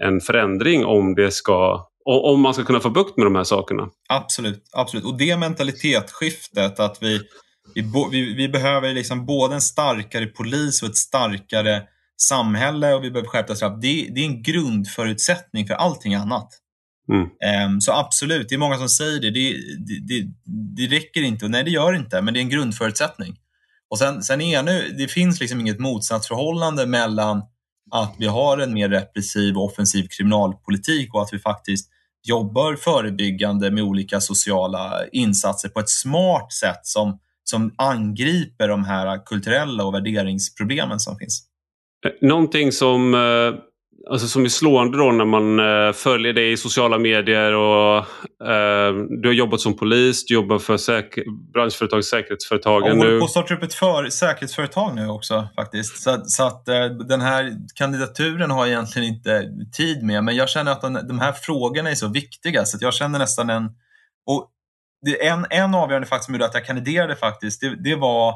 en 0.00 0.20
förändring 0.20 0.84
om 0.84 1.14
det 1.14 1.30
ska 1.30 1.86
om 2.04 2.40
man 2.40 2.54
ska 2.54 2.64
kunna 2.64 2.80
få 2.80 2.90
bukt 2.90 3.16
med 3.16 3.26
de 3.26 3.34
här 3.34 3.44
sakerna. 3.44 3.88
Absolut, 4.08 4.64
absolut. 4.72 5.04
och 5.04 5.18
det 5.18 5.36
mentalitetsskiftet 5.36 6.80
att 6.80 7.02
vi 7.02 7.20
vi, 7.74 7.82
vi, 8.10 8.34
vi, 8.34 8.48
behöver 8.48 8.94
liksom 8.94 9.26
både 9.26 9.54
en 9.54 9.60
starkare 9.60 10.26
polis 10.26 10.82
och 10.82 10.88
ett 10.88 10.96
starkare 10.96 11.82
samhälle 12.20 12.94
och 12.94 13.04
vi 13.04 13.10
behöver 13.10 13.28
skärpta 13.28 13.56
straff. 13.56 13.72
Det, 13.82 14.08
det 14.14 14.20
är 14.20 14.24
en 14.24 14.42
grundförutsättning 14.42 15.66
för 15.66 15.74
allting 15.74 16.14
annat. 16.14 16.48
Mm. 17.08 17.70
Um, 17.72 17.80
så 17.80 17.92
absolut, 17.92 18.48
det 18.48 18.54
är 18.54 18.58
många 18.58 18.78
som 18.78 18.88
säger 18.88 19.20
det. 19.20 19.30
Det, 19.30 19.56
det. 20.08 20.28
det, 20.76 20.96
räcker 20.96 21.22
inte. 21.22 21.44
Och 21.44 21.50
nej, 21.50 21.64
det 21.64 21.70
gör 21.70 21.92
inte, 21.92 22.22
men 22.22 22.34
det 22.34 22.40
är 22.40 22.42
en 22.42 22.48
grundförutsättning. 22.48 23.36
Och 23.90 23.98
sen, 23.98 24.22
sen 24.22 24.40
är 24.40 24.62
nu, 24.62 24.94
det 24.98 25.08
finns 25.08 25.40
liksom 25.40 25.60
inget 25.60 25.78
motsatsförhållande 25.78 26.86
mellan 26.86 27.42
att 27.90 28.14
vi 28.18 28.26
har 28.26 28.58
en 28.58 28.74
mer 28.74 28.88
repressiv 28.88 29.56
och 29.56 29.64
offensiv 29.64 30.08
kriminalpolitik 30.08 31.14
och 31.14 31.22
att 31.22 31.32
vi 31.32 31.38
faktiskt 31.38 31.90
jobbar 32.22 32.76
förebyggande 32.76 33.70
med 33.70 33.84
olika 33.84 34.20
sociala 34.20 35.06
insatser 35.12 35.68
på 35.68 35.80
ett 35.80 35.88
smart 35.88 36.52
sätt 36.52 36.80
som 36.82 37.18
som 37.50 37.74
angriper 37.76 38.68
de 38.68 38.84
här 38.84 39.26
kulturella 39.26 39.84
och 39.84 39.94
värderingsproblemen 39.94 41.00
som 41.00 41.18
finns. 41.18 41.42
Eh, 42.06 42.28
någonting 42.28 42.72
som, 42.72 43.14
eh, 43.14 43.60
alltså 44.10 44.28
som 44.28 44.44
är 44.44 44.48
slående 44.48 44.98
då 44.98 45.12
när 45.12 45.24
man 45.24 45.60
uh, 45.60 45.92
följer 45.92 46.32
dig 46.32 46.52
i 46.52 46.56
sociala 46.56 46.98
medier 46.98 47.52
och 47.52 47.98
uh, 47.98 49.06
du 49.22 49.28
har 49.28 49.32
jobbat 49.32 49.60
som 49.60 49.76
polis, 49.76 50.24
du 50.26 50.34
jobbar 50.34 50.58
för 50.58 50.76
säk 50.76 51.18
branschföretag, 51.52 52.04
säkerhetsföretagen. 52.04 52.88
Jag 52.88 52.96
håller 52.96 53.18
på 53.18 53.24
att 53.24 53.30
starta 53.30 53.54
upp 53.54 53.62
ett 53.62 53.74
för 53.74 54.08
säkerhetsföretag 54.08 54.94
nu 54.94 55.08
också 55.08 55.48
faktiskt. 55.56 56.02
Så, 56.02 56.22
så 56.26 56.46
att 56.46 56.64
den 57.08 57.20
här 57.20 57.56
kandidaturen 57.74 58.50
har 58.50 58.66
jag 58.66 58.68
egentligen 58.68 59.14
inte 59.14 59.48
tid 59.76 60.02
med 60.02 60.24
men 60.24 60.36
jag 60.36 60.48
känner 60.48 60.72
att 60.72 60.80
de, 60.80 61.00
de 61.08 61.18
här 61.18 61.32
frågorna 61.32 61.90
är 61.90 61.94
så 61.94 62.08
viktiga 62.08 62.64
så 62.64 62.78
jag 62.80 62.94
känner 62.94 63.18
nästan 63.18 63.50
en... 63.50 63.64
Och 64.26 64.50
det, 65.02 65.26
en, 65.26 65.46
en 65.50 65.74
avgörande 65.74 66.08
faktor 66.08 66.24
som 66.24 66.34
gjorde 66.34 66.46
att 66.46 66.54
jag 66.54 66.66
kandiderade 66.66 67.16
faktiskt, 67.16 67.60
det, 67.60 67.82
det 67.82 67.94
var 67.94 68.34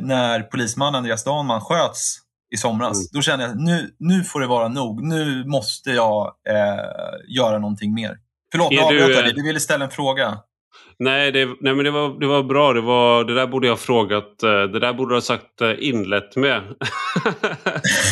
när 0.00 0.42
polismannen 0.42 0.94
Andreas 0.94 1.24
Danman 1.24 1.60
sköts 1.60 2.26
i 2.54 2.56
somras. 2.56 2.98
Mm. 2.98 3.08
Då 3.12 3.22
kände 3.22 3.44
jag 3.44 3.56
nu, 3.56 3.90
nu 3.98 4.24
får 4.24 4.40
det 4.40 4.46
vara 4.46 4.68
nog. 4.68 5.02
Nu 5.04 5.44
måste 5.44 5.90
jag 5.90 6.34
eh, 6.48 7.34
göra 7.36 7.58
någonting 7.58 7.94
mer. 7.94 8.16
Förlåt, 8.52 8.72
jag 8.72 8.84
avbröt 8.84 9.24
dig. 9.24 9.32
Du 9.34 9.42
ville 9.42 9.60
ställa 9.60 9.84
en 9.84 9.90
fråga. 9.90 10.38
Nej, 10.98 11.32
det, 11.32 11.46
nej 11.60 11.74
men 11.74 11.84
det, 11.84 11.90
var, 11.90 12.20
det 12.20 12.26
var 12.26 12.42
bra. 12.42 12.72
Det, 12.72 12.80
var, 12.80 13.24
det 13.24 13.34
där 13.34 13.46
borde 13.46 13.66
jag 13.66 13.72
ha 13.72 13.78
frågat. 13.78 14.42
Eh, 14.42 14.62
det 14.62 14.80
där 14.80 14.92
borde 14.92 15.10
du 15.10 15.16
ha 15.16 15.20
sagt 15.20 15.60
eh, 15.60 15.72
inlett 15.78 16.36
med. 16.36 16.62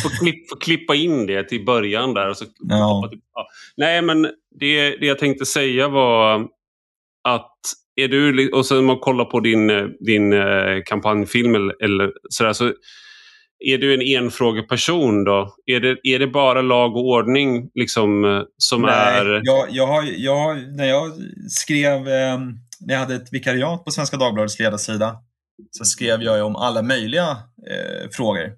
få, 0.03 0.09
klipp, 0.21 0.51
få 0.51 0.57
klippa 0.57 0.95
in 0.95 1.27
det 1.27 1.49
till 1.49 1.65
början 1.65 2.15
där. 2.15 2.29
Och 2.29 2.37
så 2.37 2.45
ja. 2.59 3.11
Nej, 3.77 4.03
men 4.03 4.23
det, 4.61 4.97
det 4.97 5.07
jag 5.07 5.19
tänkte 5.19 5.47
säga 5.47 5.89
var 5.89 6.47
att 7.25 7.53
är 7.97 8.09
du, 8.09 8.51
och 8.51 8.67
sen 8.67 8.79
om 8.79 8.85
man 8.85 8.99
kollar 8.99 9.25
på 9.25 9.41
din, 9.41 9.97
din 10.01 10.33
eh, 10.33 10.83
kampanjfilm 10.85 11.55
eller, 11.55 11.85
eller 11.85 12.13
sådär, 12.31 12.53
så 12.53 12.73
är 13.59 13.79
du 13.79 13.95
en 13.95 14.25
enfrågeperson 14.25 15.25
då? 15.25 15.55
Är 15.67 15.81
det, 15.81 15.97
är 16.03 16.19
det 16.19 16.27
bara 16.27 16.63
lag 16.63 16.97
och 16.97 17.09
ordning 17.09 17.71
liksom, 17.75 18.25
eh, 18.25 18.43
som 18.59 18.83
Nej, 18.83 19.19
är... 19.19 19.41
Jag, 19.45 19.67
jag 19.71 19.87
har, 19.87 20.05
jag, 20.17 20.77
när 20.77 20.85
jag 20.85 21.13
skrev, 21.51 22.09
eh, 22.09 22.39
när 22.81 22.95
jag 22.95 22.99
hade 22.99 23.15
ett 23.15 23.33
vikariat 23.33 23.85
på 23.85 23.91
Svenska 23.91 24.17
Dagbladets 24.17 24.59
ledarsida, 24.59 25.17
så 25.71 25.85
skrev 25.85 26.23
jag 26.23 26.47
om 26.47 26.57
alla 26.57 26.83
möjliga 26.83 27.31
eh, 27.71 28.11
frågor. 28.13 28.53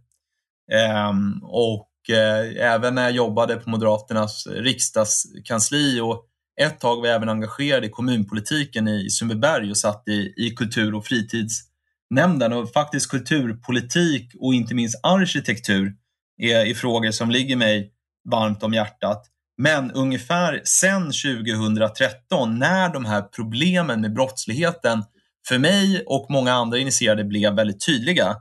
Eh, 0.73 1.13
och 1.43 1.91
eh, 2.11 2.73
även 2.73 2.95
när 2.95 3.03
jag 3.03 3.13
jobbade 3.13 3.57
på 3.57 3.71
Moderaternas 3.71 4.47
riksdagskansli 4.47 6.01
och 6.01 6.25
ett 6.61 6.81
tag 6.81 7.01
var 7.01 7.07
jag 7.07 7.17
även 7.17 7.29
engagerad 7.29 7.85
i 7.85 7.89
kommunpolitiken 7.89 8.89
i 8.89 9.11
Sundbyberg 9.11 9.71
och 9.71 9.79
satt 9.79 10.09
i, 10.09 10.35
i 10.37 10.51
kultur 10.57 10.95
och 10.95 11.07
fritidsnämnden. 11.07 12.53
och 12.53 12.73
faktiskt 12.73 13.11
kulturpolitik 13.11 14.31
och 14.41 14.55
inte 14.55 14.75
minst 14.75 15.01
arkitektur 15.03 15.95
är, 16.43 16.67
är 16.67 16.75
frågor 16.75 17.11
som 17.11 17.31
ligger 17.31 17.57
mig 17.57 17.93
varmt 18.31 18.63
om 18.63 18.75
hjärtat. 18.75 19.27
Men 19.59 19.93
ungefär 19.93 20.61
sedan 20.65 21.03
2013 21.03 22.59
när 22.59 22.93
de 22.93 23.05
här 23.05 23.23
problemen 23.23 24.01
med 24.01 24.15
brottsligheten 24.15 25.05
för 25.49 25.59
mig 25.59 26.05
och 26.07 26.27
många 26.31 26.53
andra 26.53 26.79
initierade 26.79 27.25
blev 27.25 27.55
väldigt 27.55 27.87
tydliga 27.87 28.37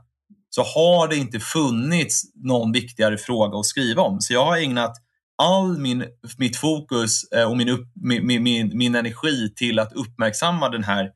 så 0.50 0.62
har 0.62 1.08
det 1.08 1.16
inte 1.16 1.40
funnits 1.40 2.22
någon 2.34 2.72
viktigare 2.72 3.18
fråga 3.18 3.58
att 3.58 3.66
skriva 3.66 4.02
om. 4.02 4.20
Så 4.20 4.32
jag 4.32 4.44
har 4.44 4.56
ägnat 4.56 4.96
all 5.38 5.78
min, 5.78 6.04
mitt 6.38 6.56
fokus 6.56 7.32
eh, 7.32 7.50
och 7.50 7.56
min, 7.56 7.68
upp, 7.68 7.86
min, 7.94 8.42
min, 8.42 8.78
min 8.78 8.94
energi 8.94 9.52
till 9.56 9.78
att 9.78 9.92
uppmärksamma 9.92 10.68
den 10.68 10.84
här 10.84 11.10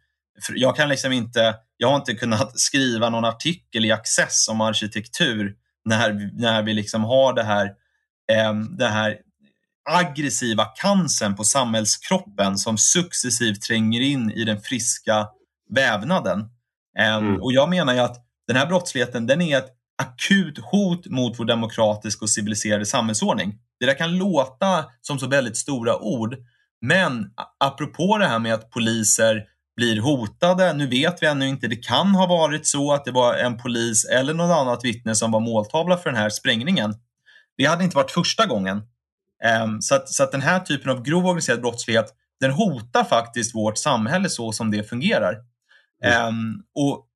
jag 0.55 0.77
kan 0.77 0.89
liksom 0.89 1.13
inte, 1.13 1.55
jag 1.77 1.89
har 1.89 1.97
inte 1.97 2.15
kunnat 2.15 2.61
skriva 2.61 3.11
någon 3.11 3.25
artikel 3.25 3.85
i 3.85 3.93
Access 3.93 4.49
om 4.49 4.61
arkitektur 4.61 5.55
när, 5.85 6.31
när 6.41 6.63
vi 6.63 6.75
liksom 6.75 7.05
har 7.05 7.35
det 7.35 7.43
här, 7.43 7.67
eh, 8.33 8.55
det 8.79 8.89
här 8.89 9.17
aggressiva 9.91 10.65
cancern 10.65 11.37
på 11.37 11.45
samhällskroppen 11.45 12.59
som 12.59 12.79
successivt 12.79 13.63
tränger 13.63 14.01
in 14.01 14.31
i 14.31 14.45
den 14.45 14.61
friska 14.61 15.29
vävnaden. 15.71 16.41
Eh, 16.99 17.15
mm. 17.15 17.43
Och 17.43 17.53
jag 17.53 17.71
menar 17.71 17.95
ju 17.95 18.01
att 18.01 18.17
den 18.47 18.57
här 18.57 18.67
brottsligheten 18.67 19.27
den 19.27 19.43
är 19.43 19.59
ett 19.59 19.71
akut 20.03 20.59
hot 20.59 21.07
mot 21.07 21.39
vår 21.39 21.45
demokratiska 21.45 22.25
och 22.25 22.31
civiliserade 22.31 22.87
samhällsordning. 22.87 23.59
Det 23.81 23.87
där 23.87 23.95
kan 23.95 24.17
låta 24.17 24.85
som 25.01 25.19
så 25.19 25.27
väldigt 25.27 25.57
stora 25.57 25.99
ord, 25.99 26.37
men 26.81 27.31
apropå 27.59 28.19
det 28.19 28.27
här 28.27 28.39
med 28.39 28.55
att 28.55 28.71
poliser 28.71 29.45
blir 29.77 30.01
hotade. 30.01 30.73
Nu 30.73 30.87
vet 30.87 31.23
vi 31.23 31.27
ännu 31.27 31.49
inte. 31.49 31.69
Det 31.69 31.77
kan 31.77 32.15
ha 32.15 32.27
varit 32.27 32.67
så 32.67 32.93
att 32.93 33.05
det 33.05 33.11
var 33.11 33.35
en 33.35 33.59
polis 33.59 34.05
eller 34.05 34.35
något 34.35 34.57
annat 34.59 34.85
vittne 34.85 35.15
som 35.15 35.31
var 35.31 35.41
måltavla 35.41 35.97
för 35.97 36.11
den 36.11 36.19
här 36.19 36.31
sprängningen. 36.31 36.95
Det 37.57 37.65
hade 37.65 37.85
inte 37.85 37.97
varit 37.97 38.11
första 38.11 38.47
gången. 38.47 38.83
Um, 39.65 39.83
så, 39.83 39.95
att, 39.95 40.09
så 40.09 40.23
att 40.23 40.33
den 40.33 40.41
här 40.41 40.61
typen 40.61 40.91
av 40.91 41.03
grov 41.03 41.27
organiserad 41.27 41.61
brottslighet 41.61 42.15
den 42.41 42.51
hotar 42.51 43.05
faktiskt 43.05 43.55
vårt 43.55 43.79
samhälle 43.79 44.29
så 44.29 44.53
som 44.53 44.71
det 44.71 44.89
fungerar. 44.89 45.37
Mm. 46.05 46.63
Och 46.75 47.07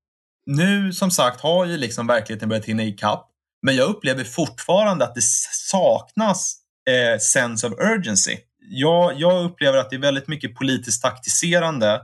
nu 0.46 0.92
som 0.92 1.10
sagt 1.10 1.40
har 1.40 1.64
ju 1.64 1.76
liksom 1.76 2.06
verkligheten 2.06 2.48
börjat 2.48 2.64
hinna 2.64 2.84
ikapp. 2.84 3.30
Men 3.64 3.76
jag 3.76 3.88
upplever 3.88 4.24
fortfarande 4.24 5.04
att 5.04 5.14
det 5.14 5.24
saknas 5.70 6.56
eh, 6.90 7.18
sense 7.18 7.66
of 7.66 7.72
urgency. 7.72 8.36
Jag, 8.70 9.20
jag 9.20 9.44
upplever 9.44 9.78
att 9.78 9.90
det 9.90 9.96
är 9.96 10.00
väldigt 10.00 10.28
mycket 10.28 10.54
politiskt 10.54 11.02
taktiserande 11.02 12.00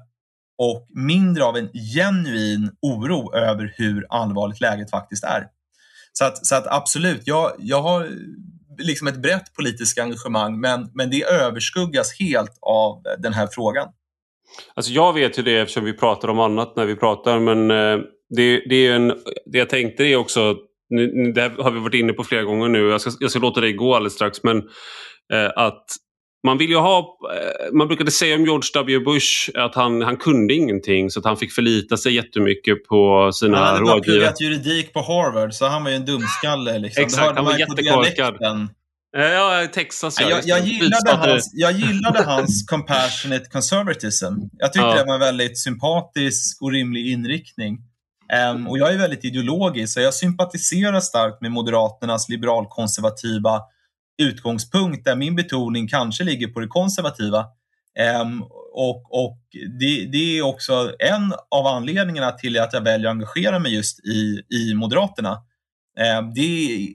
och 0.58 0.86
mindre 0.94 1.44
av 1.44 1.56
en 1.56 1.68
genuin 1.94 2.70
oro 2.82 3.34
över 3.34 3.74
hur 3.76 4.06
allvarligt 4.08 4.60
läget 4.60 4.90
faktiskt 4.90 5.24
är. 5.24 5.46
Så 6.12 6.24
att, 6.24 6.46
så 6.46 6.54
att 6.54 6.66
absolut, 6.66 7.22
jag, 7.24 7.52
jag 7.58 7.82
har 7.82 8.08
liksom 8.78 9.06
ett 9.06 9.22
brett 9.22 9.54
politiskt 9.54 9.98
engagemang 9.98 10.60
men, 10.60 10.90
men 10.94 11.10
det 11.10 11.24
överskuggas 11.24 12.20
helt 12.20 12.58
av 12.60 13.02
den 13.18 13.32
här 13.32 13.48
frågan. 13.52 13.88
Alltså 14.74 14.92
jag 14.92 15.12
vet 15.12 15.38
ju 15.38 15.42
det 15.42 15.58
eftersom 15.58 15.84
vi 15.84 15.92
pratar 15.92 16.28
om 16.28 16.40
annat 16.40 16.76
när 16.76 16.86
vi 16.86 16.96
pratar 16.96 17.38
men 17.38 17.70
eh, 17.70 18.06
det, 18.36 18.62
det, 18.68 18.86
är 18.86 18.94
en, 18.94 19.08
det 19.46 19.58
jag 19.58 19.68
tänkte 19.68 20.04
är 20.04 20.16
också, 20.16 20.56
det 21.34 21.40
här 21.40 21.62
har 21.62 21.70
vi 21.70 21.80
varit 21.80 21.94
inne 21.94 22.12
på 22.12 22.24
flera 22.24 22.42
gånger 22.42 22.68
nu, 22.68 22.88
jag 22.88 23.00
ska, 23.00 23.10
jag 23.20 23.30
ska 23.30 23.40
låta 23.40 23.60
dig 23.60 23.72
gå 23.72 23.94
alldeles 23.94 24.14
strax 24.14 24.42
men 24.42 24.56
eh, 25.32 25.50
att 25.56 25.84
man 26.46 26.58
vill 26.58 26.70
ju 26.70 26.76
ha, 26.76 27.18
eh, 27.34 27.72
man 27.72 27.88
brukade 27.88 28.10
säga 28.10 28.36
om 28.36 28.44
George 28.44 28.70
W 28.74 29.04
Bush 29.04 29.50
att 29.54 29.74
han, 29.74 30.02
han 30.02 30.16
kunde 30.16 30.54
ingenting 30.54 31.10
så 31.10 31.18
att 31.18 31.24
han 31.24 31.36
fick 31.36 31.52
förlita 31.52 31.96
sig 31.96 32.14
jättemycket 32.14 32.84
på 32.84 33.30
sina 33.32 33.56
rådgivare. 33.56 33.64
Han 33.64 33.76
hade 33.76 33.84
bara 33.84 34.02
pluggat 34.02 34.40
juridik 34.40 34.92
på 34.92 35.00
Harvard 35.00 35.54
så 35.54 35.66
han 35.66 35.84
var 35.84 35.90
ju 35.90 35.96
en 35.96 36.04
dumskalle. 36.04 36.78
Liksom. 36.78 37.04
Exakt, 37.04 37.36
han 37.36 37.44
var 37.44 37.58
jättekorkad. 37.58 38.36
Eh, 39.16 39.24
ja, 39.24 39.66
Texas 39.72 40.20
ja. 40.20 40.30
Jag, 40.30 40.40
jag, 40.44 40.66
gillade 40.66 41.12
hans, 41.12 41.50
jag 41.54 41.72
gillade 41.72 42.22
hans 42.22 42.66
compassionate 42.70 43.44
conservatism. 43.52 44.34
Jag 44.58 44.72
tyckte 44.72 44.88
ja. 44.88 44.94
det 44.94 45.04
var 45.04 45.14
en 45.14 45.20
väldigt 45.20 45.58
sympatisk 45.58 46.62
och 46.62 46.72
rimlig 46.72 47.06
inriktning. 47.06 47.78
Um, 48.32 48.68
och 48.68 48.78
jag 48.78 48.92
är 48.92 48.98
väldigt 48.98 49.24
ideologisk, 49.24 49.92
så 49.92 50.00
jag 50.00 50.14
sympatiserar 50.14 51.00
starkt 51.00 51.40
med 51.40 51.52
Moderaternas 51.52 52.28
liberalkonservativa 52.28 53.60
utgångspunkt 54.22 55.04
där 55.04 55.16
min 55.16 55.36
betoning 55.36 55.88
kanske 55.88 56.24
ligger 56.24 56.48
på 56.48 56.60
det 56.60 56.66
konservativa. 56.66 57.44
Um, 58.22 58.42
och, 58.72 59.24
och 59.24 59.38
det, 59.80 60.04
det, 60.12 60.38
är 60.38 60.42
också 60.42 60.92
en 60.98 61.34
av 61.50 61.66
anledningarna 61.66 62.32
till 62.32 62.58
att 62.58 62.72
jag 62.72 62.80
väljer 62.80 63.08
att 63.08 63.14
engagera 63.14 63.58
mig 63.58 63.74
just 63.74 64.00
i, 64.00 64.42
i 64.54 64.74
Moderaterna. 64.74 65.32
Um, 66.18 66.34
det 66.34 66.40
är, 66.40 66.88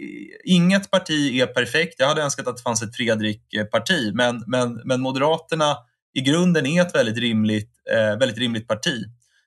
inget 0.46 0.92
parti 0.92 1.42
är 1.42 1.46
perfekt. 1.46 1.96
Jag 1.98 2.08
hade 2.08 2.22
önskat 2.22 2.48
att 2.48 2.58
det 2.58 2.64
fanns 2.64 2.84
ett 2.84 2.96
Fredrik-parti, 2.96 4.12
men, 4.14 4.44
men, 4.48 4.82
men 4.86 5.02
Moderaterna 5.02 5.78
i 6.14 6.22
grunden 6.22 6.66
är 6.66 6.82
ett 6.82 6.96
väldigt 6.96 7.18
rimligt, 7.18 7.72
eh, 7.92 8.18
väldigt 8.18 8.38
rimligt 8.38 8.68
parti. 8.68 9.06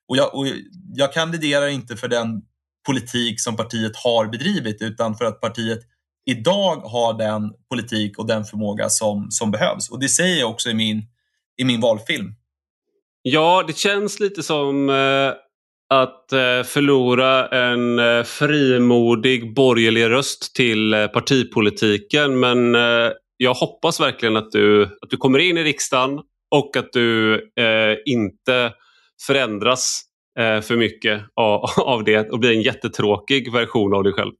Och 0.08 0.16
jag, 0.16 0.34
och 0.34 0.46
jag 0.94 1.12
kandiderar 1.12 1.68
inte 1.68 1.96
för 1.96 2.08
den 2.08 2.42
politik 2.86 3.40
som 3.40 3.56
partiet 3.56 3.96
har 3.96 4.26
bedrivit 4.26 4.82
utan 4.82 5.16
för 5.16 5.24
att 5.24 5.40
partiet 5.40 5.78
idag 6.30 6.76
har 6.76 7.18
den 7.18 7.52
politik 7.70 8.18
och 8.18 8.26
den 8.26 8.44
förmåga 8.44 8.88
som, 8.88 9.26
som 9.30 9.50
behövs. 9.50 9.90
Och 9.90 10.00
det 10.00 10.08
säger 10.08 10.40
jag 10.40 10.50
också 10.50 10.70
i 10.70 10.74
min, 10.74 11.02
i 11.60 11.64
min 11.64 11.80
valfilm. 11.80 12.34
Ja, 13.22 13.64
det 13.66 13.76
känns 13.76 14.20
lite 14.20 14.42
som 14.42 14.90
eh, 14.90 15.32
att 15.94 16.32
eh, 16.32 16.62
förlora 16.64 17.48
en 17.48 17.98
eh, 17.98 18.22
frimodig 18.22 19.54
borgerlig 19.54 20.10
röst 20.10 20.54
till 20.54 20.94
eh, 20.94 21.06
partipolitiken. 21.06 22.40
Men 22.40 22.74
eh, 22.74 23.10
jag 23.36 23.54
hoppas 23.54 24.00
verkligen 24.00 24.36
att 24.36 24.52
du, 24.52 24.82
att 24.82 25.10
du 25.10 25.16
kommer 25.16 25.38
in 25.38 25.58
i 25.58 25.64
riksdagen 25.64 26.18
och 26.50 26.76
att 26.76 26.92
du 26.92 27.34
eh, 27.34 27.96
inte 28.06 28.72
förändras 29.26 30.02
eh, 30.38 30.60
för 30.60 30.76
mycket 30.76 31.22
av, 31.34 31.64
av 31.76 32.04
det 32.04 32.30
och 32.30 32.38
blir 32.38 32.52
en 32.52 32.62
jättetråkig 32.62 33.52
version 33.52 33.94
av 33.94 34.04
dig 34.04 34.12
själv. 34.12 34.32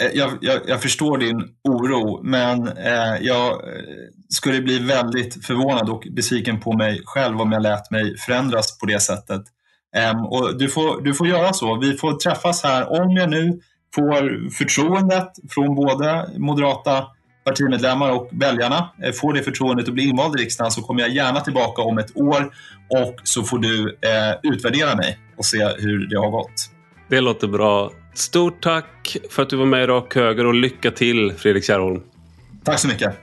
Eh, 0.00 0.10
jag, 0.14 0.30
jag, 0.40 0.60
jag, 0.66 0.82
förstår 0.82 1.18
din 1.18 1.42
oro, 1.68 2.22
men 2.22 2.68
eh, 2.68 3.16
jag 3.20 3.52
eh, 3.52 3.82
skulle 4.28 4.60
bli 4.60 4.78
väldigt 4.78 5.46
förvånad 5.46 5.90
och 5.90 6.06
besviken 6.10 6.60
på 6.60 6.72
mig 6.72 7.00
själv 7.04 7.40
om 7.40 7.52
jag 7.52 7.62
lät 7.62 7.90
mig 7.90 8.16
förändras 8.16 8.78
på 8.78 8.86
det 8.86 9.00
sättet. 9.00 9.42
Eh, 9.96 10.24
och 10.24 10.58
du, 10.58 10.68
får, 10.68 11.00
du 11.00 11.14
får 11.14 11.26
göra 11.26 11.52
så. 11.52 11.78
Vi 11.78 11.96
får 11.96 12.12
träffas 12.12 12.62
här. 12.62 13.02
Om 13.02 13.16
jag 13.16 13.30
nu 13.30 13.60
får 13.94 14.50
förtroendet 14.50 15.28
från 15.50 15.74
både 15.74 16.30
Moderata 16.38 17.06
partimedlemmar 17.50 18.10
och 18.10 18.28
väljarna 18.32 18.90
eh, 19.02 19.12
får 19.12 19.32
det 19.32 19.42
förtroendet 19.42 19.88
att 19.88 19.94
bli 19.94 20.08
invald 20.08 20.40
i 20.40 20.42
riksdagen 20.42 20.70
så 20.70 20.82
kommer 20.82 21.00
jag 21.00 21.10
gärna 21.10 21.40
tillbaka 21.40 21.82
om 21.82 21.98
ett 21.98 22.16
år 22.16 22.50
och 22.88 23.14
så 23.22 23.42
får 23.42 23.58
du 23.58 23.88
eh, 23.88 24.52
utvärdera 24.52 24.96
mig 24.96 25.18
och 25.36 25.44
se 25.44 25.64
hur 25.78 26.06
det 26.06 26.16
har 26.16 26.30
gått. 26.30 26.70
Det 27.08 27.20
låter 27.20 27.48
bra. 27.48 27.90
Stort 28.14 28.62
tack 28.62 29.16
för 29.30 29.42
att 29.42 29.50
du 29.50 29.56
var 29.56 29.66
med 29.66 29.82
i 29.82 29.86
Rak 29.86 30.14
Höger 30.14 30.46
och 30.46 30.54
lycka 30.54 30.90
till 30.90 31.32
Fredrik 31.32 31.64
Kärrholm. 31.64 32.02
Tack 32.64 32.78
så 32.78 32.88
mycket. 32.88 33.14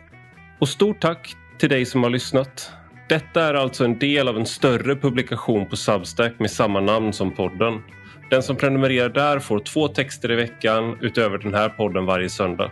Och 0.60 0.70
stort 0.70 1.02
tack 1.02 1.36
till 1.60 1.70
dig 1.70 1.86
som 1.86 2.04
har 2.04 2.10
lyssnat. 2.10 2.72
Detta 3.10 3.44
är 3.44 3.54
alltså 3.54 3.86
en 3.86 4.00
del 4.00 4.28
av 4.28 4.38
en 4.38 4.46
större 4.46 4.96
publikation 4.96 5.66
på 5.66 5.76
Substack 5.76 6.40
med 6.40 6.52
samma 6.52 6.80
namn 6.80 7.14
som 7.14 7.32
podden. 7.32 7.82
Den 8.30 8.44
som 8.44 8.56
prenumererar 8.56 9.10
där 9.10 9.40
får 9.40 9.60
två 9.60 9.88
texter 9.88 10.32
i 10.32 10.36
veckan 10.36 10.98
utöver 11.02 11.38
den 11.38 11.54
här 11.54 11.70
podden 11.70 12.06
varje 12.06 12.30
söndag. 12.30 12.72